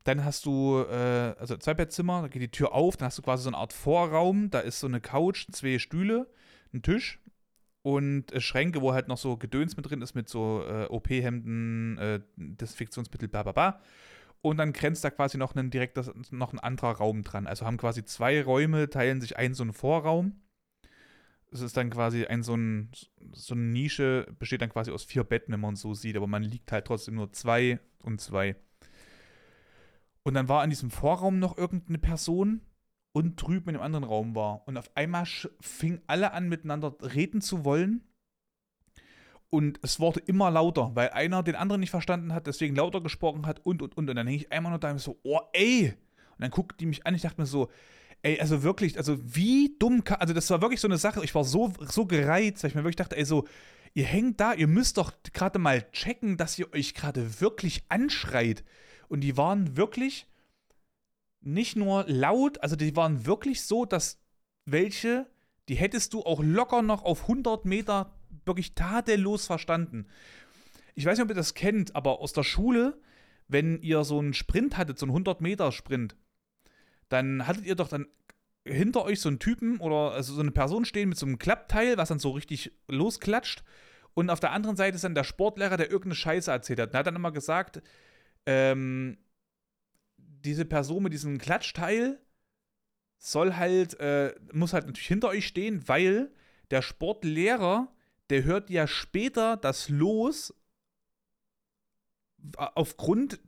Dann 0.04 0.24
hast 0.24 0.46
du, 0.46 0.84
äh, 0.90 1.36
also 1.38 1.58
Zweibettzimmer, 1.58 2.22
da 2.22 2.28
geht 2.28 2.42
die 2.42 2.52
Tür 2.52 2.74
auf, 2.74 2.98
dann 2.98 3.08
hast 3.08 3.18
du 3.18 3.22
quasi 3.22 3.44
so 3.44 3.50
eine 3.50 3.58
Art 3.58 3.74
Vorraum. 3.74 4.50
Da 4.50 4.60
ist 4.60 4.80
so 4.80 4.88
eine 4.88 5.02
Couch, 5.02 5.48
zwei 5.52 5.80
Stühle, 5.80 6.28
ein 6.74 6.82
Tisch 6.82 7.20
und 7.82 8.32
äh, 8.32 8.42
Schränke, 8.42 8.82
wo 8.82 8.94
halt 8.94 9.08
noch 9.08 9.18
so 9.18 9.38
Gedöns 9.38 9.76
mit 9.78 9.90
drin 9.90 10.02
ist, 10.02 10.16
mit 10.16 10.30
so 10.30 10.64
äh, 10.68 10.86
OP-Hemden, 10.86 11.98
äh, 11.98 12.20
Desinfektionsmittel, 12.36 13.28
bla 13.28 13.44
bla 13.44 13.52
bla. 13.52 13.82
Und 14.42 14.58
dann 14.58 14.72
grenzt 14.72 15.04
da 15.04 15.10
quasi 15.10 15.38
noch 15.38 15.56
ein 15.56 15.72
direkt 15.72 15.98
noch 16.32 16.54
ein 16.54 16.60
anderer 16.60 16.92
Raum 16.92 17.24
dran. 17.24 17.48
Also 17.48 17.66
haben 17.66 17.78
quasi 17.78 18.06
zwei 18.06 18.42
Räume, 18.42 18.90
teilen 18.90 19.20
sich 19.20 19.38
ein 19.38 19.54
so 19.54 19.64
einen 19.64 19.74
Vorraum 19.74 20.40
es 21.52 21.62
ist 21.62 21.78
dann 21.78 21.90
quasi 21.90 22.26
ein 22.26 22.44
so, 22.44 22.56
ein 22.56 22.92
so 23.32 23.54
eine 23.54 23.64
Nische, 23.64 24.28
besteht 24.40 24.62
dann 24.62 24.70
quasi 24.70 24.92
aus 24.92 25.04
vier 25.04 25.24
Betten, 25.24 25.54
wenn 25.54 25.60
man 25.60 25.76
so 25.76 25.94
sieht, 25.94 26.18
aber 26.18 26.28
man 26.28 26.44
liegt 26.44 26.72
halt 26.72 26.86
trotzdem 26.86 27.16
nur 27.16 27.32
zwei 27.32 27.80
und 28.00 28.20
zwei. 28.22 28.56
Und 30.24 30.34
dann 30.34 30.50
war 30.50 30.64
in 30.64 30.70
diesem 30.70 30.92
Vorraum 30.92 31.40
noch 31.40 31.58
irgendeine 31.58 32.00
Person 32.00 32.62
und 33.14 33.42
drüben 33.42 33.70
in 33.70 33.76
dem 33.76 33.82
anderen 33.82 34.04
Raum 34.04 34.36
war. 34.36 34.68
Und 34.68 34.78
auf 34.78 34.92
einmal 34.96 35.26
fingen 35.62 36.02
alle 36.06 36.34
an, 36.34 36.50
miteinander 36.50 36.96
reden 37.02 37.42
zu 37.42 37.64
wollen. 37.64 38.04
Und 39.50 39.80
es 39.82 40.02
wurde 40.02 40.20
immer 40.20 40.52
lauter, 40.52 40.92
weil 40.96 41.12
einer 41.12 41.42
den 41.44 41.56
anderen 41.56 41.80
nicht 41.80 41.92
verstanden 41.92 42.34
hat, 42.34 42.48
deswegen 42.48 42.76
lauter 42.76 43.00
gesprochen 43.00 43.46
hat 43.46 43.66
und 43.66 43.82
und 43.82 43.96
und. 43.96 44.10
Und 44.10 44.16
dann 44.18 44.28
hing 44.28 44.36
ich 44.36 44.52
einmal 44.52 44.72
nur 44.72 44.80
da 44.80 44.92
und 44.92 45.00
so, 45.00 45.18
oh 45.24 45.40
ey! 45.54 45.94
Und 46.32 46.42
dann 46.42 46.52
guckte 46.52 46.78
die 46.78 46.86
mich 46.86 47.08
an, 47.08 47.16
ich 47.16 47.22
dachte 47.22 47.40
mir 47.40 47.48
so, 47.48 47.70
Ey, 48.24 48.40
also 48.40 48.64
wirklich, 48.64 48.98
also 48.98 49.18
wie 49.24 49.76
dumm 49.80 50.04
kann, 50.04 50.20
also 50.20 50.34
das 50.34 50.50
war 50.50 50.62
wirklich 50.62 50.82
so 50.82 50.88
eine 50.88 50.98
Sache, 50.98 51.24
ich 51.24 51.36
war 51.36 51.44
so, 51.44 51.74
so 51.88 52.06
gereizt, 52.06 52.64
weil 52.64 52.70
ich 52.70 52.76
mir 52.76 52.84
wirklich 52.84 52.96
dachte, 52.96 53.16
ey, 53.16 53.26
so, 53.26 53.48
ihr 53.94 54.06
hängt 54.06 54.40
da, 54.40 54.54
ihr 54.54 54.68
müsst 54.68 54.98
doch 54.98 55.12
gerade 55.34 55.60
mal 55.60 55.90
checken, 55.92 56.38
dass 56.38 56.58
ihr 56.60 56.74
euch 56.74 56.94
gerade 56.94 57.42
wirklich 57.42 57.84
anschreit. 57.90 58.64
Und 59.08 59.22
die 59.22 59.38
waren 59.38 59.78
wirklich 59.78 60.28
nicht 61.42 61.76
nur 61.76 62.06
laut, 62.08 62.62
also 62.62 62.76
die 62.76 62.96
waren 62.96 63.26
wirklich 63.26 63.64
so, 63.64 63.86
dass 63.86 64.20
welche, 64.66 65.28
die 65.70 65.76
hättest 65.76 66.14
du 66.14 66.24
auch 66.24 66.42
locker 66.44 66.82
noch 66.82 67.04
auf 67.04 67.24
100 67.24 67.66
Meter 67.66 68.14
wirklich 68.46 68.76
tadellos 68.76 69.46
verstanden. 69.46 70.08
Ich 70.96 71.06
weiß 71.06 71.18
nicht, 71.18 71.24
ob 71.24 71.30
ihr 71.30 71.36
das 71.36 71.54
kennt, 71.54 71.96
aber 71.96 72.20
aus 72.20 72.34
der 72.34 72.44
Schule, 72.44 73.00
wenn 73.48 73.82
ihr 73.82 74.04
so 74.04 74.20
einen 74.20 74.34
Sprint 74.34 74.78
hattet, 74.78 75.00
so 75.00 75.06
einen 75.06 75.12
100 75.12 75.42
Meter 75.42 75.72
Sprint, 75.72 76.16
dann 77.10 77.48
hattet 77.48 77.66
ihr 77.66 77.76
doch 77.76 77.88
dann 77.88 78.08
hinter 78.66 79.04
euch 79.06 79.22
so 79.22 79.30
einen 79.30 79.40
Typen 79.40 79.80
oder 79.80 80.12
also 80.12 80.34
so 80.34 80.42
eine 80.42 80.52
Person 80.52 80.86
stehen 80.86 81.10
mit 81.10 81.18
so 81.18 81.26
einem 81.26 81.40
Klappteil, 81.40 81.98
was 81.98 82.10
dann 82.10 82.20
so 82.20 82.32
richtig 82.32 82.72
losklatscht. 82.88 83.64
Und 84.14 84.30
auf 84.30 84.40
der 84.40 84.52
anderen 84.52 84.76
Seite 84.76 84.96
ist 84.96 85.04
dann 85.04 85.16
der 85.16 85.24
Sportlehrer, 85.24 85.78
der 85.78 85.88
irgendeine 85.88 86.16
Scheiße 86.16 86.52
erzählt 86.52 86.80
hat. 86.80 86.90
Und 86.90 86.96
er 86.96 87.00
hat 87.00 87.08
dann 87.08 87.16
immer 87.16 87.32
gesagt, 87.32 87.82
ähm, 88.46 89.18
diese 90.18 90.66
Person 90.66 91.04
mit 91.04 91.14
diesem 91.14 91.38
Klatschteil 91.38 92.20
soll 93.18 93.56
halt, 93.56 94.00
äh, 94.00 94.34
muss 94.52 94.74
halt 94.74 94.86
natürlich 94.86 95.08
hinter 95.08 95.30
euch 95.30 95.48
stehen, 95.48 95.88
weil 95.88 96.32
der 96.72 96.82
Sportlehrer, 96.82 97.94
der 98.30 98.44
hört 98.44 98.70
ja 98.70 98.88
später 98.88 99.58
das 99.58 99.90
Los 99.90 100.54
aufgrund 102.58 103.40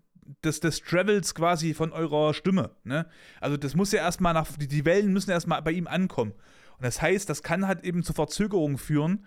des, 0.43 0.59
des 0.59 0.81
Travels 0.81 1.33
quasi 1.33 1.73
von 1.73 1.91
eurer 1.91 2.33
Stimme. 2.33 2.71
Ne? 2.83 3.07
Also 3.41 3.57
das 3.57 3.75
muss 3.75 3.91
ja 3.91 3.99
erstmal 3.99 4.33
nach, 4.33 4.47
die 4.57 4.85
Wellen 4.85 5.13
müssen 5.13 5.31
erstmal 5.31 5.61
bei 5.61 5.71
ihm 5.71 5.87
ankommen. 5.87 6.31
Und 6.31 6.85
das 6.85 7.01
heißt, 7.01 7.29
das 7.29 7.43
kann 7.43 7.67
halt 7.67 7.83
eben 7.83 8.03
zu 8.03 8.13
Verzögerungen 8.13 8.77
führen. 8.77 9.25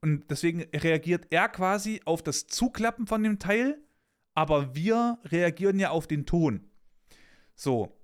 Und 0.00 0.30
deswegen 0.30 0.62
reagiert 0.74 1.26
er 1.30 1.48
quasi 1.48 2.00
auf 2.04 2.22
das 2.22 2.46
Zuklappen 2.46 3.06
von 3.06 3.22
dem 3.22 3.38
Teil, 3.38 3.78
aber 4.34 4.74
wir 4.74 5.18
reagieren 5.26 5.78
ja 5.78 5.90
auf 5.90 6.06
den 6.06 6.24
Ton. 6.26 6.70
So. 7.54 7.96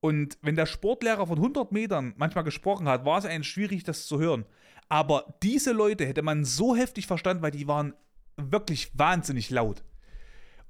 Und 0.00 0.38
wenn 0.42 0.56
der 0.56 0.66
Sportlehrer 0.66 1.26
von 1.26 1.38
100 1.38 1.72
Metern 1.72 2.14
manchmal 2.16 2.44
gesprochen 2.44 2.88
hat, 2.88 3.04
war 3.04 3.18
es 3.18 3.26
eigentlich 3.26 3.48
schwierig, 3.48 3.84
das 3.84 4.06
zu 4.06 4.18
hören. 4.18 4.46
Aber 4.88 5.34
diese 5.42 5.72
Leute 5.72 6.04
hätte 6.06 6.22
man 6.22 6.44
so 6.44 6.74
heftig 6.74 7.06
verstanden, 7.06 7.42
weil 7.42 7.52
die 7.52 7.68
waren 7.68 7.94
wirklich 8.36 8.98
wahnsinnig 8.98 9.50
laut. 9.50 9.84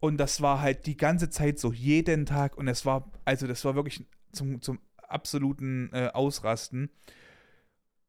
Und 0.00 0.16
das 0.16 0.40
war 0.40 0.60
halt 0.60 0.86
die 0.86 0.96
ganze 0.96 1.28
Zeit 1.28 1.58
so, 1.58 1.72
jeden 1.72 2.26
Tag. 2.26 2.56
Und 2.56 2.68
es 2.68 2.86
war, 2.86 3.10
also 3.24 3.46
das 3.46 3.64
war 3.64 3.74
wirklich 3.74 4.06
zum, 4.32 4.60
zum 4.62 4.80
absoluten 4.98 5.90
äh, 5.92 6.08
Ausrasten. 6.12 6.90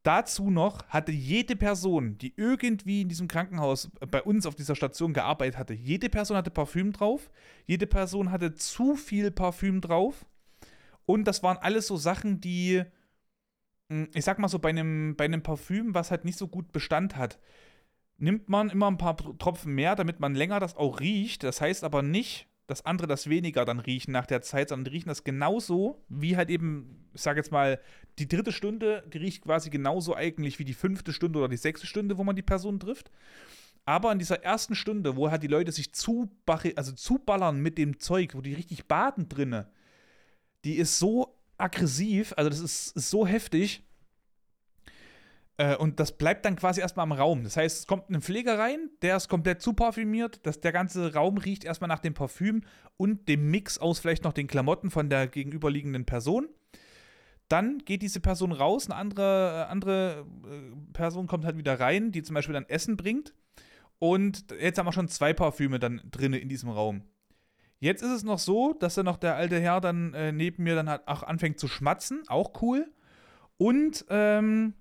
Dazu 0.03 0.49
noch 0.49 0.87
hatte 0.87 1.11
jede 1.11 1.55
Person, 1.55 2.17
die 2.17 2.33
irgendwie 2.35 3.01
in 3.01 3.09
diesem 3.09 3.27
Krankenhaus 3.27 3.91
äh, 3.99 4.07
bei 4.07 4.23
uns 4.23 4.45
auf 4.45 4.55
dieser 4.55 4.75
Station 4.75 5.13
gearbeitet 5.13 5.59
hatte, 5.59 5.73
jede 5.73 6.09
Person 6.09 6.37
hatte 6.37 6.49
Parfüm 6.49 6.91
drauf, 6.91 7.29
jede 7.67 7.85
Person 7.85 8.31
hatte 8.31 8.55
zu 8.55 8.95
viel 8.95 9.29
Parfüm 9.29 9.81
drauf. 9.81 10.25
Und 11.05 11.25
das 11.25 11.43
waren 11.43 11.57
alles 11.57 11.87
so 11.87 11.97
Sachen, 11.97 12.39
die, 12.41 12.83
hm, 13.89 14.09
ich 14.13 14.25
sag 14.25 14.39
mal 14.39 14.47
so, 14.47 14.59
bei 14.59 14.69
einem, 14.69 15.15
bei 15.15 15.25
einem 15.25 15.43
Parfüm, 15.43 15.93
was 15.93 16.09
halt 16.09 16.25
nicht 16.25 16.37
so 16.37 16.47
gut 16.47 16.71
Bestand 16.71 17.15
hat, 17.15 17.37
nimmt 18.21 18.49
man 18.49 18.69
immer 18.69 18.87
ein 18.87 18.97
paar 18.97 19.17
Tropfen 19.17 19.73
mehr, 19.73 19.95
damit 19.95 20.19
man 20.19 20.35
länger 20.35 20.59
das 20.59 20.77
auch 20.77 20.99
riecht. 20.99 21.43
Das 21.43 21.59
heißt 21.59 21.83
aber 21.83 22.03
nicht, 22.03 22.47
dass 22.67 22.85
andere 22.85 23.07
das 23.07 23.27
weniger 23.27 23.65
dann 23.65 23.79
riechen 23.79 24.11
nach 24.11 24.27
der 24.27 24.41
Zeit, 24.41 24.69
sondern 24.69 24.85
die 24.85 24.91
riechen 24.91 25.09
das 25.09 25.23
genauso, 25.23 26.05
wie 26.07 26.37
halt 26.37 26.49
eben, 26.49 27.09
ich 27.13 27.21
sage 27.21 27.39
jetzt 27.39 27.51
mal, 27.51 27.81
die 28.19 28.27
dritte 28.27 28.51
Stunde, 28.51 29.03
die 29.11 29.17
riecht 29.17 29.43
quasi 29.43 29.69
genauso 29.69 30.15
eigentlich 30.15 30.59
wie 30.59 30.65
die 30.65 30.75
fünfte 30.75 31.13
Stunde 31.13 31.39
oder 31.39 31.49
die 31.49 31.57
sechste 31.57 31.87
Stunde, 31.87 32.17
wo 32.17 32.23
man 32.23 32.35
die 32.35 32.43
Person 32.43 32.79
trifft. 32.79 33.11
Aber 33.85 34.11
in 34.11 34.19
dieser 34.19 34.43
ersten 34.43 34.75
Stunde, 34.75 35.15
wo 35.15 35.31
halt 35.31 35.41
die 35.41 35.47
Leute 35.47 35.71
sich 35.71 35.91
zu, 35.91 36.29
also 36.75 36.91
zuballern 36.91 37.59
mit 37.59 37.79
dem 37.79 37.99
Zeug, 37.99 38.35
wo 38.35 38.41
die 38.41 38.53
richtig 38.53 38.85
baden 38.85 39.27
drinne, 39.27 39.67
die 40.63 40.75
ist 40.75 40.99
so 40.99 41.35
aggressiv, 41.57 42.33
also 42.37 42.49
das 42.49 42.59
ist, 42.59 42.95
ist 42.95 43.09
so 43.09 43.25
heftig, 43.25 43.83
und 45.79 45.99
das 45.99 46.17
bleibt 46.17 46.45
dann 46.45 46.55
quasi 46.55 46.81
erstmal 46.81 47.05
im 47.05 47.11
Raum. 47.11 47.43
Das 47.43 47.57
heißt, 47.57 47.79
es 47.79 47.87
kommt 47.87 48.09
ein 48.09 48.21
Pfleger 48.21 48.57
rein, 48.57 48.89
der 49.01 49.17
ist 49.17 49.27
komplett 49.27 49.61
zu 49.61 49.73
parfümiert. 49.73 50.39
Das, 50.43 50.61
der 50.61 50.71
ganze 50.71 51.13
Raum 51.13 51.37
riecht 51.37 51.63
erstmal 51.63 51.87
nach 51.87 51.99
dem 51.99 52.13
Parfüm 52.13 52.61
und 52.97 53.27
dem 53.27 53.51
Mix 53.51 53.77
aus 53.77 53.99
vielleicht 53.99 54.23
noch 54.23 54.33
den 54.33 54.47
Klamotten 54.47 54.89
von 54.89 55.09
der 55.09 55.27
gegenüberliegenden 55.27 56.05
Person. 56.05 56.47
Dann 57.47 57.79
geht 57.79 58.01
diese 58.01 58.21
Person 58.21 58.53
raus, 58.53 58.89
eine 58.89 58.95
andere, 58.95 59.65
äh, 59.67 59.71
andere 59.71 60.25
äh, 60.45 60.93
Person 60.93 61.27
kommt 61.27 61.43
halt 61.43 61.57
wieder 61.57 61.79
rein, 61.79 62.11
die 62.11 62.23
zum 62.23 62.33
Beispiel 62.33 62.53
dann 62.53 62.69
Essen 62.69 62.95
bringt. 62.95 63.33
Und 63.99 64.45
jetzt 64.59 64.79
haben 64.79 64.87
wir 64.87 64.93
schon 64.93 65.09
zwei 65.09 65.33
Parfüme 65.33 65.77
dann 65.77 66.01
drin 66.09 66.33
in 66.33 66.47
diesem 66.47 66.69
Raum. 66.69 67.03
Jetzt 67.79 68.03
ist 68.03 68.11
es 68.11 68.23
noch 68.23 68.39
so, 68.39 68.73
dass 68.73 68.95
dann 68.95 69.05
noch 69.05 69.17
der 69.17 69.35
alte 69.35 69.59
Herr 69.59 69.81
dann 69.81 70.13
äh, 70.13 70.31
neben 70.31 70.63
mir 70.63 70.75
dann 70.75 70.89
halt 70.89 71.07
auch 71.07 71.23
anfängt 71.23 71.59
zu 71.59 71.67
schmatzen, 71.67 72.23
auch 72.27 72.61
cool. 72.61 72.89
Und 73.57 74.05
ähm, 74.09 74.75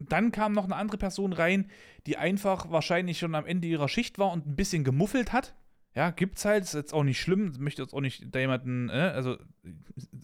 dann 0.00 0.32
kam 0.32 0.52
noch 0.52 0.64
eine 0.64 0.76
andere 0.76 0.98
Person 0.98 1.32
rein, 1.32 1.70
die 2.06 2.16
einfach 2.16 2.70
wahrscheinlich 2.70 3.18
schon 3.18 3.34
am 3.34 3.46
Ende 3.46 3.68
ihrer 3.68 3.88
Schicht 3.88 4.18
war 4.18 4.32
und 4.32 4.46
ein 4.46 4.56
bisschen 4.56 4.82
gemuffelt 4.84 5.32
hat. 5.32 5.54
Ja, 5.94 6.10
gibt's 6.10 6.44
halt, 6.44 6.62
ist 6.62 6.74
jetzt 6.74 6.94
auch 6.94 7.02
nicht 7.02 7.20
schlimm, 7.20 7.52
möchte 7.58 7.82
jetzt 7.82 7.94
auch 7.94 8.00
nicht 8.00 8.32
da 8.32 8.38
jemanden, 8.38 8.90
äh, 8.90 9.12
also 9.12 9.36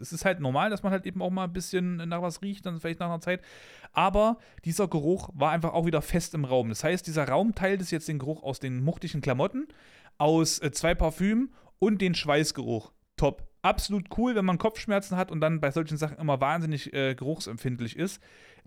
es 0.01 0.13
ist 0.13 0.25
halt 0.25 0.39
normal, 0.39 0.71
dass 0.71 0.85
man 0.85 0.93
halt 0.93 1.07
eben 1.07 1.21
auch 1.21 1.31
mal 1.31 1.45
ein 1.45 1.53
bisschen 1.53 1.97
nach 1.97 2.23
was 2.23 2.41
riecht, 2.41 2.65
dann 2.67 2.79
vielleicht 2.79 3.01
nach 3.01 3.09
einer 3.09 3.21
Zeit. 3.21 3.43
Aber 3.93 4.39
dieser 4.65 4.87
Geruch 4.87 5.29
war 5.35 5.51
einfach 5.51 5.73
auch 5.73 5.85
wieder 5.85 6.03
fest 6.03 6.35
im 6.35 6.45
Raum. 6.45 6.69
Das 6.69 6.85
heißt, 6.85 7.07
dieser 7.07 7.29
Raum 7.29 7.55
teilt 7.55 7.81
es 7.81 7.91
jetzt 7.91 8.07
den 8.07 8.21
Geruch 8.21 8.45
aus 8.45 8.61
den 8.61 8.85
muchtigen 8.85 9.21
Klamotten, 9.21 9.67
aus 10.19 10.61
äh, 10.61 10.71
zwei 10.71 10.95
Parfümen 10.95 11.53
und 11.81 12.01
den 12.01 12.15
Schweißgeruch. 12.15 12.93
Top. 13.17 13.49
Absolut 13.63 14.17
cool, 14.17 14.37
wenn 14.37 14.45
man 14.45 14.59
Kopfschmerzen 14.59 15.17
hat 15.17 15.33
und 15.33 15.41
dann 15.41 15.61
bei 15.61 15.73
solchen 15.73 15.97
Sachen 15.97 16.19
immer 16.19 16.41
wahnsinnig 16.41 16.93
äh, 16.93 17.17
geruchsempfindlich 17.17 17.97
ist. 17.97 18.23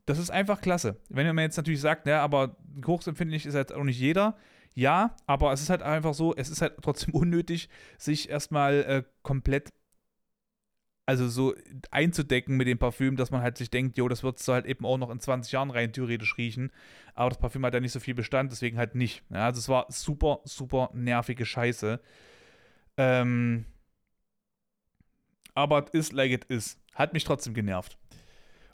Das 0.06 0.18
ist 0.18 0.30
einfach 0.30 0.62
klasse. 0.62 0.98
Wenn 1.10 1.28
man 1.36 1.44
jetzt 1.44 1.58
natürlich 1.58 1.82
sagt, 1.82 2.08
ja, 2.08 2.22
aber 2.22 2.58
geruchsempfindlich 2.78 3.46
ist 3.46 3.56
halt 3.56 3.72
auch 3.74 3.84
nicht 3.84 4.00
jeder. 4.00 4.38
Ja, 4.76 5.16
aber 5.26 5.52
es 5.52 5.62
ist 5.62 5.70
halt 5.70 5.82
einfach 5.82 6.14
so, 6.14 6.36
es 6.36 6.50
ist 6.50 6.62
halt 6.62 6.76
trotzdem 6.82 7.14
unnötig, 7.14 7.70
sich 7.98 8.30
erstmal 8.30 8.76
äh, 8.84 9.04
komplett 9.24 9.74
also 11.10 11.28
so 11.28 11.56
einzudecken 11.90 12.56
mit 12.56 12.68
dem 12.68 12.78
Parfüm, 12.78 13.16
dass 13.16 13.32
man 13.32 13.42
halt 13.42 13.58
sich 13.58 13.72
denkt, 13.72 13.98
jo, 13.98 14.08
das 14.08 14.22
wird 14.22 14.38
so 14.38 14.54
halt 14.54 14.68
eben 14.68 14.86
auch 14.86 15.00
noch 15.00 15.10
in 15.10 15.20
20 15.20 15.52
Jahren 15.52 15.72
rein 15.72 15.92
theoretisch 15.92 16.38
riechen. 16.38 16.72
Aber 17.16 17.30
das 17.30 17.40
Parfüm 17.40 17.66
hat 17.66 17.74
ja 17.74 17.80
nicht 17.80 17.94
so 17.94 18.00
viel 18.00 18.14
Bestand, 18.14 18.52
deswegen 18.52 18.78
halt 18.78 18.94
nicht. 18.94 19.24
Ja, 19.32 19.46
also 19.46 19.58
es 19.58 19.68
war 19.70 19.88
super, 19.90 20.42
super 20.44 20.92
nervige 20.94 21.48
Scheiße. 21.48 22.00
Ähm, 22.98 23.66
aber 25.56 25.84
es 25.84 25.90
ist 25.94 26.14
like 26.14 26.32
it 26.32 26.46
is. 26.46 26.78
Hat 26.94 27.14
mich 27.14 27.24
trotzdem 27.24 27.56
genervt. 27.56 27.98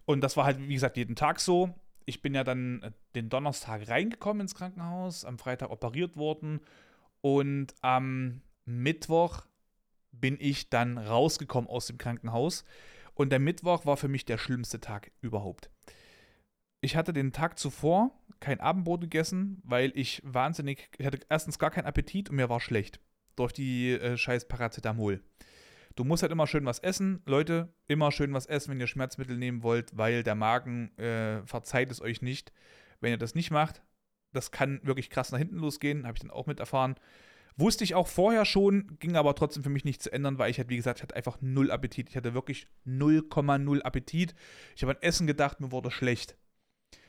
Und 0.06 0.22
das 0.22 0.38
war 0.38 0.46
halt, 0.46 0.60
wie 0.60 0.74
gesagt, 0.74 0.98
jeden 0.98 1.16
Tag 1.16 1.40
so 1.40 1.74
ich 2.06 2.22
bin 2.22 2.34
ja 2.34 2.44
dann 2.44 2.82
äh, 2.82 2.92
den 3.16 3.30
Donnerstag 3.30 3.88
reingekommen 3.88 4.42
ins 4.42 4.56
Krankenhaus, 4.56 5.26
am 5.26 5.38
Freitag 5.38 5.72
operiert 5.72 6.16
worden 6.16 6.62
und 7.22 7.74
am 7.82 8.42
Mittwoch 8.66 9.46
bin 10.12 10.38
ich 10.40 10.70
dann 10.70 10.98
rausgekommen 10.98 11.70
aus 11.70 11.88
dem 11.88 11.98
Krankenhaus. 11.98 12.64
Und 13.16 13.32
der 13.32 13.40
Mittwoch 13.40 13.86
war 13.86 13.98
für 13.98 14.08
mich 14.08 14.26
der 14.26 14.38
schlimmste 14.38 14.80
Tag 14.80 15.12
überhaupt. 15.22 15.70
Ich 16.82 16.96
hatte 16.96 17.14
den 17.14 17.32
Tag 17.32 17.58
zuvor 17.58 18.12
kein 18.40 18.60
Abendbrot 18.60 19.02
gegessen, 19.02 19.62
weil 19.64 19.92
ich 19.96 20.22
wahnsinnig, 20.26 20.90
ich 20.98 21.06
hatte 21.06 21.20
erstens 21.30 21.58
gar 21.58 21.72
keinen 21.72 21.86
Appetit 21.86 22.30
und 22.30 22.36
mir 22.36 22.50
war 22.50 22.60
schlecht. 22.60 23.00
Durch 23.36 23.52
die 23.52 23.92
äh, 23.92 24.18
scheiß 24.18 24.48
Paracetamol. 24.48 25.22
Du 25.96 26.04
musst 26.04 26.24
halt 26.24 26.32
immer 26.32 26.48
schön 26.48 26.66
was 26.66 26.80
essen. 26.80 27.22
Leute, 27.26 27.74
immer 27.88 28.12
schön 28.12 28.34
was 28.34 28.46
essen, 28.46 28.72
wenn 28.72 28.80
ihr 28.80 28.88
Schmerzmittel 28.88 29.38
nehmen 29.38 29.64
wollt, 29.64 29.98
weil 29.98 30.24
der 30.24 30.36
Magen 30.36 30.96
äh, 30.98 31.46
verzeiht 31.46 31.90
es 31.90 32.02
euch 32.02 32.22
nicht. 32.22 32.52
Wenn 33.00 33.12
ihr 33.12 33.18
das 33.18 33.36
nicht 33.36 33.52
macht, 33.52 33.82
das 34.34 34.52
kann 34.52 34.82
wirklich 34.84 35.10
krass 35.10 35.32
nach 35.32 35.40
hinten 35.40 35.58
losgehen, 35.58 36.06
habe 36.06 36.16
ich 36.16 36.22
dann 36.22 36.32
auch 36.32 36.48
mit 36.48 36.60
erfahren. 36.60 36.96
Wusste 37.58 37.86
ich 37.86 37.96
auch 37.96 38.08
vorher 38.08 38.44
schon, 38.44 38.98
ging 39.00 39.16
aber 39.16 39.34
trotzdem 39.36 39.64
für 39.64 39.70
mich 39.70 39.86
nicht 39.86 40.02
zu 40.02 40.12
ändern, 40.12 40.38
weil 40.38 40.52
ich 40.52 40.58
halt, 40.58 40.68
wie 40.68 40.76
gesagt, 40.76 41.00
ich 41.00 41.04
hatte 41.04 41.16
einfach 41.16 41.38
null 41.40 41.72
Appetit. 41.72 42.10
Ich 42.10 42.18
hatte 42.18 42.34
wirklich 42.34 42.68
0,0 42.86 43.82
Appetit. 43.82 44.36
Ich 44.76 44.84
habe 44.84 44.92
an 44.92 45.02
Essen 45.02 45.26
gedacht, 45.26 45.62
mir 45.62 45.72
wurde 45.72 45.90
schlecht. 45.90 46.36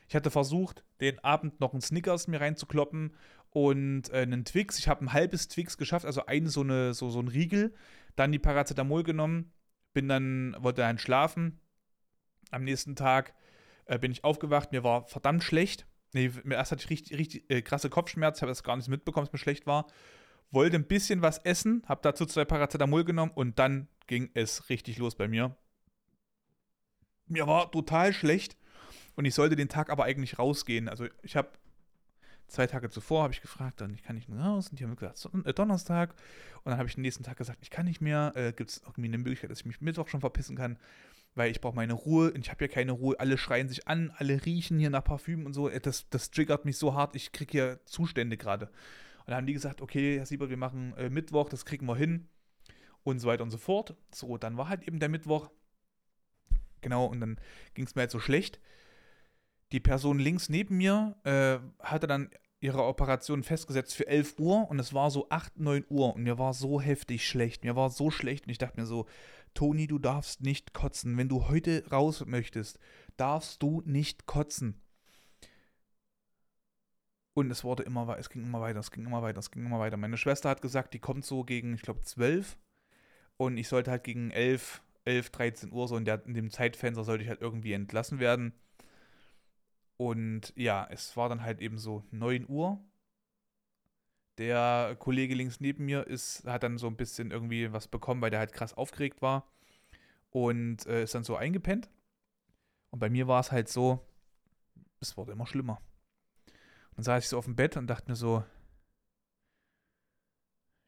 Ich 0.07 0.15
hatte 0.15 0.31
versucht, 0.31 0.85
den 1.01 1.19
Abend 1.19 1.59
noch 1.59 1.73
einen 1.73 1.81
Snickers 1.81 2.29
mir 2.29 2.39
reinzukloppen 2.39 3.13
und 3.49 4.09
äh, 4.11 4.19
einen 4.19 4.45
Twix. 4.45 4.79
Ich 4.79 4.87
habe 4.87 5.03
ein 5.03 5.11
halbes 5.11 5.49
Twix 5.49 5.77
geschafft, 5.77 6.05
also 6.05 6.25
eine 6.27 6.47
so, 6.49 6.61
eine, 6.61 6.93
so, 6.93 7.09
so 7.09 7.19
ein 7.19 7.27
Riegel. 7.27 7.73
Dann 8.17 8.33
die 8.33 8.39
Paracetamol 8.39 9.03
genommen, 9.03 9.53
bin 9.93 10.09
dann, 10.09 10.55
wollte 10.59 10.81
dann 10.81 10.97
schlafen. 10.97 11.61
Am 12.51 12.63
nächsten 12.63 12.95
Tag 12.95 13.33
äh, 13.85 13.97
bin 13.97 14.11
ich 14.11 14.23
aufgewacht, 14.23 14.71
mir 14.71 14.83
war 14.83 15.07
verdammt 15.07 15.43
schlecht. 15.43 15.87
Nee, 16.13 16.31
erst 16.49 16.71
hatte 16.71 16.83
ich 16.83 16.89
richtig, 16.89 17.17
richtig 17.17 17.49
äh, 17.49 17.61
krasse 17.61 17.89
Kopfschmerzen, 17.89 18.41
habe 18.41 18.51
das 18.51 18.63
gar 18.63 18.75
nicht 18.75 18.87
mitbekommen, 18.87 19.25
dass 19.25 19.33
mir 19.33 19.39
schlecht 19.39 19.67
war. 19.67 19.87
Wollte 20.49 20.77
ein 20.77 20.87
bisschen 20.87 21.21
was 21.21 21.39
essen, 21.39 21.83
habe 21.87 22.01
dazu 22.03 22.25
zwei 22.25 22.43
Paracetamol 22.43 23.05
genommen 23.05 23.31
und 23.35 23.59
dann 23.59 23.87
ging 24.07 24.31
es 24.33 24.69
richtig 24.69 24.97
los 24.97 25.15
bei 25.15 25.27
mir. 25.27 25.55
Mir 27.27 27.45
war 27.45 27.69
total 27.71 28.13
schlecht 28.13 28.57
und 29.15 29.25
ich 29.25 29.35
sollte 29.35 29.55
den 29.55 29.69
Tag 29.69 29.89
aber 29.89 30.05
eigentlich 30.05 30.39
rausgehen. 30.39 30.87
Also 30.89 31.05
ich 31.21 31.35
habe 31.35 31.49
zwei 32.47 32.67
Tage 32.67 32.89
zuvor 32.89 33.23
habe 33.23 33.33
ich 33.33 33.41
gefragt, 33.41 33.81
dann 33.81 34.01
kann 34.01 34.17
ich 34.17 34.27
nur 34.27 34.39
raus 34.39 34.69
und 34.69 34.79
die 34.79 34.83
haben 34.83 34.95
gesagt, 34.95 35.27
äh, 35.45 35.53
Donnerstag. 35.53 36.15
Und 36.63 36.71
dann 36.71 36.77
habe 36.77 36.87
ich 36.87 36.95
den 36.95 37.01
nächsten 37.01 37.23
Tag 37.23 37.37
gesagt, 37.37 37.59
ich 37.61 37.69
kann 37.69 37.85
nicht 37.85 38.01
mehr. 38.01 38.31
Äh, 38.35 38.53
Gibt 38.53 38.71
es 38.71 38.81
irgendwie 38.83 39.05
eine 39.05 39.17
Möglichkeit, 39.17 39.51
dass 39.51 39.59
ich 39.59 39.65
mich 39.65 39.81
Mittwoch 39.81 40.07
schon 40.07 40.21
verpissen 40.21 40.55
kann? 40.55 40.77
Weil 41.35 41.51
ich 41.51 41.61
brauche 41.61 41.75
meine 41.75 41.93
Ruhe 41.93 42.31
und 42.31 42.39
ich 42.39 42.49
habe 42.49 42.63
ja 42.65 42.67
keine 42.67 42.93
Ruhe. 42.93 43.19
Alle 43.19 43.37
schreien 43.37 43.69
sich 43.69 43.87
an, 43.87 44.11
alle 44.17 44.43
riechen 44.45 44.79
hier 44.79 44.89
nach 44.89 45.03
Parfüm 45.03 45.45
und 45.45 45.53
so. 45.53 45.69
Äh, 45.69 45.79
das, 45.79 46.09
das 46.09 46.31
triggert 46.31 46.65
mich 46.65 46.77
so 46.77 46.93
hart, 46.93 47.15
ich 47.15 47.31
kriege 47.31 47.51
hier 47.51 47.79
Zustände 47.85 48.37
gerade. 48.37 48.67
Und 48.67 49.27
dann 49.31 49.37
haben 49.37 49.47
die 49.47 49.53
gesagt, 49.53 49.81
okay, 49.81 50.17
Herr 50.17 50.25
Siebert, 50.25 50.49
wir 50.49 50.57
machen 50.57 50.93
äh, 50.97 51.09
Mittwoch, 51.09 51.49
das 51.49 51.65
kriegen 51.65 51.85
wir 51.85 51.95
hin. 51.95 52.27
Und 53.03 53.19
so 53.19 53.27
weiter 53.27 53.43
und 53.43 53.51
so 53.51 53.57
fort. 53.57 53.95
So, 54.13 54.37
dann 54.37 54.57
war 54.57 54.67
halt 54.69 54.83
eben 54.87 54.99
der 54.99 55.09
Mittwoch. 55.09 55.49
Genau, 56.81 57.05
und 57.05 57.19
dann 57.19 57.39
ging 57.73 57.85
es 57.85 57.95
mir 57.95 58.01
halt 58.01 58.11
so 58.11 58.19
schlecht 58.19 58.59
die 59.71 59.79
Person 59.79 60.19
links 60.19 60.49
neben 60.49 60.77
mir 60.77 61.15
äh, 61.23 61.59
hatte 61.83 62.07
dann 62.07 62.29
ihre 62.59 62.83
Operation 62.83 63.43
festgesetzt 63.43 63.95
für 63.95 64.07
11 64.07 64.39
Uhr 64.39 64.69
und 64.69 64.79
es 64.79 64.93
war 64.93 65.11
so 65.11 65.29
8, 65.29 65.59
9 65.59 65.85
Uhr 65.89 66.15
und 66.15 66.23
mir 66.23 66.39
war 66.39 66.53
so 66.53 66.81
heftig 66.81 67.27
schlecht. 67.27 67.63
Mir 67.63 67.75
war 67.75 67.89
so 67.89 68.09
schlecht 68.09 68.45
und 68.45 68.51
ich 68.51 68.57
dachte 68.57 68.79
mir 68.79 68.87
so, 68.87 69.05
Toni, 69.53 69.87
du 69.87 69.99
darfst 69.99 70.41
nicht 70.41 70.73
kotzen. 70.73 71.17
Wenn 71.17 71.29
du 71.29 71.47
heute 71.47 71.83
raus 71.91 72.25
möchtest, 72.25 72.79
darfst 73.15 73.61
du 73.61 73.81
nicht 73.85 74.25
kotzen. 74.25 74.81
Und 77.33 77.51
es 77.51 77.63
wurde 77.63 77.83
immer 77.83 78.17
es 78.17 78.29
ging 78.29 78.43
immer 78.43 78.61
weiter, 78.61 78.79
es 78.79 78.89
ging 78.89 79.05
immer 79.05 79.21
weiter, 79.21 79.37
es 79.37 79.51
ging 79.51 79.63
immer 79.63 79.79
weiter. 79.79 79.97
Meine 79.97 80.17
Schwester 80.17 80.49
hat 80.49 80.63
gesagt, 80.63 80.95
die 80.95 80.99
kommt 80.99 81.23
so 81.23 81.43
gegen, 81.43 81.75
ich 81.75 81.83
glaube, 81.83 82.01
12 82.01 82.57
und 83.37 83.57
ich 83.57 83.67
sollte 83.67 83.91
halt 83.91 84.03
gegen 84.03 84.31
11, 84.31 84.81
11, 85.05 85.29
13 85.29 85.71
Uhr, 85.71 85.87
so 85.87 85.97
in, 85.97 86.05
der, 86.05 86.25
in 86.25 86.33
dem 86.33 86.49
Zeitfenster 86.49 87.03
sollte 87.03 87.23
ich 87.23 87.29
halt 87.29 87.41
irgendwie 87.41 87.73
entlassen 87.73 88.19
werden. 88.19 88.53
Und 89.97 90.53
ja, 90.55 90.87
es 90.89 91.17
war 91.17 91.27
dann 91.27 91.41
halt 91.41 91.59
eben 91.59 91.77
so 91.79 92.03
9 92.11 92.45
Uhr. 92.47 92.79
Der 94.37 94.95
Kollege 94.99 95.33
links 95.33 95.59
neben 95.59 95.85
mir 95.85 96.05
ist, 96.05 96.45
hat 96.45 96.61
dann 96.61 96.77
so 96.77 96.85
ein 96.87 96.95
bisschen 96.95 97.31
irgendwie 97.31 97.73
was 97.73 97.87
bekommen, 97.87 98.21
weil 98.21 98.29
der 98.29 98.39
halt 98.39 98.53
krass 98.53 98.75
aufgeregt 98.75 99.21
war. 99.21 99.51
Und 100.29 100.85
äh, 100.85 101.03
ist 101.03 101.15
dann 101.15 101.23
so 101.23 101.35
eingepennt. 101.35 101.89
Und 102.91 102.99
bei 102.99 103.09
mir 103.09 103.27
war 103.27 103.39
es 103.39 103.51
halt 103.51 103.69
so, 103.69 104.07
es 104.99 105.17
wurde 105.17 105.31
immer 105.31 105.47
schlimmer. 105.47 105.81
Und 106.91 106.97
dann 106.97 107.03
saß 107.05 107.23
ich 107.23 107.29
so 107.29 107.37
auf 107.37 107.45
dem 107.45 107.55
Bett 107.55 107.77
und 107.77 107.87
dachte 107.87 108.09
mir 108.09 108.15
so, 108.15 108.43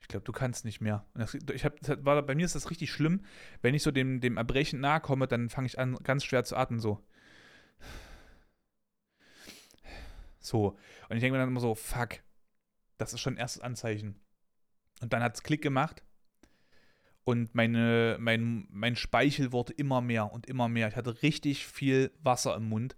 ich 0.01 0.07
glaube, 0.07 0.25
du 0.25 0.31
kannst 0.31 0.65
nicht 0.65 0.81
mehr. 0.81 1.05
Das, 1.13 1.33
ich 1.33 1.65
hab, 1.65 1.79
das 1.81 2.03
war, 2.05 2.21
bei 2.21 2.35
mir 2.35 2.45
ist 2.45 2.55
das 2.55 2.69
richtig 2.69 2.91
schlimm. 2.91 3.25
Wenn 3.61 3.75
ich 3.75 3.83
so 3.83 3.91
dem, 3.91 4.21
dem 4.21 4.37
Erbrechen 4.37 4.79
nahe 4.79 5.01
komme, 5.01 5.27
dann 5.27 5.49
fange 5.49 5.67
ich 5.67 5.77
an, 5.79 5.95
ganz 6.03 6.23
schwer 6.23 6.43
zu 6.43 6.55
atmen, 6.55 6.79
so. 6.79 7.03
So. 10.39 10.77
Und 11.09 11.15
ich 11.15 11.21
denke 11.21 11.33
mir 11.33 11.39
dann 11.39 11.49
immer 11.49 11.59
so, 11.59 11.75
fuck, 11.75 12.19
das 12.97 13.13
ist 13.13 13.19
schon 13.19 13.35
ein 13.35 13.39
erstes 13.39 13.61
Anzeichen. 13.61 14.19
Und 15.01 15.13
dann 15.13 15.23
hat 15.23 15.35
es 15.35 15.43
Klick 15.43 15.61
gemacht. 15.61 16.03
Und 17.23 17.53
meine, 17.53 18.17
mein, 18.19 18.67
mein 18.71 18.95
Speichel 18.95 19.51
wurde 19.51 19.73
immer 19.73 20.01
mehr 20.01 20.31
und 20.31 20.47
immer 20.47 20.67
mehr. 20.67 20.87
Ich 20.87 20.95
hatte 20.95 21.21
richtig 21.21 21.67
viel 21.67 22.11
Wasser 22.23 22.55
im 22.55 22.69
Mund. 22.69 22.95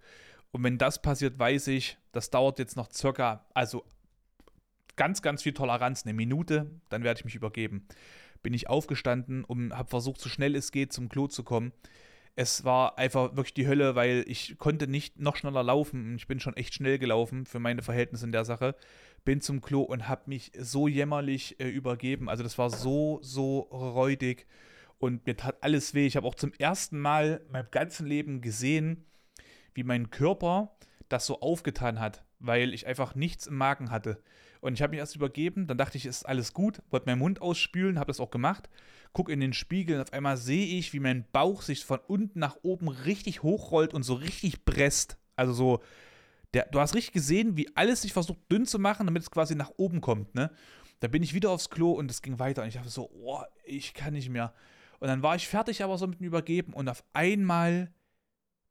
Und 0.52 0.64
wenn 0.64 0.78
das 0.78 1.02
passiert, 1.02 1.38
weiß 1.38 1.68
ich, 1.68 1.98
das 2.12 2.30
dauert 2.30 2.58
jetzt 2.58 2.76
noch 2.76 2.90
circa, 2.90 3.46
also 3.54 3.84
ganz, 4.96 5.22
ganz 5.22 5.42
viel 5.42 5.52
Toleranz, 5.52 6.04
eine 6.04 6.14
Minute, 6.14 6.70
dann 6.88 7.04
werde 7.04 7.18
ich 7.18 7.24
mich 7.24 7.34
übergeben. 7.34 7.86
Bin 8.42 8.54
ich 8.54 8.68
aufgestanden 8.68 9.44
und 9.44 9.76
habe 9.76 9.88
versucht, 9.88 10.20
so 10.20 10.28
schnell 10.28 10.56
es 10.56 10.72
geht, 10.72 10.92
zum 10.92 11.08
Klo 11.08 11.26
zu 11.26 11.44
kommen 11.44 11.72
es 12.34 12.64
war 12.64 12.98
einfach 12.98 13.36
wirklich 13.36 13.54
die 13.54 13.66
Hölle, 13.66 13.94
weil 13.94 14.24
ich 14.26 14.56
konnte 14.58 14.86
nicht 14.86 15.18
noch 15.18 15.36
schneller 15.36 15.62
laufen. 15.62 16.16
Ich 16.16 16.26
bin 16.26 16.40
schon 16.40 16.56
echt 16.56 16.74
schnell 16.74 16.98
gelaufen 16.98 17.44
für 17.44 17.58
meine 17.58 17.82
Verhältnisse 17.82 18.24
in 18.24 18.32
der 18.32 18.44
Sache. 18.44 18.74
Bin 19.24 19.40
zum 19.40 19.60
Klo 19.60 19.82
und 19.82 20.08
habe 20.08 20.22
mich 20.26 20.50
so 20.58 20.88
jämmerlich 20.88 21.60
äh, 21.60 21.68
übergeben. 21.68 22.28
Also 22.28 22.42
das 22.42 22.56
war 22.58 22.70
so, 22.70 23.18
so 23.22 23.60
räudig 23.60 24.46
und 24.98 25.26
mir 25.26 25.36
tat 25.36 25.58
alles 25.62 25.94
weh. 25.94 26.06
Ich 26.06 26.16
habe 26.16 26.26
auch 26.26 26.34
zum 26.34 26.52
ersten 26.58 26.98
Mal 26.98 27.42
in 27.46 27.52
meinem 27.52 27.70
ganzen 27.70 28.06
Leben 28.06 28.40
gesehen, 28.40 29.04
wie 29.74 29.84
mein 29.84 30.10
Körper 30.10 30.76
das 31.08 31.26
so 31.26 31.40
aufgetan 31.40 32.00
hat, 32.00 32.24
weil 32.38 32.72
ich 32.72 32.86
einfach 32.86 33.14
nichts 33.14 33.46
im 33.46 33.56
Magen 33.56 33.90
hatte. 33.90 34.22
Und 34.62 34.72
ich 34.72 34.80
habe 34.80 34.92
mich 34.92 35.00
erst 35.00 35.16
übergeben, 35.16 35.66
dann 35.66 35.76
dachte 35.76 35.98
ich, 35.98 36.06
ist 36.06 36.24
alles 36.24 36.54
gut, 36.54 36.80
wollte 36.90 37.06
meinen 37.06 37.18
Mund 37.18 37.42
ausspülen, 37.42 37.98
habe 37.98 38.08
das 38.08 38.20
auch 38.20 38.30
gemacht 38.30 38.70
gucke 39.12 39.32
in 39.32 39.40
den 39.40 39.52
Spiegel 39.52 39.96
und 39.96 40.02
auf 40.02 40.12
einmal 40.12 40.36
sehe 40.36 40.78
ich, 40.78 40.92
wie 40.92 41.00
mein 41.00 41.24
Bauch 41.32 41.62
sich 41.62 41.84
von 41.84 42.00
unten 42.06 42.38
nach 42.38 42.56
oben 42.62 42.88
richtig 42.88 43.42
hochrollt 43.42 43.94
und 43.94 44.02
so 44.02 44.14
richtig 44.14 44.64
presst. 44.64 45.18
Also 45.36 45.52
so, 45.52 45.82
der, 46.54 46.66
du 46.70 46.80
hast 46.80 46.94
richtig 46.94 47.12
gesehen, 47.12 47.56
wie 47.56 47.74
alles 47.76 48.02
sich 48.02 48.12
versucht 48.12 48.40
dünn 48.50 48.66
zu 48.66 48.78
machen, 48.78 49.06
damit 49.06 49.22
es 49.22 49.30
quasi 49.30 49.54
nach 49.54 49.72
oben 49.76 50.00
kommt, 50.00 50.34
ne? 50.34 50.50
Da 51.00 51.08
bin 51.08 51.24
ich 51.24 51.34
wieder 51.34 51.50
aufs 51.50 51.68
Klo 51.68 51.90
und 51.90 52.08
es 52.12 52.22
ging 52.22 52.38
weiter 52.38 52.62
und 52.62 52.68
ich 52.68 52.74
dachte 52.74 52.88
so, 52.88 53.10
oh, 53.12 53.42
ich 53.64 53.92
kann 53.92 54.12
nicht 54.12 54.28
mehr. 54.28 54.54
Und 55.00 55.08
dann 55.08 55.20
war 55.20 55.34
ich 55.34 55.48
fertig, 55.48 55.82
aber 55.82 55.98
so 55.98 56.06
mit 56.06 56.20
dem 56.20 56.26
Übergeben 56.26 56.72
und 56.72 56.88
auf 56.88 57.02
einmal 57.12 57.92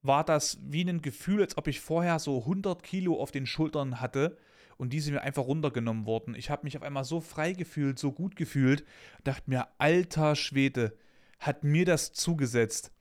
war 0.01 0.23
das 0.23 0.57
wie 0.63 0.89
ein 0.89 1.01
Gefühl, 1.01 1.41
als 1.41 1.57
ob 1.57 1.67
ich 1.67 1.81
vorher 1.81 2.19
so 2.19 2.39
100 2.39 2.81
Kilo 2.83 3.19
auf 3.21 3.31
den 3.31 3.45
Schultern 3.45 3.99
hatte 3.99 4.37
und 4.81 4.93
die 4.93 4.99
sind 4.99 5.13
mir 5.13 5.21
einfach 5.21 5.43
runtergenommen 5.43 6.07
worden. 6.07 6.33
Ich 6.33 6.49
habe 6.49 6.63
mich 6.63 6.75
auf 6.75 6.81
einmal 6.81 7.03
so 7.03 7.21
frei 7.21 7.53
gefühlt, 7.53 7.99
so 7.99 8.11
gut 8.11 8.35
gefühlt, 8.35 8.83
dachte 9.23 9.47
mir, 9.47 9.67
alter 9.77 10.33
Schwede, 10.35 10.97
hat 11.37 11.63
mir 11.63 11.85
das 11.85 12.13
zugesetzt. 12.13 12.91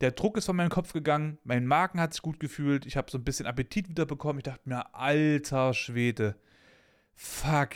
Der 0.00 0.12
Druck 0.12 0.38
ist 0.38 0.46
von 0.46 0.56
meinem 0.56 0.70
Kopf 0.70 0.94
gegangen, 0.94 1.36
mein 1.44 1.66
Magen 1.66 2.00
hat 2.00 2.14
sich 2.14 2.22
gut 2.22 2.40
gefühlt, 2.40 2.86
ich 2.86 2.96
habe 2.96 3.10
so 3.10 3.18
ein 3.18 3.24
bisschen 3.24 3.44
Appetit 3.44 3.90
wieder 3.90 4.06
bekommen. 4.06 4.38
Ich 4.38 4.44
dachte 4.44 4.66
mir, 4.66 4.94
alter 4.94 5.74
Schwede, 5.74 6.36
fuck. 7.14 7.72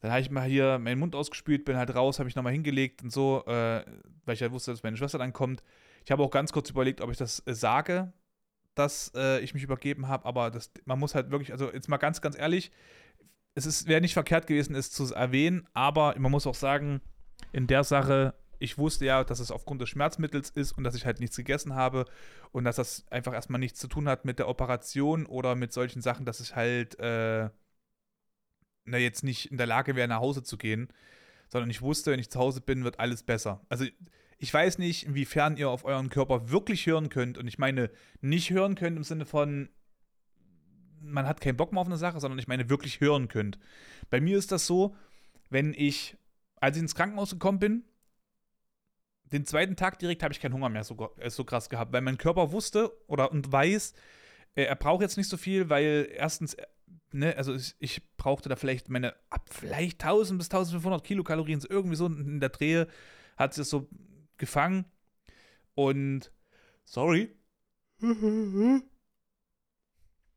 Dann 0.00 0.10
habe 0.10 0.20
ich 0.20 0.30
mal 0.32 0.48
hier 0.48 0.80
meinen 0.80 0.98
Mund 0.98 1.14
ausgespült, 1.14 1.64
bin 1.64 1.76
halt 1.76 1.94
raus, 1.94 2.18
habe 2.18 2.24
mich 2.24 2.34
nochmal 2.34 2.54
hingelegt 2.54 3.04
und 3.04 3.12
so, 3.12 3.44
äh, 3.46 3.84
weil 4.24 4.34
ich 4.34 4.40
ja 4.40 4.46
halt 4.46 4.52
wusste, 4.52 4.72
dass 4.72 4.82
meine 4.82 4.96
Schwester 4.96 5.18
dann 5.18 5.32
kommt. 5.32 5.62
Ich 6.04 6.10
habe 6.10 6.24
auch 6.24 6.30
ganz 6.32 6.50
kurz 6.50 6.70
überlegt, 6.70 7.02
ob 7.02 7.12
ich 7.12 7.18
das 7.18 7.46
äh, 7.46 7.54
sage, 7.54 8.12
dass 8.74 9.12
äh, 9.14 9.40
ich 9.40 9.54
mich 9.54 9.62
übergeben 9.62 10.08
habe, 10.08 10.24
aber 10.24 10.50
das, 10.50 10.70
man 10.84 10.98
muss 10.98 11.14
halt 11.14 11.30
wirklich, 11.30 11.52
also 11.52 11.72
jetzt 11.72 11.88
mal 11.88 11.98
ganz, 11.98 12.20
ganz 12.20 12.38
ehrlich, 12.38 12.70
es 13.54 13.86
wäre 13.86 14.00
nicht 14.00 14.14
verkehrt 14.14 14.46
gewesen, 14.46 14.74
es 14.74 14.90
zu 14.90 15.12
erwähnen, 15.14 15.68
aber 15.74 16.14
man 16.18 16.30
muss 16.30 16.46
auch 16.46 16.54
sagen, 16.54 17.00
in 17.52 17.66
der 17.66 17.84
Sache 17.84 18.34
ich 18.62 18.78
wusste 18.78 19.04
ja, 19.04 19.24
dass 19.24 19.40
es 19.40 19.50
aufgrund 19.50 19.80
des 19.82 19.88
Schmerzmittels 19.88 20.50
ist 20.50 20.72
und 20.72 20.84
dass 20.84 20.94
ich 20.94 21.04
halt 21.04 21.18
nichts 21.18 21.36
gegessen 21.36 21.74
habe 21.74 22.04
und 22.52 22.64
dass 22.64 22.76
das 22.76 23.04
einfach 23.10 23.32
erstmal 23.32 23.58
nichts 23.58 23.80
zu 23.80 23.88
tun 23.88 24.08
hat 24.08 24.24
mit 24.24 24.38
der 24.38 24.48
Operation 24.48 25.26
oder 25.26 25.56
mit 25.56 25.72
solchen 25.72 26.00
Sachen, 26.00 26.24
dass 26.24 26.40
ich 26.40 26.54
halt 26.54 26.98
äh, 27.00 27.50
na, 28.84 28.98
jetzt 28.98 29.24
nicht 29.24 29.50
in 29.50 29.58
der 29.58 29.66
Lage 29.66 29.96
wäre, 29.96 30.08
nach 30.08 30.20
Hause 30.20 30.42
zu 30.42 30.56
gehen, 30.56 30.88
sondern 31.48 31.70
ich 31.70 31.82
wusste, 31.82 32.12
wenn 32.12 32.20
ich 32.20 32.30
zu 32.30 32.38
Hause 32.38 32.60
bin, 32.60 32.84
wird 32.84 33.00
alles 33.00 33.24
besser. 33.24 33.60
Also 33.68 33.84
ich 34.42 34.52
weiß 34.52 34.78
nicht, 34.78 35.06
inwiefern 35.06 35.56
ihr 35.56 35.70
auf 35.70 35.84
euren 35.84 36.10
Körper 36.10 36.50
wirklich 36.50 36.86
hören 36.86 37.10
könnt 37.10 37.38
und 37.38 37.46
ich 37.46 37.58
meine 37.58 37.90
nicht 38.22 38.50
hören 38.50 38.74
könnt 38.74 38.96
im 38.96 39.04
Sinne 39.04 39.24
von 39.24 39.68
man 41.00 41.28
hat 41.28 41.40
keinen 41.40 41.56
Bock 41.56 41.72
mehr 41.72 41.80
auf 41.80 41.86
eine 41.86 41.96
Sache, 41.96 42.18
sondern 42.18 42.40
ich 42.40 42.48
meine 42.48 42.68
wirklich 42.68 43.00
hören 43.00 43.28
könnt. 43.28 43.60
Bei 44.10 44.20
mir 44.20 44.36
ist 44.36 44.50
das 44.50 44.66
so, 44.66 44.96
wenn 45.48 45.72
ich, 45.74 46.16
als 46.56 46.76
ich 46.76 46.82
ins 46.82 46.96
Krankenhaus 46.96 47.30
gekommen 47.30 47.60
bin, 47.60 47.84
den 49.30 49.46
zweiten 49.46 49.76
Tag 49.76 50.00
direkt 50.00 50.24
habe 50.24 50.34
ich 50.34 50.40
keinen 50.40 50.54
Hunger 50.54 50.70
mehr 50.70 50.82
so, 50.82 51.12
äh, 51.18 51.30
so 51.30 51.44
krass 51.44 51.68
gehabt, 51.70 51.92
weil 51.92 52.00
mein 52.00 52.18
Körper 52.18 52.50
wusste 52.50 52.90
oder 53.06 53.30
und 53.30 53.52
weiß, 53.52 53.94
äh, 54.56 54.64
er 54.64 54.76
braucht 54.76 55.02
jetzt 55.02 55.18
nicht 55.18 55.28
so 55.28 55.36
viel, 55.36 55.70
weil 55.70 56.08
erstens, 56.12 56.54
äh, 56.54 56.66
ne, 57.12 57.36
also 57.36 57.54
ich, 57.54 57.76
ich 57.78 58.16
brauchte 58.16 58.48
da 58.48 58.56
vielleicht 58.56 58.88
meine, 58.88 59.14
ab 59.30 59.48
vielleicht 59.52 60.02
1000 60.02 60.38
bis 60.38 60.48
1500 60.48 61.04
Kilokalorien, 61.04 61.62
irgendwie 61.68 61.96
so 61.96 62.06
in 62.06 62.40
der 62.40 62.48
Drehe 62.48 62.88
hat 63.36 63.54
sich 63.54 63.62
das 63.62 63.70
so 63.70 63.88
gefangen 64.38 64.84
und 65.74 66.32
sorry, 66.84 67.34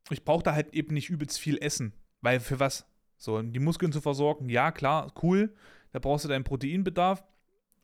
ich 0.09 0.23
brauchte 0.23 0.53
halt 0.53 0.73
eben 0.73 0.93
nicht 0.93 1.09
übelst 1.09 1.39
viel 1.39 1.57
Essen, 1.57 1.93
weil 2.21 2.39
für 2.39 2.59
was? 2.59 2.85
So, 3.17 3.41
die 3.41 3.59
Muskeln 3.59 3.91
zu 3.91 4.01
versorgen, 4.01 4.49
ja, 4.49 4.71
klar, 4.71 5.13
cool, 5.23 5.55
da 5.91 5.99
brauchst 5.99 6.25
du 6.25 6.29
deinen 6.29 6.43
Proteinbedarf, 6.43 7.23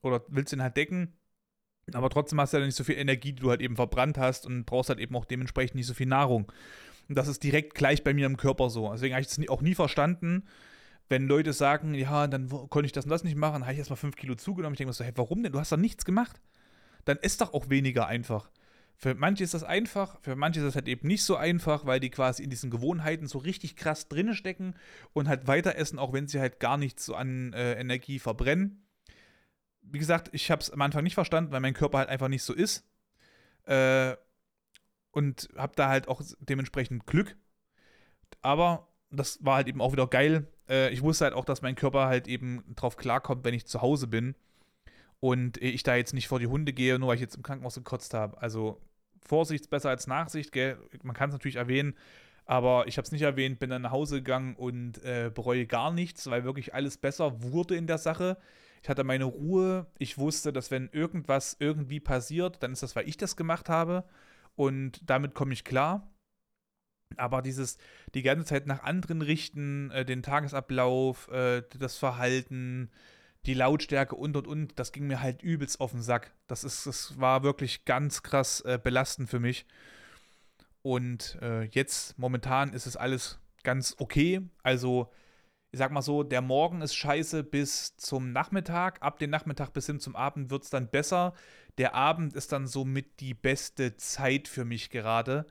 oder 0.01 0.23
willst 0.27 0.53
den 0.53 0.61
halt 0.61 0.77
decken. 0.77 1.13
Aber 1.93 2.09
trotzdem 2.09 2.39
hast 2.39 2.53
du 2.53 2.57
ja 2.57 2.65
nicht 2.65 2.75
so 2.75 2.83
viel 2.83 2.95
Energie, 2.95 3.33
die 3.33 3.41
du 3.41 3.49
halt 3.49 3.61
eben 3.61 3.75
verbrannt 3.75 4.17
hast 4.17 4.45
und 4.45 4.65
brauchst 4.65 4.89
halt 4.89 4.99
eben 4.99 5.15
auch 5.15 5.25
dementsprechend 5.25 5.75
nicht 5.75 5.87
so 5.87 5.93
viel 5.93 6.07
Nahrung. 6.07 6.51
Und 7.09 7.17
das 7.17 7.27
ist 7.27 7.43
direkt 7.43 7.75
gleich 7.75 8.03
bei 8.03 8.13
mir 8.13 8.27
im 8.27 8.37
Körper 8.37 8.69
so. 8.69 8.89
Deswegen 8.91 9.13
habe 9.13 9.21
ich 9.21 9.27
es 9.27 9.49
auch 9.49 9.61
nie 9.61 9.75
verstanden, 9.75 10.47
wenn 11.11 11.27
Leute 11.27 11.53
sagen, 11.53 11.93
ja, 11.93 12.25
dann 12.25 12.49
konnte 12.49 12.85
ich 12.87 12.91
das 12.91 13.05
und 13.05 13.11
das 13.11 13.23
nicht 13.23 13.35
machen, 13.35 13.63
habe 13.63 13.73
ich 13.73 13.79
erstmal 13.79 13.97
5 13.97 14.15
Kilo 14.15 14.33
zugenommen. 14.33 14.73
Ich 14.73 14.77
denke 14.79 14.89
mir 14.89 14.93
so, 14.93 15.03
hey, 15.03 15.13
warum 15.15 15.43
denn? 15.43 15.51
Du 15.51 15.59
hast 15.59 15.71
doch 15.71 15.77
nichts 15.77 16.05
gemacht. 16.05 16.41
Dann 17.05 17.17
isst 17.17 17.41
doch 17.41 17.53
auch 17.53 17.69
weniger 17.69 18.07
einfach. 18.07 18.49
Für 18.95 19.13
manche 19.15 19.43
ist 19.43 19.53
das 19.53 19.63
einfach, 19.63 20.19
für 20.21 20.35
manche 20.35 20.59
ist 20.59 20.65
das 20.65 20.75
halt 20.75 20.87
eben 20.87 21.07
nicht 21.07 21.23
so 21.23 21.35
einfach, 21.35 21.85
weil 21.85 21.99
die 21.99 22.09
quasi 22.09 22.43
in 22.43 22.49
diesen 22.49 22.69
Gewohnheiten 22.71 23.27
so 23.27 23.39
richtig 23.39 23.75
krass 23.75 24.07
drinne 24.07 24.35
stecken 24.35 24.75
und 25.13 25.27
halt 25.27 25.47
weiter 25.47 25.75
essen, 25.75 25.99
auch 25.99 26.13
wenn 26.13 26.27
sie 26.27 26.39
halt 26.39 26.59
gar 26.59 26.77
nichts 26.77 27.05
so 27.05 27.15
an 27.15 27.53
äh, 27.53 27.73
Energie 27.73 28.19
verbrennen 28.19 28.81
wie 29.81 29.99
gesagt, 29.99 30.29
ich 30.31 30.51
habe 30.51 30.61
es 30.61 30.69
am 30.69 30.81
Anfang 30.81 31.03
nicht 31.03 31.15
verstanden, 31.15 31.51
weil 31.51 31.59
mein 31.59 31.73
Körper 31.73 31.99
halt 31.99 32.09
einfach 32.09 32.27
nicht 32.27 32.43
so 32.43 32.53
ist. 32.53 32.87
Äh, 33.65 34.15
und 35.11 35.49
habe 35.57 35.73
da 35.75 35.89
halt 35.89 36.07
auch 36.07 36.21
dementsprechend 36.39 37.05
Glück. 37.05 37.35
Aber 38.41 38.90
das 39.11 39.43
war 39.43 39.55
halt 39.57 39.67
eben 39.67 39.81
auch 39.81 39.91
wieder 39.91 40.07
geil. 40.07 40.47
Äh, 40.69 40.91
ich 40.91 41.01
wusste 41.01 41.25
halt 41.25 41.33
auch, 41.33 41.45
dass 41.45 41.61
mein 41.61 41.75
Körper 41.75 42.05
halt 42.05 42.27
eben 42.27 42.63
drauf 42.75 42.97
klarkommt, 42.97 43.43
wenn 43.43 43.53
ich 43.53 43.65
zu 43.65 43.81
Hause 43.81 44.07
bin. 44.07 44.35
Und 45.19 45.57
ich 45.61 45.83
da 45.83 45.95
jetzt 45.95 46.13
nicht 46.13 46.27
vor 46.27 46.39
die 46.39 46.47
Hunde 46.47 46.73
gehe, 46.73 46.97
nur 46.97 47.09
weil 47.09 47.15
ich 47.15 47.21
jetzt 47.21 47.35
im 47.35 47.43
Krankenhaus 47.43 47.75
gekotzt 47.75 48.13
habe. 48.13 48.41
Also 48.41 48.81
Vorsicht 49.21 49.65
ist 49.65 49.69
besser 49.69 49.89
als 49.89 50.07
Nachsicht, 50.07 50.51
gell? 50.51 50.77
Man 51.03 51.15
kann 51.15 51.29
es 51.29 51.33
natürlich 51.33 51.57
erwähnen, 51.57 51.95
aber 52.45 52.87
ich 52.87 52.97
habe 52.97 53.05
es 53.05 53.11
nicht 53.11 53.21
erwähnt, 53.21 53.59
bin 53.59 53.69
dann 53.69 53.83
nach 53.83 53.91
Hause 53.91 54.17
gegangen 54.17 54.55
und 54.55 55.03
äh, 55.03 55.31
bereue 55.33 55.67
gar 55.67 55.91
nichts, 55.91 56.27
weil 56.29 56.43
wirklich 56.43 56.73
alles 56.73 56.97
besser 56.97 57.43
wurde 57.43 57.75
in 57.75 57.85
der 57.85 57.99
Sache. 57.99 58.37
Ich 58.81 58.89
hatte 58.89 59.03
meine 59.03 59.25
Ruhe. 59.25 59.85
Ich 59.99 60.17
wusste, 60.17 60.51
dass 60.51 60.71
wenn 60.71 60.89
irgendwas 60.91 61.55
irgendwie 61.59 61.99
passiert, 61.99 62.63
dann 62.63 62.73
ist 62.73 62.81
das, 62.81 62.95
weil 62.95 63.07
ich 63.07 63.17
das 63.17 63.35
gemacht 63.35 63.69
habe. 63.69 64.03
Und 64.55 65.01
damit 65.05 65.35
komme 65.35 65.53
ich 65.53 65.63
klar. 65.63 66.10
Aber 67.17 67.41
dieses 67.41 67.77
die 68.13 68.21
ganze 68.21 68.45
Zeit 68.45 68.67
nach 68.67 68.83
anderen 68.83 69.21
richten, 69.21 69.91
äh, 69.91 70.05
den 70.05 70.23
Tagesablauf, 70.23 71.27
äh, 71.29 71.63
das 71.77 71.97
Verhalten, 71.97 72.89
die 73.45 73.53
Lautstärke 73.53 74.15
und 74.15 74.37
und 74.37 74.47
und, 74.47 74.79
das 74.79 74.91
ging 74.91 75.07
mir 75.07 75.21
halt 75.21 75.41
übelst 75.41 75.79
auf 75.79 75.91
den 75.91 76.01
Sack. 76.01 76.33
Das 76.47 76.63
ist, 76.63 76.85
das 76.85 77.19
war 77.19 77.43
wirklich 77.43 77.85
ganz 77.85 78.23
krass 78.23 78.61
äh, 78.61 78.79
belastend 78.81 79.29
für 79.29 79.39
mich. 79.39 79.65
Und 80.83 81.37
äh, 81.41 81.63
jetzt 81.65 82.17
momentan 82.17 82.73
ist 82.73 82.85
es 82.85 82.97
alles 82.97 83.39
ganz 83.63 83.95
okay. 83.99 84.41
Also 84.63 85.11
ich 85.71 85.77
sag 85.77 85.91
mal 85.91 86.01
so, 86.01 86.23
der 86.23 86.41
Morgen 86.41 86.81
ist 86.81 86.95
scheiße 86.95 87.43
bis 87.43 87.95
zum 87.95 88.33
Nachmittag. 88.33 89.01
Ab 89.01 89.19
dem 89.19 89.29
Nachmittag 89.29 89.71
bis 89.71 89.85
hin 89.85 90.01
zum 90.01 90.17
Abend 90.17 90.49
wird 90.49 90.63
es 90.63 90.69
dann 90.69 90.89
besser. 90.89 91.33
Der 91.77 91.95
Abend 91.95 92.33
ist 92.33 92.51
dann 92.51 92.67
somit 92.67 93.21
die 93.21 93.33
beste 93.33 93.95
Zeit 93.95 94.49
für 94.49 94.65
mich 94.65 94.89
gerade, 94.89 95.45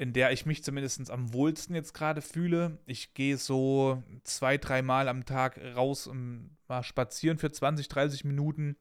in 0.00 0.14
der 0.14 0.32
ich 0.32 0.46
mich 0.46 0.64
zumindest 0.64 1.10
am 1.10 1.34
wohlsten 1.34 1.74
jetzt 1.74 1.92
gerade 1.92 2.22
fühle. 2.22 2.78
Ich 2.86 3.12
gehe 3.12 3.36
so 3.36 4.02
zwei, 4.24 4.56
dreimal 4.56 5.08
am 5.08 5.26
Tag 5.26 5.60
raus 5.76 6.06
und 6.06 6.56
mal 6.68 6.82
spazieren 6.82 7.36
für 7.36 7.52
20, 7.52 7.86
30 7.88 8.24
Minuten, 8.24 8.78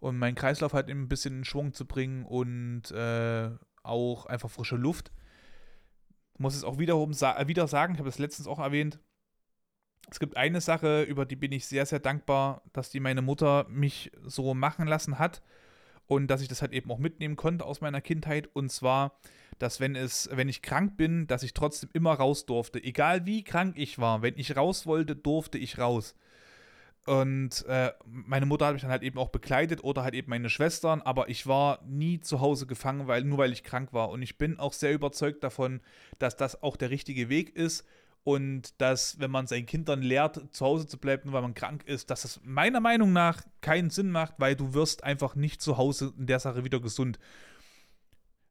um 0.00 0.16
meinen 0.16 0.34
Kreislauf 0.34 0.72
halt 0.72 0.88
ein 0.88 1.06
bisschen 1.06 1.40
in 1.40 1.44
Schwung 1.44 1.74
zu 1.74 1.84
bringen 1.84 2.24
und 2.24 2.90
äh, 2.92 3.50
auch 3.82 4.24
einfach 4.24 4.50
frische 4.50 4.76
Luft. 4.76 5.12
Muss 6.38 6.56
es 6.56 6.64
auch 6.64 6.78
wiederum 6.78 7.10
wieder 7.10 7.68
sagen, 7.68 7.92
ich 7.92 7.98
habe 7.98 8.08
es 8.08 8.18
letztens 8.18 8.48
auch 8.48 8.58
erwähnt, 8.58 9.00
es 10.10 10.18
gibt 10.18 10.38
eine 10.38 10.62
Sache, 10.62 11.02
über 11.02 11.26
die 11.26 11.36
bin 11.36 11.52
ich 11.52 11.66
sehr, 11.66 11.84
sehr 11.84 12.00
dankbar, 12.00 12.62
dass 12.72 12.88
die 12.88 13.00
meine 13.00 13.20
Mutter 13.20 13.66
mich 13.68 14.10
so 14.22 14.54
machen 14.54 14.88
lassen 14.88 15.18
hat 15.18 15.42
und 16.12 16.26
dass 16.26 16.42
ich 16.42 16.48
das 16.48 16.60
halt 16.60 16.72
eben 16.72 16.90
auch 16.90 16.98
mitnehmen 16.98 17.36
konnte 17.36 17.64
aus 17.64 17.80
meiner 17.80 18.02
Kindheit. 18.02 18.48
Und 18.52 18.70
zwar, 18.70 19.18
dass 19.58 19.80
wenn 19.80 19.96
es, 19.96 20.28
wenn 20.30 20.48
ich 20.48 20.60
krank 20.60 20.98
bin, 20.98 21.26
dass 21.26 21.42
ich 21.42 21.54
trotzdem 21.54 21.88
immer 21.94 22.12
raus 22.12 22.44
durfte. 22.44 22.84
Egal 22.84 23.24
wie 23.24 23.44
krank 23.44 23.76
ich 23.78 23.98
war, 23.98 24.20
wenn 24.20 24.36
ich 24.36 24.54
raus 24.54 24.86
wollte, 24.86 25.16
durfte 25.16 25.56
ich 25.56 25.78
raus. 25.78 26.14
Und 27.06 27.64
äh, 27.66 27.92
meine 28.04 28.44
Mutter 28.44 28.66
hat 28.66 28.74
mich 28.74 28.82
dann 28.82 28.90
halt 28.90 29.02
eben 29.02 29.18
auch 29.18 29.30
begleitet 29.30 29.82
oder 29.82 30.04
halt 30.04 30.14
eben 30.14 30.28
meine 30.28 30.50
Schwestern, 30.50 31.00
aber 31.00 31.30
ich 31.30 31.46
war 31.46 31.82
nie 31.84 32.20
zu 32.20 32.40
Hause 32.40 32.66
gefangen, 32.66 33.08
weil, 33.08 33.24
nur 33.24 33.38
weil 33.38 33.52
ich 33.52 33.64
krank 33.64 33.94
war. 33.94 34.10
Und 34.10 34.20
ich 34.20 34.36
bin 34.36 34.58
auch 34.58 34.74
sehr 34.74 34.92
überzeugt 34.92 35.42
davon, 35.42 35.80
dass 36.18 36.36
das 36.36 36.62
auch 36.62 36.76
der 36.76 36.90
richtige 36.90 37.30
Weg 37.30 37.56
ist 37.56 37.86
und 38.24 38.80
dass, 38.80 39.18
wenn 39.18 39.30
man 39.30 39.46
seinen 39.46 39.66
Kindern 39.66 40.00
lehrt, 40.00 40.40
zu 40.54 40.64
Hause 40.64 40.86
zu 40.86 40.98
bleiben, 40.98 41.32
weil 41.32 41.42
man 41.42 41.54
krank 41.54 41.84
ist, 41.86 42.10
dass 42.10 42.22
das 42.22 42.40
meiner 42.44 42.80
Meinung 42.80 43.12
nach 43.12 43.42
keinen 43.60 43.90
Sinn 43.90 44.10
macht, 44.10 44.34
weil 44.38 44.54
du 44.54 44.74
wirst 44.74 45.02
einfach 45.02 45.34
nicht 45.34 45.60
zu 45.60 45.76
Hause 45.76 46.12
in 46.16 46.26
der 46.26 46.38
Sache 46.38 46.64
wieder 46.64 46.80
gesund. 46.80 47.18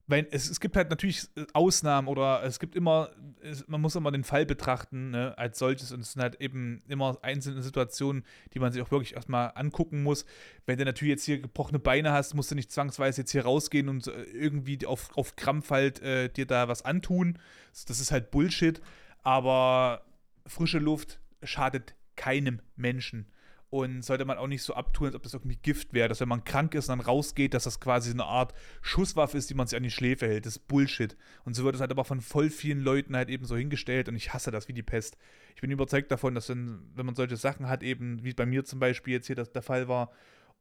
Weil 0.08 0.28
es, 0.32 0.50
es 0.50 0.60
gibt 0.60 0.76
halt 0.76 0.90
natürlich 0.90 1.24
äh, 1.38 1.46
Ausnahmen 1.54 2.10
oder 2.10 2.44
es 2.44 2.60
gibt 2.60 2.76
immer, 2.76 3.12
es, 3.40 3.66
man 3.70 3.80
muss 3.80 3.96
immer 3.96 4.12
den 4.12 4.26
Fall 4.26 4.46
betrachten 4.46 5.12
ne, 5.12 5.38
als 5.38 5.58
solches 5.58 5.94
und 5.94 6.02
es 6.02 6.14
sind 6.14 6.22
halt 6.22 6.42
eben 6.42 6.82
immer 6.90 7.18
einzelne 7.22 7.62
Situationen, 7.62 8.26
die 8.54 8.60
man 8.60 8.74
sich 8.74 8.82
auch 8.82 8.92
wirklich 8.92 9.14
erstmal 9.14 9.54
angucken 9.56 10.04
muss. 10.04 10.26
Wenn 10.66 10.78
du 10.78 10.84
natürlich 10.84 11.12
jetzt 11.12 11.24
hier 11.24 11.40
gebrochene 11.40 11.80
Beine 11.80 12.12
hast, 12.12 12.34
musst 12.34 12.52
du 12.52 12.56
nicht 12.56 12.74
zwangsweise 12.74 13.22
jetzt 13.22 13.32
hier 13.32 13.46
rausgehen 13.46 13.88
und 13.88 14.08
äh, 14.08 14.24
irgendwie 14.24 14.86
auf, 14.86 15.16
auf 15.16 15.38
Krampf 15.38 15.70
halt 15.70 16.02
äh, 16.02 16.28
dir 16.28 16.46
da 16.46 16.68
was 16.68 16.84
antun. 16.84 17.40
Das 17.88 18.02
ist 18.02 18.12
halt 18.12 18.32
Bullshit 18.32 18.82
aber 19.22 20.06
frische 20.46 20.80
Luft 20.80 21.20
schadet 21.44 21.96
keinem 22.16 22.62
Menschen. 22.76 23.28
Und 23.70 24.04
sollte 24.04 24.26
man 24.26 24.38
auch 24.38 24.48
nicht 24.48 24.64
so 24.64 24.74
abtun, 24.74 25.08
als 25.08 25.16
ob 25.16 25.24
das 25.24 25.34
irgendwie 25.34 25.56
Gift 25.56 25.94
wäre, 25.94 26.10
dass 26.10 26.20
wenn 26.20 26.28
man 26.28 26.44
krank 26.44 26.76
ist 26.76 26.90
und 26.90 26.98
dann 26.98 27.06
rausgeht, 27.06 27.54
dass 27.54 27.64
das 27.64 27.80
quasi 27.80 28.12
eine 28.12 28.26
Art 28.26 28.54
Schusswaffe 28.82 29.38
ist, 29.38 29.50
die 29.50 29.54
man 29.54 29.66
sich 29.66 29.78
an 29.78 29.84
die 29.84 29.92
Schläfe 29.92 30.28
hält. 30.28 30.46
Das 30.46 30.58
ist 30.58 30.68
Bullshit. 30.68 31.16
Und 31.46 31.54
so 31.54 31.64
wird 31.64 31.76
es 31.76 31.82
halt 31.82 31.90
aber 31.90 32.04
von 32.04 32.20
voll 32.20 32.50
vielen 32.50 32.82
Leuten 32.82 33.16
halt 33.16 33.30
eben 33.30 33.46
so 33.46 33.56
hingestellt 33.56 34.10
und 34.10 34.18
ich 34.18 34.34
hasse 34.34 34.52
das 34.52 34.68
wie 34.68 34.74
die 34.74 34.84
Pest. 34.84 35.18
Ich 35.56 35.62
bin 35.62 35.72
überzeugt 35.72 36.12
davon, 36.12 36.36
dass 36.36 36.50
wenn, 36.50 36.92
wenn 36.96 37.06
man 37.06 37.16
solche 37.16 37.38
Sachen 37.38 37.70
hat, 37.70 37.82
eben, 37.82 38.22
wie 38.26 38.34
bei 38.34 38.46
mir 38.46 38.66
zum 38.66 38.80
Beispiel 38.80 39.14
jetzt 39.14 39.28
hier 39.28 39.38
das 39.38 39.54
der 39.54 39.62
Fall 39.62 39.88
war, 39.88 40.12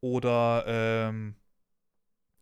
oder 0.01 0.65
ähm, 0.67 1.35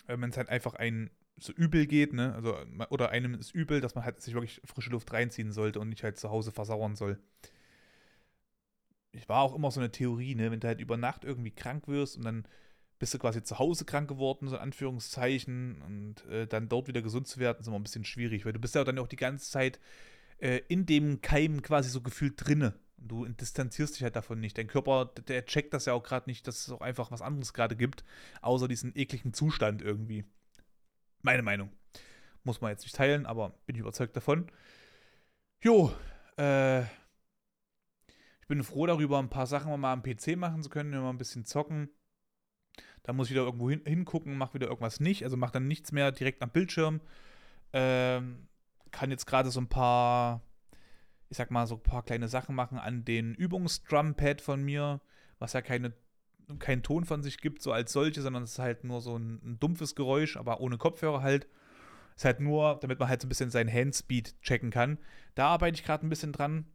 wenn 0.06 0.28
es 0.28 0.36
halt 0.36 0.50
einfach 0.50 0.74
ein 0.74 1.10
so 1.40 1.52
übel 1.52 1.86
geht, 1.86 2.12
ne? 2.12 2.34
Also, 2.34 2.56
oder 2.90 3.10
einem 3.10 3.34
ist 3.34 3.54
übel, 3.54 3.80
dass 3.80 3.94
man 3.94 4.04
halt 4.04 4.20
sich 4.20 4.34
wirklich 4.34 4.60
frische 4.64 4.90
Luft 4.90 5.12
reinziehen 5.12 5.52
sollte 5.52 5.80
und 5.80 5.88
nicht 5.88 6.02
halt 6.02 6.18
zu 6.18 6.30
Hause 6.30 6.52
versauern 6.52 6.96
soll. 6.96 7.18
Ich 9.12 9.28
war 9.28 9.42
auch 9.42 9.54
immer 9.54 9.70
so 9.70 9.80
eine 9.80 9.90
Theorie, 9.90 10.34
ne? 10.34 10.50
Wenn 10.50 10.60
du 10.60 10.68
halt 10.68 10.80
über 10.80 10.96
Nacht 10.96 11.24
irgendwie 11.24 11.50
krank 11.50 11.88
wirst 11.88 12.16
und 12.16 12.24
dann 12.24 12.46
bist 12.98 13.14
du 13.14 13.18
quasi 13.18 13.42
zu 13.42 13.58
Hause 13.58 13.84
krank 13.84 14.08
geworden, 14.08 14.48
so 14.48 14.56
in 14.56 14.62
Anführungszeichen, 14.62 15.82
und 15.82 16.26
äh, 16.26 16.46
dann 16.46 16.68
dort 16.68 16.88
wieder 16.88 17.02
gesund 17.02 17.28
zu 17.28 17.38
werden, 17.40 17.58
ist 17.60 17.68
immer 17.68 17.78
ein 17.78 17.84
bisschen 17.84 18.04
schwierig, 18.04 18.44
weil 18.44 18.52
du 18.52 18.58
bist 18.58 18.74
ja 18.74 18.84
dann 18.84 18.98
auch 18.98 19.08
die 19.08 19.16
ganze 19.16 19.50
Zeit 19.50 19.78
äh, 20.38 20.60
in 20.68 20.86
dem 20.86 21.20
Keim 21.20 21.62
quasi 21.62 21.90
so 21.90 22.00
gefühlt 22.00 22.34
drinne. 22.36 22.74
Du 22.96 23.24
distanzierst 23.26 23.94
dich 23.94 24.02
halt 24.02 24.16
davon 24.16 24.40
nicht. 24.40 24.58
Dein 24.58 24.66
Körper, 24.66 25.06
der 25.28 25.46
checkt 25.46 25.72
das 25.72 25.86
ja 25.86 25.92
auch 25.92 26.02
gerade 26.02 26.28
nicht, 26.28 26.48
dass 26.48 26.66
es 26.66 26.70
auch 26.70 26.80
einfach 26.80 27.12
was 27.12 27.22
anderes 27.22 27.52
gerade 27.52 27.76
gibt, 27.76 28.04
außer 28.42 28.66
diesen 28.66 28.96
ekligen 28.96 29.32
Zustand 29.32 29.82
irgendwie. 29.82 30.24
Meine 31.22 31.42
Meinung. 31.42 31.70
Muss 32.44 32.60
man 32.60 32.70
jetzt 32.70 32.82
nicht 32.82 32.96
teilen, 32.96 33.26
aber 33.26 33.50
bin 33.66 33.76
ich 33.76 33.80
überzeugt 33.80 34.16
davon. 34.16 34.50
Jo, 35.60 35.92
äh, 36.38 36.82
ich 36.82 38.46
bin 38.48 38.62
froh 38.62 38.86
darüber, 38.86 39.18
ein 39.18 39.28
paar 39.28 39.46
Sachen 39.46 39.78
mal 39.80 39.92
am 39.92 40.02
PC 40.02 40.36
machen 40.36 40.62
zu 40.62 40.70
können, 40.70 40.90
mal 40.90 41.10
ein 41.10 41.18
bisschen 41.18 41.44
zocken. 41.44 41.90
Da 43.02 43.12
muss 43.12 43.26
ich 43.26 43.32
wieder 43.32 43.44
irgendwo 43.44 43.70
hin, 43.70 43.82
hingucken, 43.84 44.38
mach 44.38 44.54
wieder 44.54 44.68
irgendwas 44.68 45.00
nicht, 45.00 45.24
also 45.24 45.36
mach 45.36 45.50
dann 45.50 45.66
nichts 45.66 45.92
mehr 45.92 46.12
direkt 46.12 46.42
am 46.42 46.50
Bildschirm. 46.50 47.00
Ähm, 47.72 48.48
kann 48.90 49.10
jetzt 49.10 49.26
gerade 49.26 49.50
so 49.50 49.60
ein 49.60 49.68
paar, 49.68 50.42
ich 51.28 51.36
sag 51.36 51.50
mal, 51.50 51.66
so 51.66 51.74
ein 51.74 51.82
paar 51.82 52.02
kleine 52.02 52.28
Sachen 52.28 52.54
machen 52.54 52.78
an 52.78 53.04
den 53.04 53.34
Übungsdrumpad 53.34 54.40
von 54.40 54.62
mir, 54.62 55.00
was 55.38 55.52
ja 55.52 55.62
keine 55.62 55.92
keinen 56.58 56.82
Ton 56.82 57.04
von 57.04 57.22
sich 57.22 57.38
gibt, 57.38 57.62
so 57.62 57.72
als 57.72 57.92
solche, 57.92 58.22
sondern 58.22 58.42
es 58.42 58.52
ist 58.52 58.58
halt 58.58 58.84
nur 58.84 59.00
so 59.00 59.16
ein, 59.16 59.40
ein 59.44 59.60
dumpfes 59.60 59.94
Geräusch, 59.94 60.36
aber 60.36 60.60
ohne 60.60 60.78
Kopfhörer 60.78 61.22
halt. 61.22 61.46
Ist 62.16 62.24
halt 62.24 62.40
nur, 62.40 62.78
damit 62.80 62.98
man 62.98 63.08
halt 63.08 63.20
so 63.20 63.26
ein 63.26 63.28
bisschen 63.28 63.50
seinen 63.50 63.72
Handspeed 63.72 64.40
checken 64.42 64.70
kann. 64.70 64.98
Da 65.36 65.48
arbeite 65.48 65.76
ich 65.76 65.84
gerade 65.84 66.04
ein 66.04 66.08
bisschen 66.08 66.32
dran. 66.32 66.66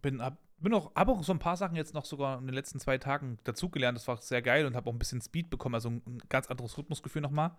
Bin, 0.00 0.22
hab, 0.22 0.38
bin 0.58 0.72
auch, 0.72 0.94
habe 0.94 1.12
auch 1.12 1.22
so 1.22 1.32
ein 1.32 1.38
paar 1.38 1.58
Sachen 1.58 1.76
jetzt 1.76 1.92
noch 1.92 2.06
sogar 2.06 2.38
in 2.38 2.46
den 2.46 2.54
letzten 2.54 2.80
zwei 2.80 2.96
Tagen 2.96 3.38
dazugelernt. 3.44 3.98
Das 3.98 4.08
war 4.08 4.16
sehr 4.22 4.40
geil 4.40 4.64
und 4.64 4.74
habe 4.74 4.88
auch 4.88 4.94
ein 4.94 4.98
bisschen 4.98 5.20
Speed 5.20 5.50
bekommen, 5.50 5.74
also 5.74 5.90
ein, 5.90 6.02
ein 6.06 6.18
ganz 6.30 6.46
anderes 6.46 6.78
Rhythmusgefühl 6.78 7.20
nochmal. 7.20 7.58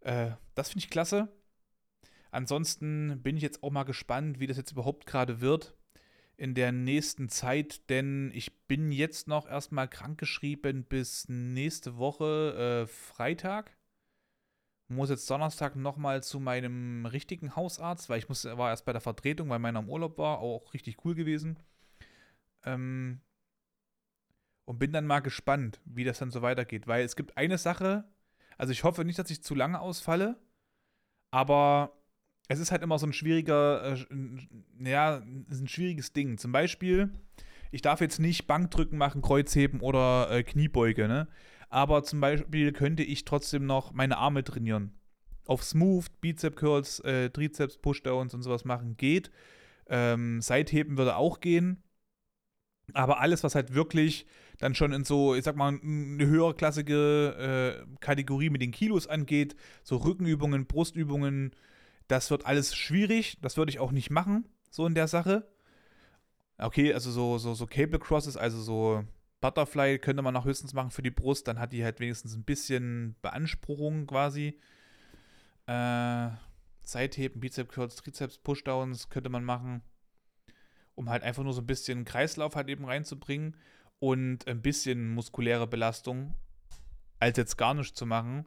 Äh, 0.00 0.32
das 0.56 0.70
finde 0.70 0.84
ich 0.84 0.90
klasse. 0.90 1.28
Ansonsten 2.32 3.22
bin 3.22 3.36
ich 3.36 3.42
jetzt 3.42 3.62
auch 3.62 3.70
mal 3.70 3.84
gespannt, 3.84 4.40
wie 4.40 4.48
das 4.48 4.56
jetzt 4.56 4.72
überhaupt 4.72 5.06
gerade 5.06 5.40
wird 5.40 5.76
in 6.36 6.54
der 6.54 6.72
nächsten 6.72 7.28
Zeit, 7.28 7.88
denn 7.90 8.30
ich 8.34 8.66
bin 8.66 8.90
jetzt 8.92 9.28
noch 9.28 9.48
erstmal 9.48 9.88
krankgeschrieben 9.88 10.84
bis 10.84 11.28
nächste 11.28 11.96
Woche 11.96 12.84
äh, 12.84 12.86
Freitag. 12.86 13.76
Muss 14.88 15.10
jetzt 15.10 15.30
Donnerstag 15.30 15.76
nochmal 15.76 16.22
zu 16.22 16.40
meinem 16.40 17.06
richtigen 17.06 17.56
Hausarzt, 17.56 18.08
weil 18.08 18.18
ich 18.18 18.28
muss, 18.28 18.44
war 18.44 18.70
erst 18.70 18.84
bei 18.84 18.92
der 18.92 19.00
Vertretung, 19.00 19.48
weil 19.48 19.58
meiner 19.58 19.78
im 19.78 19.88
Urlaub 19.88 20.18
war, 20.18 20.38
auch 20.40 20.74
richtig 20.74 21.04
cool 21.04 21.14
gewesen. 21.14 21.58
Ähm, 22.64 23.20
und 24.64 24.78
bin 24.78 24.92
dann 24.92 25.06
mal 25.06 25.20
gespannt, 25.20 25.80
wie 25.84 26.04
das 26.04 26.18
dann 26.18 26.30
so 26.30 26.42
weitergeht, 26.42 26.86
weil 26.86 27.04
es 27.04 27.16
gibt 27.16 27.36
eine 27.36 27.58
Sache, 27.58 28.04
also 28.58 28.72
ich 28.72 28.84
hoffe 28.84 29.04
nicht, 29.04 29.18
dass 29.18 29.30
ich 29.30 29.42
zu 29.42 29.54
lange 29.54 29.80
ausfalle, 29.80 30.36
aber 31.30 32.01
es 32.52 32.60
ist 32.60 32.70
halt 32.70 32.82
immer 32.82 32.98
so 32.98 33.06
ein 33.06 33.12
schwieriger, 33.12 33.94
äh, 33.94 34.90
ja, 34.90 35.16
ein 35.16 35.68
schwieriges 35.68 36.12
Ding. 36.12 36.38
Zum 36.38 36.52
Beispiel, 36.52 37.10
ich 37.70 37.82
darf 37.82 38.00
jetzt 38.00 38.18
nicht 38.18 38.46
Bankdrücken 38.46 38.98
machen, 38.98 39.22
Kreuzheben 39.22 39.80
oder 39.80 40.30
äh, 40.30 40.42
Kniebeuge, 40.42 41.08
ne? 41.08 41.28
Aber 41.70 42.02
zum 42.04 42.20
Beispiel 42.20 42.72
könnte 42.72 43.02
ich 43.02 43.24
trotzdem 43.24 43.64
noch 43.64 43.92
meine 43.92 44.18
Arme 44.18 44.44
trainieren. 44.44 44.92
Auf 45.46 45.64
Smooth, 45.64 46.04
Bizep 46.20 46.54
Curls, 46.56 47.00
äh, 47.00 47.30
Trizeps, 47.30 47.78
Pushdowns 47.78 48.34
und 48.34 48.42
sowas 48.42 48.66
machen 48.66 48.96
geht. 48.98 49.30
Ähm, 49.88 50.42
Seitheben 50.42 50.98
würde 50.98 51.16
auch 51.16 51.40
gehen. 51.40 51.82
Aber 52.92 53.20
alles, 53.20 53.42
was 53.42 53.54
halt 53.54 53.74
wirklich 53.74 54.26
dann 54.58 54.74
schon 54.74 54.92
in 54.92 55.04
so, 55.04 55.34
ich 55.34 55.44
sag 55.44 55.56
mal, 55.56 55.68
eine 55.82 56.26
höherklassige 56.26 57.84
äh, 57.88 57.96
Kategorie 58.00 58.50
mit 58.50 58.60
den 58.60 58.70
Kilos 58.70 59.06
angeht, 59.06 59.56
so 59.82 59.96
Rückenübungen, 59.96 60.66
Brustübungen, 60.66 61.52
das 62.08 62.30
wird 62.30 62.46
alles 62.46 62.74
schwierig, 62.74 63.38
das 63.40 63.56
würde 63.56 63.70
ich 63.70 63.78
auch 63.78 63.92
nicht 63.92 64.10
machen, 64.10 64.48
so 64.70 64.86
in 64.86 64.94
der 64.94 65.08
Sache. 65.08 65.48
Okay, 66.58 66.92
also 66.92 67.10
so, 67.10 67.38
so, 67.38 67.54
so 67.54 67.66
Cable 67.66 67.98
Crosses, 67.98 68.36
also 68.36 68.60
so 68.60 69.04
Butterfly 69.40 69.98
könnte 69.98 70.22
man 70.22 70.34
noch 70.34 70.44
höchstens 70.44 70.72
machen 70.72 70.90
für 70.90 71.02
die 71.02 71.10
Brust, 71.10 71.48
dann 71.48 71.58
hat 71.58 71.72
die 71.72 71.84
halt 71.84 72.00
wenigstens 72.00 72.34
ein 72.34 72.44
bisschen 72.44 73.16
Beanspruchung 73.22 74.06
quasi. 74.06 74.58
Äh, 75.66 76.30
Seitheben, 76.82 77.40
Bizep 77.40 77.68
Curls, 77.68 77.96
Trizeps, 77.96 78.38
Pushdowns 78.38 79.08
könnte 79.08 79.30
man 79.30 79.44
machen, 79.44 79.82
um 80.94 81.08
halt 81.08 81.22
einfach 81.22 81.42
nur 81.42 81.52
so 81.52 81.60
ein 81.60 81.66
bisschen 81.66 82.04
Kreislauf 82.04 82.56
halt 82.56 82.68
eben 82.68 82.84
reinzubringen 82.84 83.56
und 83.98 84.46
ein 84.48 84.62
bisschen 84.62 85.14
muskuläre 85.14 85.66
Belastung, 85.66 86.34
als 87.18 87.36
jetzt 87.36 87.56
gar 87.56 87.74
nichts 87.74 87.96
zu 87.96 88.06
machen. 88.06 88.46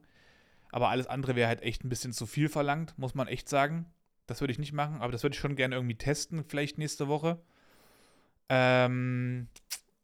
Aber 0.76 0.90
alles 0.90 1.08
andere 1.08 1.38
wäre 1.38 1.48
halt 1.48 1.62
echt 1.62 1.86
ein 1.86 1.90
bisschen 1.90 2.12
zu 2.12 2.26
viel 2.26 2.50
verlangt, 2.50 3.00
muss 3.00 3.16
man 3.16 3.30
echt 3.30 3.48
sagen. 3.48 3.86
Das 4.28 4.42
würde 4.42 4.52
ich 4.52 4.60
nicht 4.60 4.74
machen, 4.74 4.98
aber 5.00 5.14
das 5.14 5.24
würde 5.24 5.34
ich 5.34 5.40
schon 5.40 5.56
gerne 5.56 5.74
irgendwie 5.74 5.96
testen, 5.96 6.44
vielleicht 6.44 6.78
nächste 6.78 7.08
Woche. 7.08 7.40
Ähm, 8.50 9.48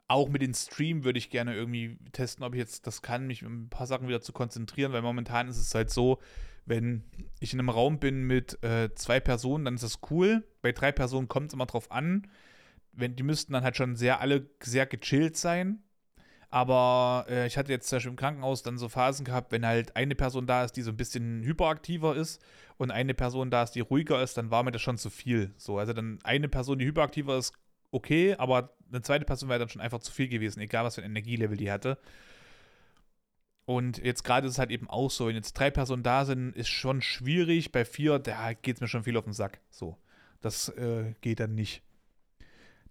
auch 0.08 0.30
mit 0.30 0.42
dem 0.42 0.54
Stream 0.54 1.04
würde 1.04 1.20
ich 1.20 1.30
gerne 1.30 1.54
irgendwie 1.56 1.98
testen, 2.14 2.46
ob 2.46 2.54
ich 2.54 2.60
jetzt 2.60 2.88
das 2.88 3.02
kann, 3.02 3.28
mich 3.28 3.42
ein 3.42 3.68
paar 3.68 3.86
Sachen 3.86 4.08
wieder 4.08 4.22
zu 4.22 4.32
konzentrieren, 4.32 4.94
weil 4.94 5.02
momentan 5.02 5.50
ist 5.50 5.58
es 5.58 5.76
halt 5.76 5.90
so, 5.90 6.20
wenn 6.66 7.04
ich 7.42 7.52
in 7.52 7.60
einem 7.60 7.68
Raum 7.68 8.00
bin 8.00 8.24
mit 8.24 8.64
äh, 8.64 8.96
zwei 8.96 9.20
Personen, 9.20 9.66
dann 9.66 9.76
ist 9.76 9.84
das 9.84 10.00
cool. 10.10 10.48
Bei 10.62 10.72
drei 10.72 10.94
Personen 10.94 11.28
kommt 11.28 11.48
es 11.48 11.54
immer 11.54 11.66
drauf 11.66 11.92
an. 11.92 12.30
Wenn, 12.94 13.18
die 13.18 13.24
müssten 13.24 13.52
dann 13.52 13.66
halt 13.66 13.76
schon 13.76 13.98
sehr 13.98 14.22
alle 14.22 14.50
sehr 14.64 14.86
gechillt 14.86 15.36
sein. 15.36 15.84
Aber 16.52 17.26
äh, 17.30 17.48
ich 17.48 17.58
hatte 17.58 17.72
jetzt 17.72 17.88
zum 17.88 17.96
Beispiel 17.96 18.12
im 18.12 18.18
Krankenhaus 18.18 18.62
dann 18.62 18.78
so 18.78 18.90
Phasen 18.90 19.26
gehabt, 19.26 19.54
wenn 19.54 19.66
halt 19.66 19.96
eine 19.96 20.16
Person 20.16 20.46
da 20.48 20.66
ist, 20.66 20.74
die 20.74 20.82
so 20.82 20.92
ein 20.92 20.98
bisschen 20.98 21.44
hyperaktiver 21.44 22.16
ist 22.16 22.42
und 22.78 22.92
eine 22.92 23.14
Person 23.14 23.50
da 23.50 23.64
ist, 23.64 23.72
die 23.72 23.80
ruhiger 23.80 24.22
ist, 24.22 24.38
dann 24.38 24.52
war 24.52 24.62
mir 24.64 24.74
das 24.74 24.82
schon 24.82 24.98
zu 24.98 25.10
viel. 25.10 25.54
So, 25.58 25.80
also 25.80 25.94
dann 25.94 26.20
eine 26.24 26.50
Person, 26.50 26.78
die 26.78 26.86
hyperaktiver 26.86 27.38
ist, 27.38 27.54
okay, 27.92 28.36
aber 28.36 28.74
eine 28.90 29.02
zweite 29.02 29.24
Person 29.24 29.48
wäre 29.48 29.60
dann 29.60 29.70
schon 29.70 29.82
einfach 29.82 30.00
zu 30.00 30.12
viel 30.12 30.28
gewesen, 30.28 30.60
egal 30.60 30.84
was 30.84 30.96
für 30.96 31.02
ein 31.02 31.12
Energielevel 31.12 31.56
die 31.56 31.72
hatte. 31.72 31.98
Und 33.66 34.00
jetzt 34.00 34.24
gerade 34.24 34.48
ist 34.48 34.54
es 34.54 34.60
halt 34.60 34.72
eben 34.72 34.90
auch 34.90 35.10
so, 35.10 35.28
wenn 35.28 35.36
jetzt 35.36 35.54
drei 35.54 35.72
Personen 35.72 36.04
da 36.04 36.26
sind, 36.26 36.54
ist 36.58 36.68
schon 36.68 37.02
schwierig. 37.02 37.72
Bei 37.72 37.86
vier, 37.86 38.20
da 38.20 38.52
geht 38.52 38.76
es 38.76 38.82
mir 38.82 38.90
schon 38.90 39.06
viel 39.06 39.16
auf 39.16 39.24
den 39.24 39.34
Sack. 39.34 39.62
So, 39.70 39.98
das 40.42 40.68
äh, 40.70 41.14
geht 41.22 41.40
dann 41.40 41.56
nicht. 41.56 41.82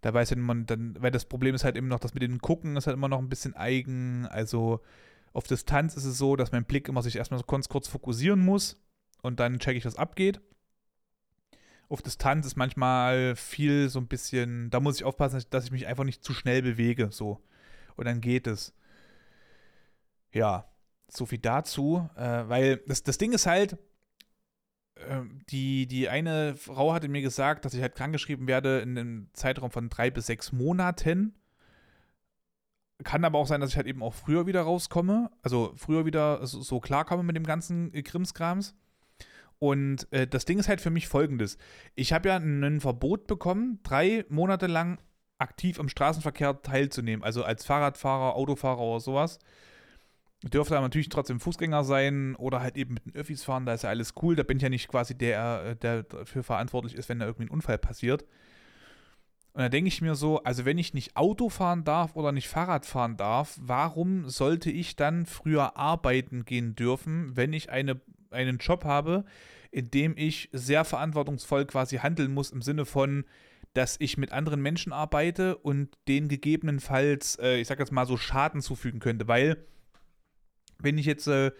Da 0.00 0.14
weiß 0.14 0.34
man 0.36 0.66
dann, 0.66 0.96
weil 0.98 1.10
das 1.10 1.26
Problem 1.26 1.54
ist 1.54 1.64
halt 1.64 1.76
immer 1.76 1.88
noch, 1.88 2.00
dass 2.00 2.14
mit 2.14 2.22
den 2.22 2.40
Gucken 2.40 2.76
ist 2.76 2.86
halt 2.86 2.96
immer 2.96 3.08
noch 3.08 3.18
ein 3.18 3.28
bisschen 3.28 3.54
eigen. 3.54 4.26
Also 4.26 4.80
auf 5.32 5.46
Distanz 5.46 5.96
ist 5.96 6.04
es 6.04 6.18
so, 6.18 6.36
dass 6.36 6.52
mein 6.52 6.64
Blick 6.64 6.88
immer 6.88 7.02
sich 7.02 7.16
erstmal 7.16 7.38
so 7.38 7.44
kurz, 7.44 7.68
kurz 7.68 7.88
fokussieren 7.88 8.40
muss 8.40 8.80
und 9.22 9.40
dann 9.40 9.58
checke 9.58 9.78
ich, 9.78 9.84
was 9.84 9.96
abgeht. 9.96 10.40
Auf 11.88 12.02
Distanz 12.02 12.46
ist 12.46 12.56
manchmal 12.56 13.36
viel 13.36 13.88
so 13.88 13.98
ein 13.98 14.06
bisschen, 14.06 14.70
da 14.70 14.80
muss 14.80 14.96
ich 14.96 15.04
aufpassen, 15.04 15.42
dass 15.50 15.64
ich 15.64 15.70
mich 15.70 15.86
einfach 15.86 16.04
nicht 16.04 16.24
zu 16.24 16.32
schnell 16.32 16.62
bewege, 16.62 17.08
so. 17.10 17.42
Und 17.96 18.06
dann 18.06 18.20
geht 18.20 18.46
es. 18.46 18.72
Ja, 20.32 20.70
so 21.08 21.26
viel 21.26 21.38
dazu, 21.38 22.08
äh, 22.16 22.48
weil 22.48 22.76
das, 22.86 23.02
das 23.02 23.18
Ding 23.18 23.32
ist 23.32 23.46
halt, 23.46 23.76
die, 25.50 25.86
die 25.86 26.08
eine 26.08 26.54
Frau 26.54 26.92
hatte 26.92 27.08
mir 27.08 27.22
gesagt, 27.22 27.64
dass 27.64 27.74
ich 27.74 27.82
halt 27.82 27.94
krankgeschrieben 27.94 28.46
werde 28.46 28.80
in 28.80 28.98
einem 28.98 29.28
Zeitraum 29.32 29.70
von 29.70 29.88
drei 29.88 30.10
bis 30.10 30.26
sechs 30.26 30.52
Monaten. 30.52 31.34
Kann 33.02 33.24
aber 33.24 33.38
auch 33.38 33.46
sein, 33.46 33.60
dass 33.60 33.70
ich 33.70 33.76
halt 33.76 33.86
eben 33.86 34.02
auch 34.02 34.14
früher 34.14 34.46
wieder 34.46 34.62
rauskomme. 34.62 35.30
Also 35.42 35.72
früher 35.76 36.04
wieder 36.04 36.46
so, 36.46 36.60
so 36.62 36.80
klarkomme 36.80 37.22
mit 37.22 37.36
dem 37.36 37.46
ganzen 37.46 37.92
Krimskrams. 37.92 38.74
Und 39.58 40.10
äh, 40.12 40.26
das 40.26 40.44
Ding 40.44 40.58
ist 40.58 40.68
halt 40.68 40.80
für 40.80 40.90
mich 40.90 41.08
folgendes. 41.08 41.58
Ich 41.94 42.12
habe 42.12 42.28
ja 42.28 42.36
ein 42.36 42.80
Verbot 42.80 43.26
bekommen, 43.26 43.80
drei 43.82 44.24
Monate 44.28 44.66
lang 44.66 44.98
aktiv 45.38 45.80
am 45.80 45.88
Straßenverkehr 45.88 46.62
teilzunehmen. 46.62 47.24
Also 47.24 47.44
als 47.44 47.64
Fahrradfahrer, 47.64 48.36
Autofahrer 48.36 48.80
oder 48.80 49.00
sowas 49.00 49.38
dürfte 50.42 50.76
aber 50.76 50.86
natürlich 50.86 51.10
trotzdem 51.10 51.38
Fußgänger 51.38 51.84
sein 51.84 52.34
oder 52.36 52.60
halt 52.60 52.76
eben 52.76 52.94
mit 52.94 53.04
den 53.04 53.14
Öffis 53.14 53.44
fahren, 53.44 53.66
da 53.66 53.74
ist 53.74 53.82
ja 53.82 53.90
alles 53.90 54.14
cool. 54.22 54.36
Da 54.36 54.42
bin 54.42 54.56
ich 54.56 54.62
ja 54.62 54.70
nicht 54.70 54.88
quasi 54.88 55.16
der, 55.16 55.64
äh, 55.64 55.76
der 55.76 56.04
dafür 56.04 56.42
verantwortlich 56.42 56.94
ist, 56.94 57.08
wenn 57.08 57.18
da 57.18 57.26
irgendwie 57.26 57.44
ein 57.44 57.50
Unfall 57.50 57.78
passiert. 57.78 58.24
Und 59.52 59.62
da 59.62 59.68
denke 59.68 59.88
ich 59.88 60.00
mir 60.00 60.14
so, 60.14 60.42
also 60.44 60.64
wenn 60.64 60.78
ich 60.78 60.94
nicht 60.94 61.16
Auto 61.16 61.48
fahren 61.48 61.84
darf 61.84 62.14
oder 62.14 62.32
nicht 62.32 62.48
Fahrrad 62.48 62.86
fahren 62.86 63.16
darf, 63.16 63.58
warum 63.60 64.28
sollte 64.28 64.70
ich 64.70 64.96
dann 64.96 65.26
früher 65.26 65.76
arbeiten 65.76 66.44
gehen 66.44 66.76
dürfen, 66.76 67.36
wenn 67.36 67.52
ich 67.52 67.68
eine, 67.68 68.00
einen 68.30 68.58
Job 68.58 68.84
habe, 68.84 69.24
in 69.72 69.90
dem 69.90 70.16
ich 70.16 70.48
sehr 70.52 70.84
verantwortungsvoll 70.84 71.66
quasi 71.66 71.98
handeln 71.98 72.32
muss 72.32 72.50
im 72.50 72.62
Sinne 72.62 72.86
von, 72.86 73.24
dass 73.74 73.96
ich 73.98 74.16
mit 74.16 74.32
anderen 74.32 74.62
Menschen 74.62 74.92
arbeite 74.92 75.56
und 75.58 75.96
denen 76.08 76.28
gegebenenfalls, 76.28 77.36
äh, 77.40 77.60
ich 77.60 77.68
sag 77.68 77.78
jetzt 77.78 77.92
mal 77.92 78.06
so, 78.06 78.16
Schaden 78.16 78.62
zufügen 78.62 79.00
könnte, 79.00 79.28
weil 79.28 79.64
wenn 80.82 80.98
ich 80.98 81.06
jetzt, 81.06 81.26
äh, 81.26 81.52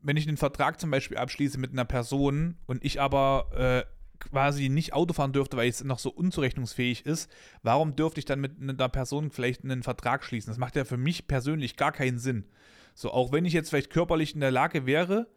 wenn 0.00 0.16
ich 0.16 0.28
einen 0.28 0.36
Vertrag 0.36 0.80
zum 0.80 0.90
Beispiel 0.90 1.16
abschließe 1.16 1.58
mit 1.58 1.72
einer 1.72 1.84
Person 1.84 2.56
und 2.66 2.84
ich 2.84 3.00
aber 3.00 3.86
äh, 3.86 3.94
quasi 4.20 4.68
nicht 4.68 4.92
Auto 4.92 5.12
fahren 5.12 5.32
dürfte, 5.32 5.56
weil 5.56 5.68
es 5.68 5.82
noch 5.84 5.98
so 5.98 6.10
unzurechnungsfähig 6.10 7.06
ist, 7.06 7.30
warum 7.62 7.96
dürfte 7.96 8.20
ich 8.20 8.24
dann 8.24 8.40
mit 8.40 8.60
einer 8.60 8.88
Person 8.88 9.30
vielleicht 9.30 9.64
einen 9.64 9.82
Vertrag 9.82 10.24
schließen? 10.24 10.50
Das 10.50 10.58
macht 10.58 10.76
ja 10.76 10.84
für 10.84 10.96
mich 10.96 11.26
persönlich 11.26 11.76
gar 11.76 11.92
keinen 11.92 12.18
Sinn. 12.18 12.44
So, 12.94 13.10
auch 13.10 13.32
wenn 13.32 13.44
ich 13.44 13.52
jetzt 13.52 13.70
vielleicht 13.70 13.90
körperlich 13.90 14.34
in 14.34 14.40
der 14.40 14.50
Lage 14.50 14.86
wäre 14.86 15.28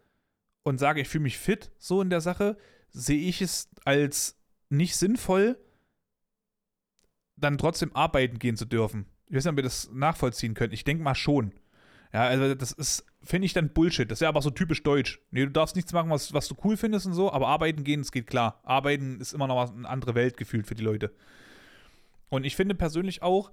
und 0.63 0.77
sage, 0.77 1.01
ich 1.01 1.07
fühle 1.07 1.23
mich 1.23 1.37
fit 1.37 1.71
so 1.77 2.01
in 2.01 2.09
der 2.09 2.21
Sache, 2.21 2.57
sehe 2.91 3.27
ich 3.27 3.41
es 3.41 3.69
als 3.83 4.39
nicht 4.69 4.95
sinnvoll, 4.95 5.57
dann 7.35 7.57
trotzdem 7.57 7.95
arbeiten 7.95 8.39
gehen 8.39 8.57
zu 8.57 8.65
dürfen. 8.65 9.05
Ich 9.27 9.35
weiß 9.35 9.45
nicht, 9.45 9.51
ob 9.51 9.59
ihr 9.59 9.63
das 9.63 9.89
nachvollziehen 9.91 10.53
könnt. 10.53 10.73
Ich 10.73 10.83
denke 10.83 11.03
mal 11.03 11.15
schon. 11.15 11.53
Ja, 12.13 12.23
also 12.23 12.55
das 12.55 12.71
ist, 12.71 13.05
finde 13.23 13.45
ich 13.45 13.53
dann 13.53 13.69
Bullshit. 13.69 14.09
Das 14.09 14.17
ist 14.17 14.21
ja 14.21 14.29
aber 14.29 14.41
so 14.41 14.49
typisch 14.49 14.83
deutsch. 14.83 15.19
Nee, 15.31 15.45
du 15.45 15.51
darfst 15.51 15.75
nichts 15.75 15.93
machen, 15.93 16.09
was, 16.09 16.33
was 16.33 16.47
du 16.47 16.55
cool 16.63 16.77
findest 16.77 17.05
und 17.05 17.13
so, 17.13 17.31
aber 17.31 17.47
arbeiten 17.47 17.83
gehen, 17.83 18.01
das 18.01 18.11
geht 18.11 18.27
klar. 18.27 18.61
Arbeiten 18.63 19.19
ist 19.19 19.33
immer 19.33 19.47
noch 19.47 19.71
eine 19.71 19.87
andere 19.87 20.15
Welt 20.15 20.37
gefühlt 20.37 20.67
für 20.67 20.75
die 20.75 20.83
Leute. 20.83 21.13
Und 22.29 22.45
ich 22.45 22.55
finde 22.55 22.75
persönlich 22.75 23.21
auch, 23.21 23.51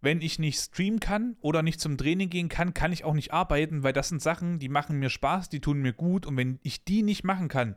wenn 0.00 0.20
ich 0.20 0.38
nicht 0.38 0.60
streamen 0.60 1.00
kann 1.00 1.36
oder 1.40 1.62
nicht 1.62 1.80
zum 1.80 1.96
Training 1.96 2.28
gehen 2.28 2.48
kann, 2.48 2.74
kann 2.74 2.92
ich 2.92 3.04
auch 3.04 3.14
nicht 3.14 3.32
arbeiten, 3.32 3.82
weil 3.82 3.94
das 3.94 4.10
sind 4.10 4.20
Sachen, 4.20 4.58
die 4.58 4.68
machen 4.68 4.98
mir 4.98 5.08
Spaß, 5.08 5.48
die 5.48 5.60
tun 5.60 5.80
mir 5.80 5.94
gut. 5.94 6.26
Und 6.26 6.36
wenn 6.36 6.58
ich 6.62 6.84
die 6.84 7.02
nicht 7.02 7.24
machen 7.24 7.48
kann, 7.48 7.76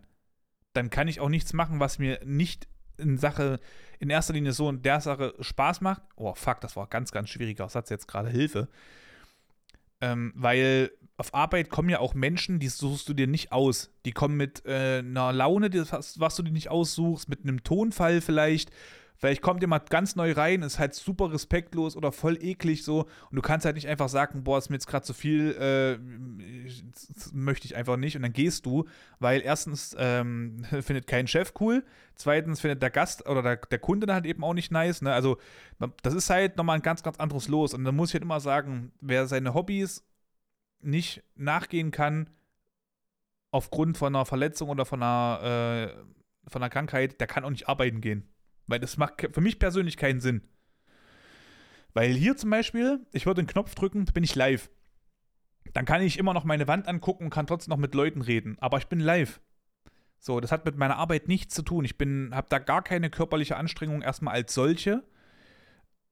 dann 0.73 0.89
kann 0.89 1.07
ich 1.07 1.19
auch 1.19 1.29
nichts 1.29 1.53
machen, 1.53 1.79
was 1.79 1.99
mir 1.99 2.19
nicht 2.25 2.67
in 2.97 3.17
Sache, 3.17 3.59
in 3.99 4.09
erster 4.09 4.33
Linie 4.33 4.51
so 4.51 4.69
in 4.69 4.81
der 4.81 4.99
Sache 4.99 5.35
Spaß 5.39 5.81
macht. 5.81 6.01
Oh, 6.15 6.33
fuck, 6.35 6.61
das 6.61 6.75
war 6.75 6.87
ganz, 6.87 7.11
ganz 7.11 7.29
schwieriger 7.29 7.69
Satz 7.69 7.89
jetzt 7.89 8.07
gerade 8.07 8.29
Hilfe. 8.29 8.67
Ähm, 10.01 10.33
weil 10.35 10.91
auf 11.17 11.33
Arbeit 11.33 11.69
kommen 11.69 11.89
ja 11.89 11.99
auch 11.99 12.13
Menschen, 12.13 12.59
die 12.59 12.67
suchst 12.67 13.09
du 13.09 13.13
dir 13.13 13.27
nicht 13.27 13.51
aus. 13.51 13.89
Die 14.05 14.11
kommen 14.11 14.37
mit 14.37 14.63
äh, 14.65 14.99
einer 14.99 15.33
Laune, 15.33 15.69
was, 15.91 16.19
was 16.19 16.35
du 16.35 16.43
dir 16.43 16.51
nicht 16.51 16.69
aussuchst, 16.69 17.27
mit 17.27 17.41
einem 17.43 17.63
Tonfall 17.63 18.21
vielleicht. 18.21 18.71
Vielleicht 19.17 19.41
kommt 19.41 19.61
jemand 19.61 19.89
ganz 19.89 20.15
neu 20.15 20.31
rein, 20.31 20.61
ist 20.61 20.77
halt 20.77 20.93
super 20.93 21.33
respektlos 21.33 21.95
oder 21.95 22.11
voll 22.11 22.37
eklig 22.41 22.83
so 22.83 23.07
und 23.31 23.35
du 23.35 23.41
kannst 23.41 23.65
halt 23.65 23.75
nicht 23.75 23.87
einfach 23.87 24.09
sagen, 24.09 24.43
boah, 24.43 24.59
ist 24.59 24.69
mir 24.69 24.75
jetzt 24.75 24.87
gerade 24.87 25.05
zu 25.05 25.13
viel, 25.13 25.55
äh, 25.59 25.97
möchte 27.33 27.65
ich 27.65 27.75
einfach 27.75 27.97
nicht 27.97 28.15
und 28.15 28.21
dann 28.21 28.33
gehst 28.33 28.67
du, 28.67 28.85
weil 29.19 29.41
erstens 29.41 29.95
ähm, 29.97 30.63
findet 30.81 31.07
kein 31.07 31.27
Chef 31.27 31.53
cool, 31.59 31.83
zweitens 32.15 32.61
findet 32.61 32.83
der 32.83 32.91
Gast 32.91 33.27
oder 33.27 33.41
der, 33.41 33.55
der 33.57 33.79
Kunde 33.79 34.05
dann 34.05 34.15
halt 34.15 34.27
eben 34.27 34.43
auch 34.43 34.53
nicht 34.53 34.71
nice, 34.71 35.01
ne? 35.01 35.11
also 35.13 35.37
das 36.03 36.13
ist 36.13 36.29
halt 36.29 36.55
nochmal 36.57 36.75
ein 36.75 36.83
ganz, 36.83 37.01
ganz 37.01 37.17
anderes 37.17 37.47
Los 37.47 37.73
und 37.73 37.83
dann 37.85 37.95
muss 37.95 38.09
ich 38.09 38.13
halt 38.13 38.23
immer 38.23 38.39
sagen, 38.39 38.91
wer 39.01 39.25
seine 39.27 39.55
Hobbys 39.55 40.05
nicht 40.79 41.23
nachgehen 41.35 41.89
kann, 41.89 42.29
aufgrund 43.51 43.97
von 43.97 44.15
einer 44.15 44.25
Verletzung 44.25 44.69
oder 44.69 44.85
von 44.85 45.01
einer, 45.01 45.93
äh, 45.95 46.49
von 46.49 46.61
einer 46.61 46.69
Krankheit, 46.69 47.19
der 47.19 47.27
kann 47.27 47.43
auch 47.43 47.49
nicht 47.49 47.67
arbeiten 47.67 48.01
gehen. 48.01 48.29
Weil 48.67 48.79
das 48.79 48.97
macht 48.97 49.27
für 49.31 49.41
mich 49.41 49.59
persönlich 49.59 49.97
keinen 49.97 50.19
Sinn. 50.19 50.41
Weil 51.93 52.13
hier 52.13 52.37
zum 52.37 52.49
Beispiel, 52.49 52.99
ich 53.11 53.25
würde 53.25 53.41
den 53.41 53.47
Knopf 53.47 53.73
drücken, 53.73 54.05
bin 54.05 54.23
ich 54.23 54.35
live. 54.35 54.69
Dann 55.73 55.85
kann 55.85 56.01
ich 56.01 56.17
immer 56.17 56.33
noch 56.33 56.43
meine 56.43 56.67
Wand 56.67 56.87
angucken 56.87 57.25
und 57.25 57.29
kann 57.29 57.47
trotzdem 57.47 57.71
noch 57.71 57.77
mit 57.77 57.95
Leuten 57.95 58.21
reden. 58.21 58.57
Aber 58.59 58.77
ich 58.77 58.87
bin 58.87 58.99
live. 58.99 59.39
So, 60.19 60.39
das 60.39 60.51
hat 60.51 60.65
mit 60.65 60.77
meiner 60.77 60.97
Arbeit 60.97 61.27
nichts 61.27 61.53
zu 61.55 61.61
tun. 61.61 61.85
Ich 61.85 61.95
habe 61.99 62.47
da 62.49 62.59
gar 62.59 62.83
keine 62.83 63.09
körperliche 63.09 63.57
Anstrengung 63.57 64.01
erstmal 64.01 64.35
als 64.35 64.53
solche. 64.53 65.03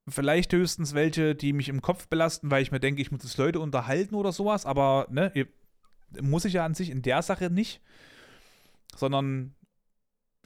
Vielleicht 0.07 0.53
höchstens 0.53 0.93
welche, 0.93 1.35
die 1.35 1.53
mich 1.53 1.69
im 1.69 1.81
Kopf 1.81 2.07
belasten, 2.07 2.51
weil 2.51 2.61
ich 2.61 2.71
mir 2.71 2.79
denke, 2.79 3.01
ich 3.01 3.11
muss 3.11 3.23
jetzt 3.23 3.37
Leute 3.37 3.59
unterhalten 3.59 4.15
oder 4.15 4.31
sowas. 4.31 4.65
Aber 4.65 5.07
ne, 5.09 5.31
muss 6.21 6.45
ich 6.45 6.53
ja 6.53 6.65
an 6.65 6.75
sich 6.75 6.89
in 6.89 7.01
der 7.01 7.21
Sache 7.21 7.49
nicht. 7.49 7.81
Sondern 8.95 9.55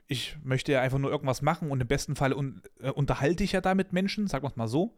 ich 0.10 0.36
möchte 0.43 0.72
ja 0.72 0.82
einfach 0.82 0.97
nur 0.97 1.12
irgendwas 1.12 1.43
machen 1.43 1.70
und 1.70 1.80
im 1.80 1.88
besten 1.88 2.16
Fall 2.16 2.34
un 2.34 2.62
äh, 2.82 2.89
unterhalte 2.89 3.43
ich 3.43 3.51
ja 3.51 3.62
da 3.62 3.76
mit 3.76 3.93
Menschen, 3.93 4.28
sagen 4.28 4.43
wir 4.43 4.49
es 4.49 4.55
mal 4.55 4.68
so. 4.68 4.97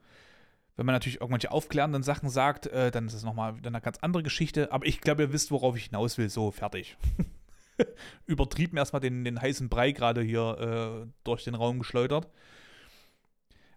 Wenn 0.78 0.86
man 0.86 0.96
natürlich 0.96 1.20
irgendwelche 1.20 1.52
aufklärenden 1.52 2.02
Sachen 2.02 2.30
sagt, 2.30 2.68
äh, 2.68 2.92
dann 2.92 3.08
ist 3.08 3.14
es 3.14 3.24
nochmal 3.24 3.56
eine 3.64 3.82
ganz 3.82 3.98
andere 4.00 4.24
Geschichte. 4.24 4.72
Aber 4.72 4.86
ich 4.86 5.02
glaube, 5.02 5.24
ihr 5.24 5.34
wisst, 5.34 5.52
worauf 5.52 5.76
ich 5.76 5.86
hinaus 5.86 6.18
will. 6.18 6.30
So, 6.30 6.50
fertig. 6.52 6.96
Übertrieben 8.26 8.78
erstmal 8.78 9.02
den, 9.02 9.26
den 9.26 9.40
heißen 9.40 9.68
Brei 9.68 9.92
gerade 9.92 10.22
hier 10.22 11.04
äh, 11.06 11.08
durch 11.26 11.44
den 11.44 11.56
Raum 11.56 11.80
geschleudert. 11.80 12.30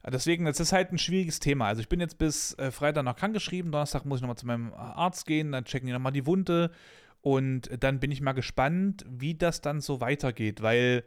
Deswegen, 0.06 0.44
das 0.44 0.60
ist 0.60 0.72
halt 0.72 0.92
ein 0.92 0.98
schwieriges 0.98 1.40
Thema. 1.40 1.66
Also 1.66 1.80
ich 1.80 1.88
bin 1.88 1.98
jetzt 1.98 2.18
bis 2.18 2.56
äh, 2.58 2.70
Freitag 2.70 3.04
noch 3.04 3.16
krankgeschrieben, 3.16 3.72
Donnerstag 3.72 4.04
muss 4.04 4.18
ich 4.18 4.22
nochmal 4.22 4.36
zu 4.36 4.46
meinem 4.46 4.72
Arzt 4.74 5.26
gehen, 5.26 5.50
dann 5.50 5.64
checken 5.64 5.86
die 5.86 5.94
nochmal 5.94 6.12
die 6.12 6.26
Wunde 6.26 6.70
und 7.22 7.70
dann 7.82 8.00
bin 8.00 8.10
ich 8.10 8.20
mal 8.20 8.32
gespannt, 8.32 9.04
wie 9.08 9.34
das 9.34 9.62
dann 9.62 9.80
so 9.80 10.02
weitergeht, 10.02 10.60
weil 10.60 11.04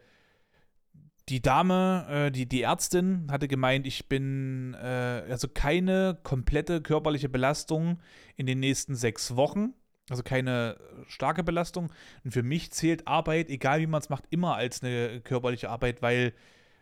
die 1.30 1.42
Dame, 1.42 2.06
äh, 2.10 2.32
die, 2.32 2.48
die 2.48 2.62
Ärztin, 2.62 3.28
hatte 3.30 3.48
gemeint, 3.48 3.86
ich 3.86 4.08
bin 4.08 4.76
äh, 4.76 5.24
also 5.30 5.48
keine 5.48 6.18
komplette 6.24 6.82
körperliche 6.82 7.28
Belastung 7.30 8.00
in 8.38 8.46
den 8.46 8.60
nächsten 8.60 8.96
sechs 8.96 9.36
Wochen. 9.36 9.74
Also 10.10 10.24
keine 10.24 10.78
starke 11.08 11.44
Belastung. 11.44 11.92
Und 12.24 12.32
für 12.32 12.44
mich 12.44 12.72
zählt 12.72 13.08
Arbeit, 13.08 13.50
egal 13.50 13.82
wie 13.82 13.88
man 13.88 14.02
es 14.02 14.08
macht, 14.08 14.24
immer 14.30 14.56
als 14.56 14.82
eine 14.82 15.20
körperliche 15.20 15.70
Arbeit, 15.70 16.02
weil, 16.02 16.34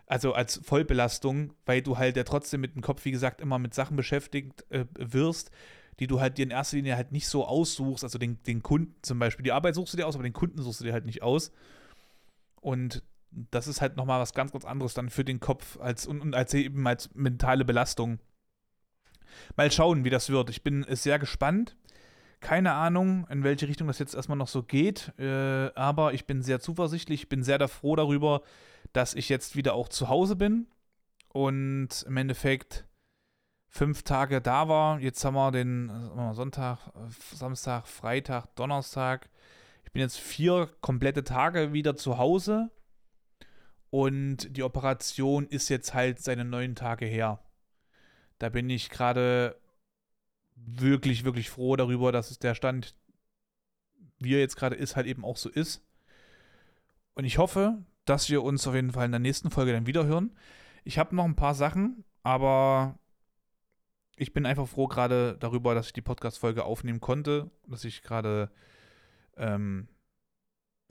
also 0.05 0.33
als 0.33 0.61
Vollbelastung, 0.63 1.53
weil 1.65 1.81
du 1.81 1.97
halt 1.97 2.17
ja 2.17 2.23
trotzdem 2.23 2.61
mit 2.61 2.75
dem 2.75 2.83
Kopf, 2.83 3.03
wie 3.03 3.11
gesagt, 3.11 3.41
immer 3.41 3.57
mit 3.57 3.73
Sachen 3.73 3.97
beschäftigt 3.97 4.63
äh, 4.69 4.85
wirst, 4.99 5.49
die 5.99 6.05
du 6.05 6.19
halt 6.19 6.37
dir 6.37 6.43
in 6.43 6.51
erster 6.51 6.77
Linie 6.77 6.97
halt 6.97 7.11
nicht 7.11 7.27
so 7.27 7.47
aussuchst. 7.47 8.03
Also 8.03 8.19
den, 8.19 8.43
den 8.43 8.61
Kunden 8.61 8.93
zum 9.01 9.17
Beispiel. 9.17 9.43
Die 9.43 9.53
Arbeit 9.53 9.73
suchst 9.73 9.93
du 9.93 9.97
dir 9.97 10.05
aus, 10.05 10.13
aber 10.13 10.23
den 10.23 10.33
Kunden 10.33 10.61
suchst 10.61 10.81
du 10.81 10.83
dir 10.83 10.93
halt 10.93 11.05
nicht 11.05 11.23
aus. 11.23 11.51
Und 12.61 13.01
das 13.51 13.67
ist 13.67 13.81
halt 13.81 13.97
nochmal 13.97 14.19
was 14.19 14.33
ganz, 14.33 14.51
ganz 14.51 14.65
anderes 14.65 14.93
dann 14.93 15.09
für 15.09 15.25
den 15.25 15.39
Kopf 15.39 15.79
als, 15.79 16.07
und, 16.07 16.21
und 16.21 16.35
als 16.35 16.53
eben 16.53 16.87
als 16.87 17.13
mentale 17.13 17.65
Belastung. 17.65 18.19
Mal 19.57 19.71
schauen, 19.71 20.05
wie 20.05 20.09
das 20.09 20.29
wird. 20.29 20.49
Ich 20.49 20.63
bin 20.63 20.85
sehr 20.89 21.19
gespannt. 21.19 21.75
Keine 22.39 22.73
Ahnung, 22.73 23.27
in 23.29 23.43
welche 23.43 23.67
Richtung 23.67 23.87
das 23.87 23.99
jetzt 23.99 24.13
erstmal 24.13 24.37
noch 24.37 24.47
so 24.47 24.63
geht, 24.63 25.13
äh, 25.17 25.71
aber 25.73 26.13
ich 26.13 26.27
bin 26.27 26.41
sehr 26.41 26.59
zuversichtlich. 26.59 27.23
Ich 27.23 27.29
bin 27.29 27.43
sehr 27.43 27.67
froh 27.67 27.95
darüber, 27.95 28.41
dass 28.93 29.13
ich 29.13 29.29
jetzt 29.29 29.55
wieder 29.55 29.73
auch 29.73 29.89
zu 29.89 30.09
Hause 30.09 30.35
bin 30.35 30.67
und 31.29 32.03
im 32.07 32.17
Endeffekt 32.17 32.85
fünf 33.67 34.03
Tage 34.03 34.41
da 34.41 34.69
war. 34.69 34.99
Jetzt 34.99 35.25
haben 35.25 35.33
wir 35.33 35.51
den 35.51 35.91
Sonntag, 36.33 36.91
Samstag, 37.33 37.87
Freitag, 37.87 38.55
Donnerstag. 38.55 39.29
Ich 39.83 39.91
bin 39.91 40.01
jetzt 40.01 40.19
vier 40.19 40.69
komplette 40.81 41.23
Tage 41.23 41.73
wieder 41.73 41.95
zu 41.95 42.17
Hause 42.17 42.69
und 43.89 44.55
die 44.55 44.63
Operation 44.63 45.47
ist 45.47 45.69
jetzt 45.69 45.93
halt 45.93 46.19
seine 46.19 46.45
neun 46.45 46.75
Tage 46.75 47.05
her. 47.05 47.39
Da 48.39 48.49
bin 48.49 48.69
ich 48.69 48.89
gerade 48.89 49.59
wirklich, 50.55 51.23
wirklich 51.23 51.49
froh 51.49 51.75
darüber, 51.75 52.11
dass 52.11 52.31
es 52.31 52.39
der 52.39 52.55
Stand, 52.55 52.95
wie 54.19 54.33
er 54.33 54.39
jetzt 54.39 54.55
gerade 54.55 54.75
ist, 54.75 54.95
halt 54.95 55.07
eben 55.07 55.23
auch 55.23 55.37
so 55.37 55.49
ist. 55.49 55.85
Und 57.13 57.25
ich 57.25 57.37
hoffe, 57.37 57.83
dass 58.05 58.29
wir 58.29 58.43
uns 58.43 58.67
auf 58.67 58.75
jeden 58.75 58.91
Fall 58.91 59.05
in 59.05 59.11
der 59.11 59.19
nächsten 59.19 59.51
Folge 59.51 59.73
dann 59.73 59.87
wieder 59.87 60.05
hören. 60.05 60.35
Ich 60.83 60.97
habe 60.97 61.15
noch 61.15 61.25
ein 61.25 61.35
paar 61.35 61.55
Sachen, 61.55 62.03
aber 62.23 62.99
ich 64.17 64.33
bin 64.33 64.45
einfach 64.45 64.67
froh 64.67 64.87
gerade 64.87 65.37
darüber, 65.39 65.75
dass 65.75 65.87
ich 65.87 65.93
die 65.93 66.01
Podcast-Folge 66.01 66.63
aufnehmen 66.63 67.01
konnte, 67.01 67.49
dass 67.67 67.83
ich 67.83 68.01
gerade 68.01 68.49
ähm, 69.37 69.87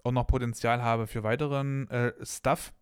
auch 0.03 0.13
noch 0.13 0.27
Potenzial 0.27 0.83
habe 0.83 1.07
für 1.07 1.23
weiteren 1.23 1.89
äh, 1.91 2.13
Stuff 2.23 2.75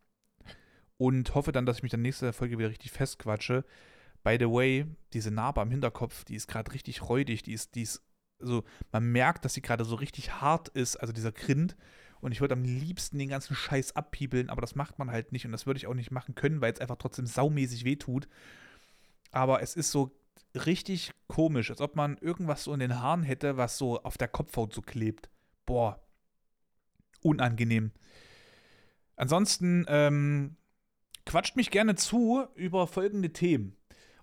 und 1.03 1.35
hoffe 1.35 1.51
dann, 1.51 1.67
dass 1.67 1.79
ich 1.79 1.83
mich 1.83 1.91
dann 1.91 2.03
nächste 2.03 2.33
Folge 2.33 2.59
wieder 2.59 2.69
richtig 2.69 2.93
festquatsche. 2.93 3.65
By 4.23 4.37
the 4.39 4.47
way, 4.47 4.87
diese 5.13 5.33
Narbe 5.33 5.61
am 5.61 5.73
Hinterkopf, 5.73 6.23
die 6.23 6.37
ist 6.37 6.47
gerade 6.47 6.73
richtig 6.73 7.03
räudig, 7.09 7.43
die 7.43 7.55
ist, 7.55 7.75
die 7.75 7.83
ist, 7.83 8.03
also 8.41 8.63
man 8.93 9.11
merkt, 9.11 9.45
dass 9.45 9.55
sie 9.55 9.63
gerade 9.63 9.85
so 9.85 9.97
richtig 9.97 10.41
hart 10.41 10.69
ist, 10.69 10.95
also 10.95 11.13
dieser 11.13 11.33
Grind. 11.33 11.77
Und 12.21 12.31
ich 12.31 12.41
würde 12.41 12.55
am 12.55 12.63
liebsten 12.63 13.19
den 13.19 13.31
ganzen 13.31 13.57
Scheiß 13.57 13.97
abpiebeln, 13.97 14.49
aber 14.49 14.61
das 14.61 14.77
macht 14.77 15.01
man 15.01 15.11
halt 15.11 15.33
nicht 15.33 15.45
und 15.45 15.51
das 15.51 15.67
würde 15.67 15.79
ich 15.79 15.89
auch 15.89 15.95
nicht 15.95 16.13
machen 16.13 16.37
können, 16.37 16.61
weil 16.61 16.73
es 16.73 16.79
einfach 16.79 16.99
trotzdem 16.99 17.27
saumäßig 17.27 17.85
wehtut. 17.85 18.29
Aber 19.33 19.61
es 19.61 19.75
ist 19.75 19.91
so 19.91 20.17
richtig 20.55 21.11
komisch, 21.27 21.71
als 21.73 21.81
ob 21.81 21.97
man 21.97 22.17
irgendwas 22.19 22.63
so 22.63 22.73
in 22.73 22.79
den 22.79 23.01
Haaren 23.01 23.25
hätte, 23.25 23.57
was 23.57 23.77
so 23.77 24.01
auf 24.05 24.19
der 24.19 24.29
Kopfhaut 24.29 24.73
so 24.73 24.83
klebt. 24.83 25.31
Boah. 25.67 26.01
Unangenehm. 27.23 27.91
Ansonsten, 29.17 29.85
ähm, 29.89 30.57
quatscht 31.25 31.57
mich 31.57 31.71
gerne 31.71 31.95
zu 31.95 32.45
über 32.55 32.87
folgende 32.87 33.33
Themen. 33.33 33.77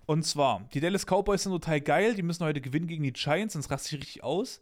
Und 0.06 0.24
zwar, 0.24 0.68
die 0.74 0.80
Dallas 0.80 1.06
Cowboys 1.06 1.44
sind 1.44 1.52
total 1.52 1.82
geil, 1.82 2.16
die 2.16 2.24
müssen 2.24 2.44
heute 2.44 2.62
gewinnen 2.62 2.88
gegen 2.88 3.04
die 3.04 3.14
Giants, 3.14 3.54
sonst 3.54 3.70
raste 3.70 3.96
ich 3.96 4.02
richtig 4.02 4.24
aus. 4.24 4.62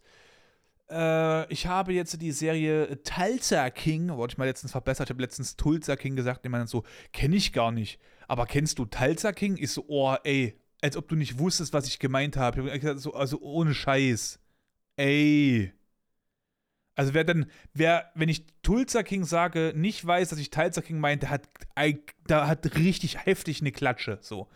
Äh, 0.90 1.50
ich 1.52 1.66
habe 1.66 1.92
jetzt 1.92 2.20
die 2.20 2.32
Serie 2.32 3.02
Tulsa 3.02 3.70
King, 3.70 4.08
wollte 4.16 4.34
ich 4.34 4.38
mal 4.38 4.44
letztens 4.44 4.72
verbessert, 4.72 5.08
ich 5.08 5.10
habe 5.10 5.22
letztens 5.22 5.56
Tulsa 5.56 5.96
King 5.96 6.16
gesagt, 6.16 6.44
den 6.44 6.52
man 6.52 6.66
so, 6.66 6.84
kenne 7.12 7.36
ich 7.36 7.52
gar 7.52 7.72
nicht. 7.72 7.98
Aber 8.26 8.46
kennst 8.46 8.78
du 8.78 8.84
Tulsa 8.84 9.32
King? 9.32 9.56
Ich 9.56 9.72
so, 9.72 9.84
oh, 9.88 10.16
ey, 10.22 10.60
als 10.82 10.96
ob 10.96 11.08
du 11.08 11.16
nicht 11.16 11.38
wusstest, 11.38 11.72
was 11.72 11.86
ich 11.86 11.98
gemeint 11.98 12.36
habe. 12.36 12.60
Ich 12.60 12.66
habe 12.66 12.78
gesagt, 12.78 13.00
so, 13.00 13.14
also 13.14 13.40
ohne 13.40 13.74
Scheiß. 13.74 14.38
Ey. 14.96 15.72
Also 16.98 17.14
wer 17.14 17.22
dann, 17.22 17.46
wer, 17.74 18.10
wenn 18.16 18.28
ich 18.28 18.44
Tulsa 18.64 19.04
King 19.04 19.22
sage, 19.22 19.72
nicht 19.76 20.04
weiß, 20.04 20.30
dass 20.30 20.38
ich 20.40 20.50
Tulsa 20.50 20.80
King 20.80 20.98
meinte, 20.98 21.30
hat, 21.30 21.42
da 22.26 22.48
hat 22.48 22.74
richtig 22.74 23.24
heftig 23.24 23.60
eine 23.60 23.70
Klatsche. 23.70 24.18
So. 24.20 24.48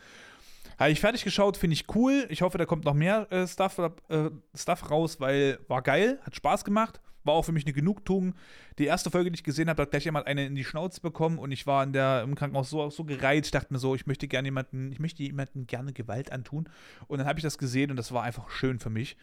Habe 0.76 0.90
ich 0.90 0.98
fertig 0.98 1.22
geschaut, 1.22 1.56
finde 1.56 1.74
ich 1.74 1.84
cool. 1.94 2.26
Ich 2.30 2.42
hoffe, 2.42 2.58
da 2.58 2.66
kommt 2.66 2.84
noch 2.84 2.94
mehr 2.94 3.30
äh, 3.30 3.46
Stuff, 3.46 3.78
äh, 3.78 4.30
Stuff 4.56 4.90
raus, 4.90 5.20
weil 5.20 5.60
war 5.68 5.82
geil, 5.82 6.18
hat 6.26 6.34
Spaß 6.34 6.64
gemacht. 6.64 7.00
War 7.22 7.34
auch 7.34 7.44
für 7.44 7.52
mich 7.52 7.64
eine 7.64 7.74
Genugtuung. 7.74 8.34
Die 8.80 8.86
erste 8.86 9.12
Folge, 9.12 9.30
die 9.30 9.36
ich 9.36 9.44
gesehen 9.44 9.68
habe, 9.68 9.82
hat 9.82 9.92
gleich 9.92 10.04
jemand 10.04 10.26
eine 10.26 10.44
in 10.44 10.56
die 10.56 10.64
Schnauze 10.64 11.00
bekommen 11.00 11.38
und 11.38 11.52
ich 11.52 11.68
war 11.68 11.84
in 11.84 11.92
der, 11.92 12.22
im 12.24 12.34
Krankenhaus 12.34 12.70
so, 12.70 12.90
so 12.90 13.04
gereizt. 13.04 13.54
Dachte 13.54 13.72
mir 13.72 13.78
so, 13.78 13.94
ich 13.94 14.06
möchte 14.06 14.26
gerne 14.26 14.48
jemanden, 14.48 14.90
ich 14.90 14.98
möchte 14.98 15.22
jemanden 15.22 15.68
gerne 15.68 15.92
Gewalt 15.92 16.32
antun. 16.32 16.68
Und 17.06 17.18
dann 17.18 17.28
habe 17.28 17.38
ich 17.38 17.44
das 17.44 17.56
gesehen 17.56 17.92
und 17.92 17.96
das 17.96 18.10
war 18.10 18.24
einfach 18.24 18.50
schön 18.50 18.80
für 18.80 18.90
mich. 18.90 19.16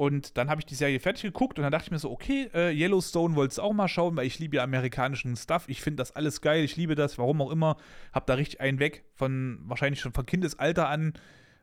Und 0.00 0.38
dann 0.38 0.48
habe 0.48 0.62
ich 0.62 0.64
die 0.64 0.74
Serie 0.74 0.98
fertig 0.98 1.24
geguckt 1.24 1.58
und 1.58 1.62
dann 1.62 1.72
dachte 1.72 1.88
ich 1.88 1.90
mir 1.90 1.98
so, 1.98 2.10
okay, 2.10 2.48
äh, 2.54 2.72
Yellowstone 2.72 3.36
wollte 3.36 3.52
es 3.52 3.58
auch 3.58 3.74
mal 3.74 3.86
schauen, 3.86 4.16
weil 4.16 4.26
ich 4.26 4.38
liebe 4.38 4.56
ja 4.56 4.64
amerikanischen 4.64 5.36
Stuff. 5.36 5.64
Ich 5.66 5.82
finde 5.82 5.96
das 5.96 6.16
alles 6.16 6.40
geil, 6.40 6.64
ich 6.64 6.74
liebe 6.74 6.94
das, 6.94 7.18
warum 7.18 7.42
auch 7.42 7.50
immer. 7.50 7.76
Hab 8.10 8.26
da 8.26 8.32
richtig 8.32 8.62
einen 8.62 8.78
weg, 8.78 9.04
von 9.14 9.58
wahrscheinlich 9.64 10.00
schon 10.00 10.14
von 10.14 10.24
Kindesalter 10.24 10.88
an. 10.88 11.12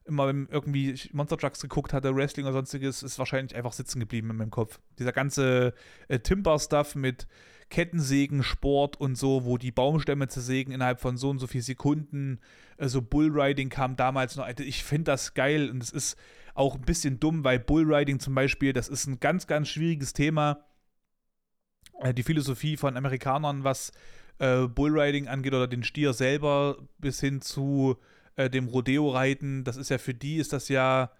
Immer 0.05 0.27
wenn 0.27 0.47
irgendwie 0.51 0.93
Monster 1.13 1.35
Trucks 1.35 1.61
geguckt 1.61 1.93
hatte, 1.93 2.15
Wrestling 2.15 2.45
oder 2.45 2.53
sonstiges, 2.53 3.01
ist 3.01 3.17
wahrscheinlich 3.17 3.55
einfach 3.55 3.73
sitzen 3.73 3.99
geblieben 3.99 4.29
in 4.29 4.35
meinem 4.35 4.51
Kopf. 4.51 4.79
Dieser 4.99 5.13
ganze 5.13 5.73
äh, 6.07 6.19
Timber-Stuff 6.19 6.93
mit 6.93 7.25
Kettensägen, 7.71 8.43
Sport 8.43 9.01
und 9.01 9.17
so, 9.17 9.45
wo 9.45 9.57
die 9.57 9.71
Baumstämme 9.71 10.27
zersägen 10.27 10.71
innerhalb 10.71 11.01
von 11.01 11.17
so 11.17 11.31
und 11.31 11.39
so 11.39 11.47
vielen 11.47 11.63
Sekunden. 11.63 12.39
Äh, 12.77 12.88
so 12.88 13.01
Bullriding 13.01 13.69
kam 13.69 13.95
damals 13.95 14.35
noch. 14.35 14.47
Ich 14.59 14.83
finde 14.83 15.05
das 15.05 15.33
geil 15.33 15.71
und 15.71 15.81
es 15.81 15.89
ist 15.89 16.17
auch 16.58 16.76
ein 16.76 16.82
bisschen 16.82 17.20
dumm, 17.20 17.43
weil 17.43 17.60
Bullriding 17.60 18.20
zum 18.20 18.36
Beispiel, 18.36 18.74
das 18.74 18.89
ist 18.89 19.08
ein 19.08 19.20
ganz, 19.20 19.47
ganz 19.47 19.70
schwieriges 19.70 20.14
Thema. 20.14 20.66
Äh, 21.99 22.14
die 22.14 22.24
Philosophie 22.24 22.78
von 22.78 22.97
Amerikanern, 22.97 23.64
was 23.64 23.91
äh, 24.39 24.68
Bullriding 24.68 25.28
angeht 25.28 25.53
oder 25.53 25.68
den 25.68 25.84
Stier 25.84 26.14
selber 26.14 26.78
bis 26.97 27.20
hin 27.20 27.41
zu 27.41 27.97
äh, 28.36 28.49
dem 28.49 28.68
Rodeo-Reiten, 28.68 29.64
das 29.64 29.78
ist 29.78 29.89
ja 29.89 29.97
für 29.97 30.14
die, 30.14 30.38
ist 30.38 30.53
das 30.53 30.70
ja, 30.70 31.12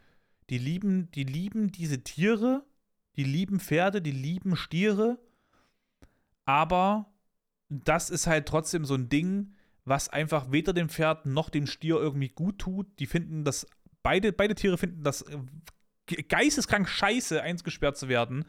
die 0.50 0.58
lieben, 0.58 1.12
die 1.12 1.24
lieben 1.24 1.72
diese 1.72 2.04
Tiere, 2.04 2.64
die 3.16 3.24
lieben 3.24 3.60
Pferde, 3.60 4.02
die 4.02 4.12
lieben 4.12 4.56
Stiere, 4.56 5.20
aber 6.46 7.12
das 7.70 8.10
ist 8.10 8.28
halt 8.28 8.48
trotzdem 8.48 8.86
so 8.86 8.96
ein 8.96 9.10
Ding, 9.10 9.54
was 9.84 10.10
einfach 10.10 10.52
weder 10.52 10.74
dem 10.74 10.90
Pferd 10.90 11.26
noch 11.26 11.50
dem 11.50 11.66
Stier 11.66 11.96
irgendwie 11.96 12.30
gut 12.30 12.60
tut. 12.60 12.88
Die 13.00 13.06
finden 13.06 13.44
das 13.44 13.68
beide, 14.08 14.32
beide 14.32 14.55
Tiere 14.55 14.78
finden 14.78 15.03
das 15.03 15.22
äh, 15.24 16.24
geisteskrank 16.24 16.88
scheiße, 16.88 17.41
eingesperrt 17.41 17.97
zu 17.97 18.08
werden. 18.08 18.45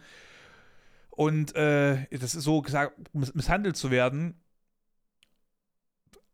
Und 1.11 1.52
äh, 1.56 2.06
das 2.16 2.36
ist 2.36 2.44
so 2.44 2.62
gesagt, 2.62 2.96
misshandelt 3.12 3.76
zu 3.76 3.90
werden. 3.90 4.40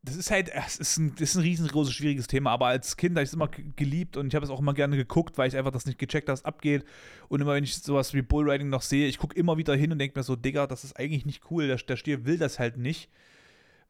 Das 0.02 0.14
ist 0.16 0.30
halt, 0.30 0.50
es 0.52 0.76
ist 0.76 0.98
ein, 0.98 1.14
das 1.14 1.30
ist 1.30 1.36
ein 1.36 1.40
riesengroßes, 1.40 1.94
schwieriges 1.94 2.26
Thema, 2.26 2.50
aber 2.50 2.66
als 2.66 2.98
Kind 2.98 3.16
habe 3.16 3.22
ich 3.22 3.30
es 3.30 3.32
immer 3.32 3.48
geliebt 3.48 4.18
und 4.18 4.26
ich 4.26 4.34
habe 4.34 4.44
es 4.44 4.50
auch 4.50 4.60
immer 4.60 4.74
gerne 4.74 4.98
geguckt, 4.98 5.38
weil 5.38 5.48
ich 5.48 5.56
einfach 5.56 5.72
das 5.72 5.86
nicht 5.86 5.98
gecheckt 5.98 6.28
habe, 6.28 6.34
was 6.36 6.44
abgeht. 6.44 6.84
Und 7.28 7.40
immer, 7.40 7.54
wenn 7.54 7.64
ich 7.64 7.76
sowas 7.76 8.12
wie 8.12 8.20
Bullriding 8.20 8.68
noch 8.68 8.82
sehe, 8.82 9.08
ich 9.08 9.16
gucke 9.16 9.34
immer 9.38 9.56
wieder 9.56 9.74
hin 9.74 9.90
und 9.90 9.98
denke 9.98 10.18
mir 10.18 10.22
so, 10.22 10.36
Digga, 10.36 10.66
das 10.66 10.84
ist 10.84 10.98
eigentlich 10.98 11.24
nicht 11.24 11.50
cool, 11.50 11.66
der, 11.66 11.76
der 11.76 11.96
Stier 11.96 12.26
will 12.26 12.36
das 12.36 12.58
halt 12.58 12.76
nicht. 12.76 13.08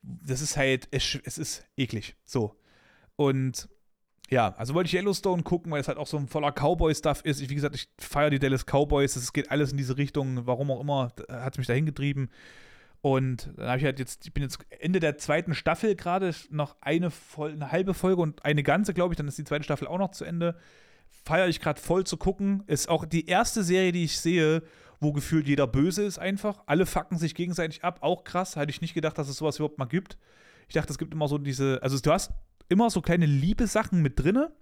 Das 0.03 0.41
ist 0.41 0.57
halt, 0.57 0.87
es, 0.93 1.19
es 1.25 1.39
ist 1.39 1.67
eklig. 1.77 2.15
So. 2.25 2.55
Und 3.17 3.69
ja, 4.31 4.55
also 4.57 4.75
wollte 4.75 4.89
ich 4.89 4.95
Yellowstone 4.95 5.43
gucken, 5.43 5.71
weil 5.71 5.81
es 5.81 5.89
halt 5.89 5.99
auch 5.99 6.07
so 6.07 6.17
ein 6.17 6.29
voller 6.29 6.53
Cowboy-Stuff 6.53 7.23
ist. 7.25 7.41
Ich, 7.41 7.51
wie 7.51 7.55
gesagt, 7.55 7.75
ich 7.75 7.89
feiere 7.99 8.31
die 8.31 8.39
Dallas 8.39 8.65
Cowboys. 8.65 9.17
Es 9.17 9.33
geht 9.33 9.51
alles 9.51 9.73
in 9.73 9.77
diese 9.77 9.97
Richtung. 9.97 10.47
Warum 10.47 10.71
auch 10.71 10.81
immer, 10.81 11.13
hat 11.29 11.55
es 11.55 11.59
mich 11.59 11.67
dahin 11.67 11.87
getrieben. 11.87 12.31
Und 13.03 13.51
dann 13.57 13.69
habe 13.69 13.79
ich 13.79 13.85
halt 13.85 13.99
jetzt, 13.99 14.25
ich 14.25 14.33
bin 14.33 14.43
jetzt 14.43 14.59
Ende 14.81 14.99
der 14.99 15.19
zweiten 15.19 15.55
Staffel 15.55 15.95
gerade, 15.95 16.35
noch 16.49 16.77
eine, 16.81 17.13
eine 17.37 17.71
halbe 17.71 17.93
Folge 17.93 18.23
und 18.23 18.43
eine 18.47 18.63
ganze, 18.63 18.95
glaube 18.95 19.13
ich, 19.13 19.19
dann 19.19 19.29
ist 19.29 19.37
die 19.37 19.45
zweite 19.45 19.63
Staffel 19.63 19.87
auch 19.87 19.99
noch 19.99 20.13
zu 20.13 20.25
Ende. 20.25 20.57
Feiere 21.25 21.49
ich 21.49 21.61
gerade 21.61 21.79
voll 21.79 22.05
zu 22.05 22.17
gucken. 22.17 22.65
Ist 22.67 22.89
auch 22.89 23.05
die 23.05 23.27
erste 23.27 23.63
Serie, 23.63 23.93
die 23.93 24.05
ich 24.05 24.19
sehe, 24.19 24.63
wo 25.01 25.13
gefühlt 25.13 25.47
jeder 25.47 25.67
böse 25.67 26.03
ist 26.03 26.19
einfach. 26.19 26.63
Alle 26.65 26.87
fucken 26.87 27.19
sich 27.19 27.35
gegenseitig 27.35 27.85
ab. 27.85 27.99
Auch 28.01 28.25
krass. 28.25 28.57
Hätte 28.57 28.71
ich 28.71 28.81
nicht 28.81 28.95
gedacht, 28.95 29.19
dass 29.19 29.29
es 29.29 29.37
sowas 29.37 29.57
überhaupt 29.57 29.79
mal 29.79 29.85
gibt. 29.85 30.17
Ich 30.69 30.75
dachte, 30.75 30.91
es 30.91 30.99
gibt 30.99 31.13
immer 31.13 31.29
so 31.29 31.37
diese, 31.37 31.83
also 31.83 31.99
du 31.99 32.11
hast 32.11 32.33
immer 32.69 32.91
so 32.91 33.01
kleine 33.01 33.27
Liebe-Sachen 33.27 34.03
mit 34.03 34.19
drinne, 34.19 34.53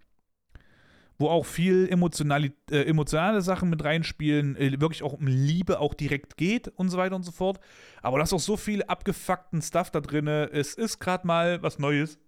wo 1.19 1.29
auch 1.29 1.47
viel 1.47 1.89
emotionali 1.89 2.53
äh, 2.71 2.83
emotionale 2.83 3.43
Sachen 3.43 3.71
mit 3.71 3.85
reinspielen, 3.85 4.57
äh, 4.57 4.81
wirklich 4.81 5.03
auch 5.03 5.13
um 5.13 5.27
Liebe 5.27 5.79
auch 5.79 5.95
direkt 5.95 6.37
geht 6.37 6.69
und 6.69 6.89
so 6.89 6.99
weiter 6.99 7.17
und 7.17 7.23
so 7.23 7.33
fort. 7.33 7.61
Aber 8.03 8.19
da 8.19 8.25
ist 8.25 8.33
auch 8.33 8.41
so 8.41 8.57
viel 8.57 8.83
abgefuckten 8.83 9.63
Stuff 9.63 9.91
da 9.91 10.01
drin. 10.01 10.27
Es 10.27 10.75
ist 10.75 10.99
gerade 10.99 11.27
mal 11.27 11.63
was 11.63 11.79
Neues. 11.79 12.19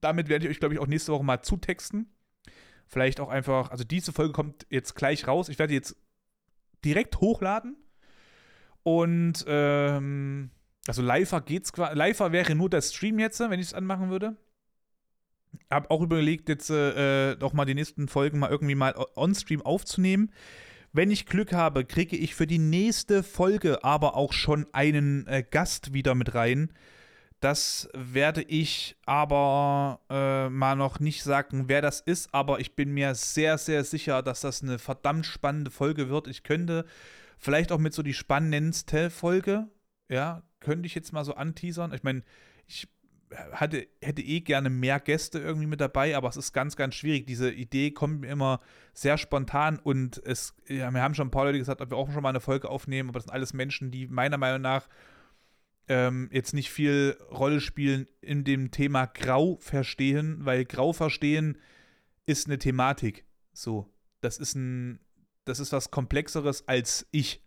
Damit 0.00 0.28
werde 0.28 0.46
ich 0.46 0.50
euch, 0.50 0.60
glaube 0.60 0.74
ich, 0.74 0.80
auch 0.80 0.86
nächste 0.86 1.12
Woche 1.12 1.24
mal 1.24 1.42
zutexten. 1.42 2.06
Vielleicht 2.86 3.20
auch 3.20 3.28
einfach, 3.28 3.70
also 3.70 3.84
diese 3.84 4.12
Folge 4.12 4.32
kommt 4.32 4.66
jetzt 4.68 4.94
gleich 4.94 5.26
raus. 5.26 5.48
Ich 5.48 5.58
werde 5.58 5.74
jetzt 5.74 5.96
direkt 6.84 7.20
hochladen. 7.20 7.76
Und 8.82 9.44
ähm, 9.46 10.50
also 10.86 11.02
live 11.02 11.34
geht's 11.44 11.72
quasi. 11.72 11.96
Live 11.96 12.20
wäre 12.20 12.54
nur 12.54 12.70
der 12.70 12.82
Stream 12.82 13.18
jetzt, 13.18 13.38
wenn 13.40 13.60
ich 13.60 13.66
es 13.66 13.74
anmachen 13.74 14.10
würde 14.10 14.36
habe 15.70 15.90
auch 15.90 16.02
überlegt, 16.02 16.48
jetzt 16.48 16.70
äh, 16.70 17.36
doch 17.36 17.52
mal 17.52 17.64
die 17.64 17.74
nächsten 17.74 18.08
Folgen 18.08 18.38
mal 18.38 18.50
irgendwie 18.50 18.74
mal 18.74 18.94
on-stream 19.16 19.62
aufzunehmen. 19.62 20.30
Wenn 20.92 21.10
ich 21.10 21.26
Glück 21.26 21.52
habe, 21.52 21.84
kriege 21.84 22.16
ich 22.16 22.34
für 22.34 22.46
die 22.46 22.58
nächste 22.58 23.22
Folge 23.22 23.84
aber 23.84 24.16
auch 24.16 24.32
schon 24.32 24.66
einen 24.72 25.26
äh, 25.28 25.44
Gast 25.48 25.92
wieder 25.92 26.14
mit 26.14 26.34
rein. 26.34 26.72
Das 27.40 27.88
werde 27.94 28.42
ich 28.42 28.96
aber 29.06 30.00
äh, 30.10 30.50
mal 30.50 30.76
noch 30.76 31.00
nicht 31.00 31.22
sagen, 31.22 31.68
wer 31.68 31.80
das 31.80 32.00
ist, 32.00 32.34
aber 32.34 32.60
ich 32.60 32.76
bin 32.76 32.92
mir 32.92 33.14
sehr, 33.14 33.56
sehr 33.56 33.84
sicher, 33.84 34.22
dass 34.22 34.42
das 34.42 34.62
eine 34.62 34.78
verdammt 34.78 35.24
spannende 35.24 35.70
Folge 35.70 36.10
wird. 36.10 36.26
Ich 36.28 36.42
könnte 36.42 36.84
vielleicht 37.38 37.72
auch 37.72 37.78
mit 37.78 37.94
so 37.94 38.02
die 38.02 38.12
spannendste 38.12 39.08
Folge, 39.08 39.68
ja, 40.10 40.42
könnte 40.58 40.86
ich 40.86 40.94
jetzt 40.94 41.12
mal 41.12 41.24
so 41.24 41.34
anteasern. 41.34 41.94
Ich 41.94 42.02
meine, 42.02 42.22
ich 42.66 42.88
hatte, 43.52 43.86
hätte 44.02 44.22
eh 44.22 44.40
gerne 44.40 44.70
mehr 44.70 45.00
Gäste 45.00 45.38
irgendwie 45.38 45.66
mit 45.66 45.80
dabei, 45.80 46.16
aber 46.16 46.28
es 46.28 46.36
ist 46.36 46.52
ganz, 46.52 46.76
ganz 46.76 46.94
schwierig. 46.94 47.26
Diese 47.26 47.50
Idee 47.50 47.92
kommt 47.92 48.20
mir 48.20 48.28
immer 48.28 48.60
sehr 48.92 49.18
spontan 49.18 49.78
und 49.78 50.20
es, 50.24 50.54
ja, 50.66 50.90
wir 50.90 51.02
haben 51.02 51.14
schon 51.14 51.28
ein 51.28 51.30
paar 51.30 51.44
Leute 51.44 51.58
gesagt, 51.58 51.80
ob 51.80 51.90
wir 51.90 51.96
auch 51.96 52.10
schon 52.10 52.22
mal 52.22 52.30
eine 52.30 52.40
Folge 52.40 52.68
aufnehmen, 52.68 53.08
aber 53.08 53.18
das 53.18 53.24
sind 53.24 53.32
alles 53.32 53.52
Menschen, 53.52 53.90
die 53.90 54.06
meiner 54.06 54.36
Meinung 54.36 54.62
nach 54.62 54.88
ähm, 55.88 56.28
jetzt 56.32 56.54
nicht 56.54 56.70
viel 56.70 57.16
Rolle 57.30 57.60
spielen 57.60 58.06
in 58.20 58.44
dem 58.44 58.70
Thema 58.70 59.06
Grau 59.06 59.56
verstehen, 59.60 60.38
weil 60.44 60.64
Grau 60.64 60.92
verstehen 60.92 61.58
ist 62.26 62.46
eine 62.46 62.58
Thematik. 62.58 63.24
So, 63.52 63.92
das 64.20 64.38
ist 64.38 64.54
ein, 64.54 65.00
das 65.44 65.58
ist 65.58 65.72
was 65.72 65.90
Komplexeres 65.90 66.66
als 66.68 67.06
ich. 67.10 67.42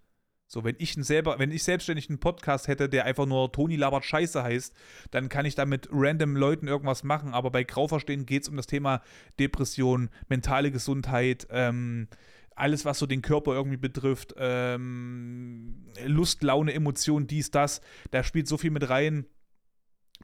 So, 0.54 0.64
wenn 0.64 0.76
ich 0.78 0.94
selber, 0.94 1.40
wenn 1.40 1.52
ich 1.52 1.64
selbstständig 1.64 2.10
einen 2.10 2.20
Podcast 2.20 2.68
hätte, 2.68 2.88
der 2.88 3.06
einfach 3.06 3.26
nur 3.26 3.52
Toni 3.52 3.76
labert 3.76 4.06
Scheiße 4.06 4.44
heißt, 4.44 4.72
dann 5.10 5.28
kann 5.28 5.48
ich 5.48 5.56
da 5.56 5.66
mit 5.66 5.90
random 5.92 6.36
Leuten 6.36 6.68
irgendwas 6.68 7.04
machen. 7.04 7.34
Aber 7.34 7.50
bei 7.50 7.64
Grauverstehen 7.64 8.28
geht 8.28 8.44
es 8.44 8.50
um 8.50 8.56
das 8.56 8.68
Thema 8.68 9.02
Depression, 9.40 10.12
mentale 10.30 10.70
Gesundheit, 10.70 11.48
ähm, 11.50 12.08
alles, 12.56 12.86
was 12.86 13.00
so 13.00 13.08
den 13.08 13.24
Körper 13.24 13.54
irgendwie 13.54 13.78
betrifft, 13.78 14.36
ähm, 14.38 15.88
Lust, 16.06 16.44
Laune, 16.44 16.72
Emotion, 16.72 17.26
dies, 17.26 17.50
das. 17.50 17.82
Da 18.12 18.24
spielt 18.24 18.48
so 18.48 18.60
viel 18.60 18.70
mit 18.70 18.88
rein. 18.88 19.26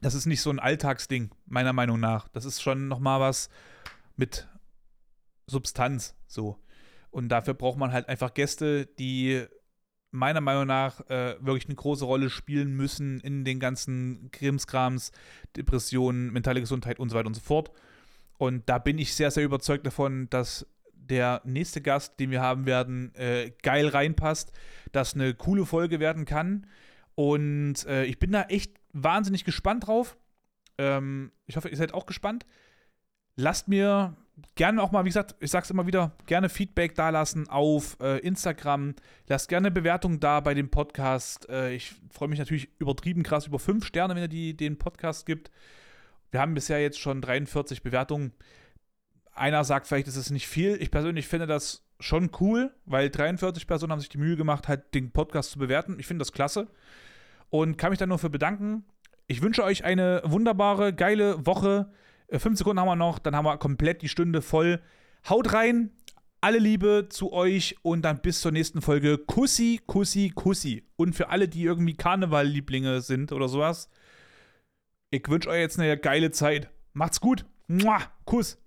Das 0.00 0.14
ist 0.14 0.26
nicht 0.26 0.42
so 0.42 0.50
ein 0.50 0.60
Alltagsding, 0.60 1.32
meiner 1.46 1.72
Meinung 1.72 1.98
nach. 1.98 2.28
Das 2.28 2.44
ist 2.44 2.62
schon 2.62 2.86
nochmal 2.86 3.18
was 3.18 3.50
mit 4.14 4.46
Substanz, 5.48 6.14
so. 6.28 6.56
Und 7.10 7.30
dafür 7.30 7.54
braucht 7.54 7.78
man 7.78 7.92
halt 7.92 8.08
einfach 8.08 8.32
Gäste, 8.32 8.86
die 8.86 9.48
meiner 10.10 10.40
Meinung 10.40 10.66
nach 10.66 11.00
äh, 11.08 11.36
wirklich 11.40 11.66
eine 11.66 11.76
große 11.76 12.04
Rolle 12.04 12.30
spielen 12.30 12.76
müssen 12.76 13.20
in 13.20 13.44
den 13.44 13.60
ganzen 13.60 14.30
Krimskrams, 14.32 15.12
Depressionen, 15.56 16.32
mentale 16.32 16.60
Gesundheit 16.60 16.98
und 16.98 17.10
so 17.10 17.16
weiter 17.16 17.28
und 17.28 17.34
so 17.34 17.40
fort. 17.40 17.70
Und 18.38 18.68
da 18.68 18.78
bin 18.78 18.98
ich 18.98 19.14
sehr, 19.14 19.30
sehr 19.30 19.44
überzeugt 19.44 19.86
davon, 19.86 20.28
dass 20.30 20.66
der 20.94 21.42
nächste 21.44 21.80
Gast, 21.80 22.18
den 22.18 22.30
wir 22.30 22.40
haben 22.40 22.66
werden, 22.66 23.14
äh, 23.14 23.52
geil 23.62 23.88
reinpasst, 23.88 24.52
dass 24.92 25.14
eine 25.14 25.34
coole 25.34 25.66
Folge 25.66 26.00
werden 26.00 26.24
kann. 26.24 26.66
Und 27.14 27.84
äh, 27.86 28.04
ich 28.04 28.18
bin 28.18 28.32
da 28.32 28.42
echt 28.44 28.72
wahnsinnig 28.92 29.44
gespannt 29.44 29.86
drauf. 29.86 30.16
Ähm, 30.78 31.32
ich 31.46 31.56
hoffe, 31.56 31.68
ihr 31.68 31.76
seid 31.76 31.92
auch 31.92 32.06
gespannt. 32.06 32.46
Lasst 33.36 33.68
mir 33.68 34.16
gerne 34.54 34.82
auch 34.82 34.90
mal, 34.92 35.04
wie 35.04 35.08
gesagt, 35.08 35.34
ich 35.40 35.50
sag's 35.50 35.70
immer 35.70 35.86
wieder, 35.86 36.12
gerne 36.26 36.48
Feedback 36.48 36.94
dalassen 36.94 37.48
auf 37.48 37.96
äh, 38.00 38.18
Instagram. 38.18 38.94
Lasst 39.26 39.48
gerne 39.48 39.70
Bewertungen 39.70 40.20
da 40.20 40.40
bei 40.40 40.54
dem 40.54 40.70
Podcast. 40.70 41.48
Äh, 41.48 41.74
ich 41.74 41.94
freue 42.10 42.28
mich 42.28 42.38
natürlich 42.38 42.68
übertrieben 42.78 43.22
krass 43.22 43.46
über 43.46 43.58
fünf 43.58 43.86
Sterne, 43.86 44.14
wenn 44.14 44.22
ihr 44.22 44.28
die, 44.28 44.56
den 44.56 44.78
Podcast 44.78 45.26
gibt. 45.26 45.50
Wir 46.30 46.40
haben 46.40 46.54
bisher 46.54 46.80
jetzt 46.80 46.98
schon 46.98 47.20
43 47.20 47.82
Bewertungen. 47.82 48.32
Einer 49.32 49.64
sagt 49.64 49.86
vielleicht, 49.86 50.08
ist 50.08 50.16
es 50.16 50.30
nicht 50.30 50.46
viel. 50.46 50.76
Ich 50.80 50.90
persönlich 50.90 51.26
finde 51.26 51.46
das 51.46 51.84
schon 51.98 52.30
cool, 52.40 52.74
weil 52.86 53.10
43 53.10 53.66
Personen 53.66 53.92
haben 53.92 54.00
sich 54.00 54.08
die 54.08 54.18
Mühe 54.18 54.36
gemacht, 54.36 54.68
halt 54.68 54.94
den 54.94 55.12
Podcast 55.12 55.52
zu 55.52 55.58
bewerten. 55.58 55.96
Ich 55.98 56.06
finde 56.06 56.22
das 56.22 56.32
klasse 56.32 56.68
und 57.50 57.76
kann 57.76 57.90
mich 57.90 57.98
dann 57.98 58.08
nur 58.08 58.18
für 58.18 58.30
bedanken. 58.30 58.84
Ich 59.26 59.42
wünsche 59.42 59.62
euch 59.62 59.84
eine 59.84 60.22
wunderbare, 60.24 60.92
geile 60.92 61.46
Woche. 61.46 61.92
Äh, 62.30 62.38
fünf 62.38 62.58
Sekunden 62.58 62.80
haben 62.80 62.88
wir 62.88 62.96
noch, 62.96 63.18
dann 63.18 63.36
haben 63.36 63.44
wir 63.44 63.58
komplett 63.58 64.02
die 64.02 64.08
Stunde 64.08 64.40
voll. 64.42 64.80
Haut 65.28 65.52
rein, 65.52 65.90
alle 66.40 66.58
Liebe 66.58 67.08
zu 67.10 67.32
euch 67.32 67.76
und 67.82 68.02
dann 68.02 68.22
bis 68.22 68.40
zur 68.40 68.52
nächsten 68.52 68.80
Folge. 68.80 69.18
Kussi, 69.18 69.80
Kussi, 69.86 70.32
Kussi. 70.34 70.84
Und 70.96 71.14
für 71.14 71.28
alle, 71.28 71.48
die 71.48 71.64
irgendwie 71.64 71.94
Karneval-Lieblinge 71.94 73.02
sind 73.02 73.32
oder 73.32 73.48
sowas, 73.48 73.90
ich 75.10 75.28
wünsche 75.28 75.50
euch 75.50 75.60
jetzt 75.60 75.78
eine 75.78 75.98
geile 75.98 76.30
Zeit. 76.30 76.70
Macht's 76.92 77.20
gut. 77.20 77.44
Mua, 77.66 78.00
Kuss. 78.24 78.58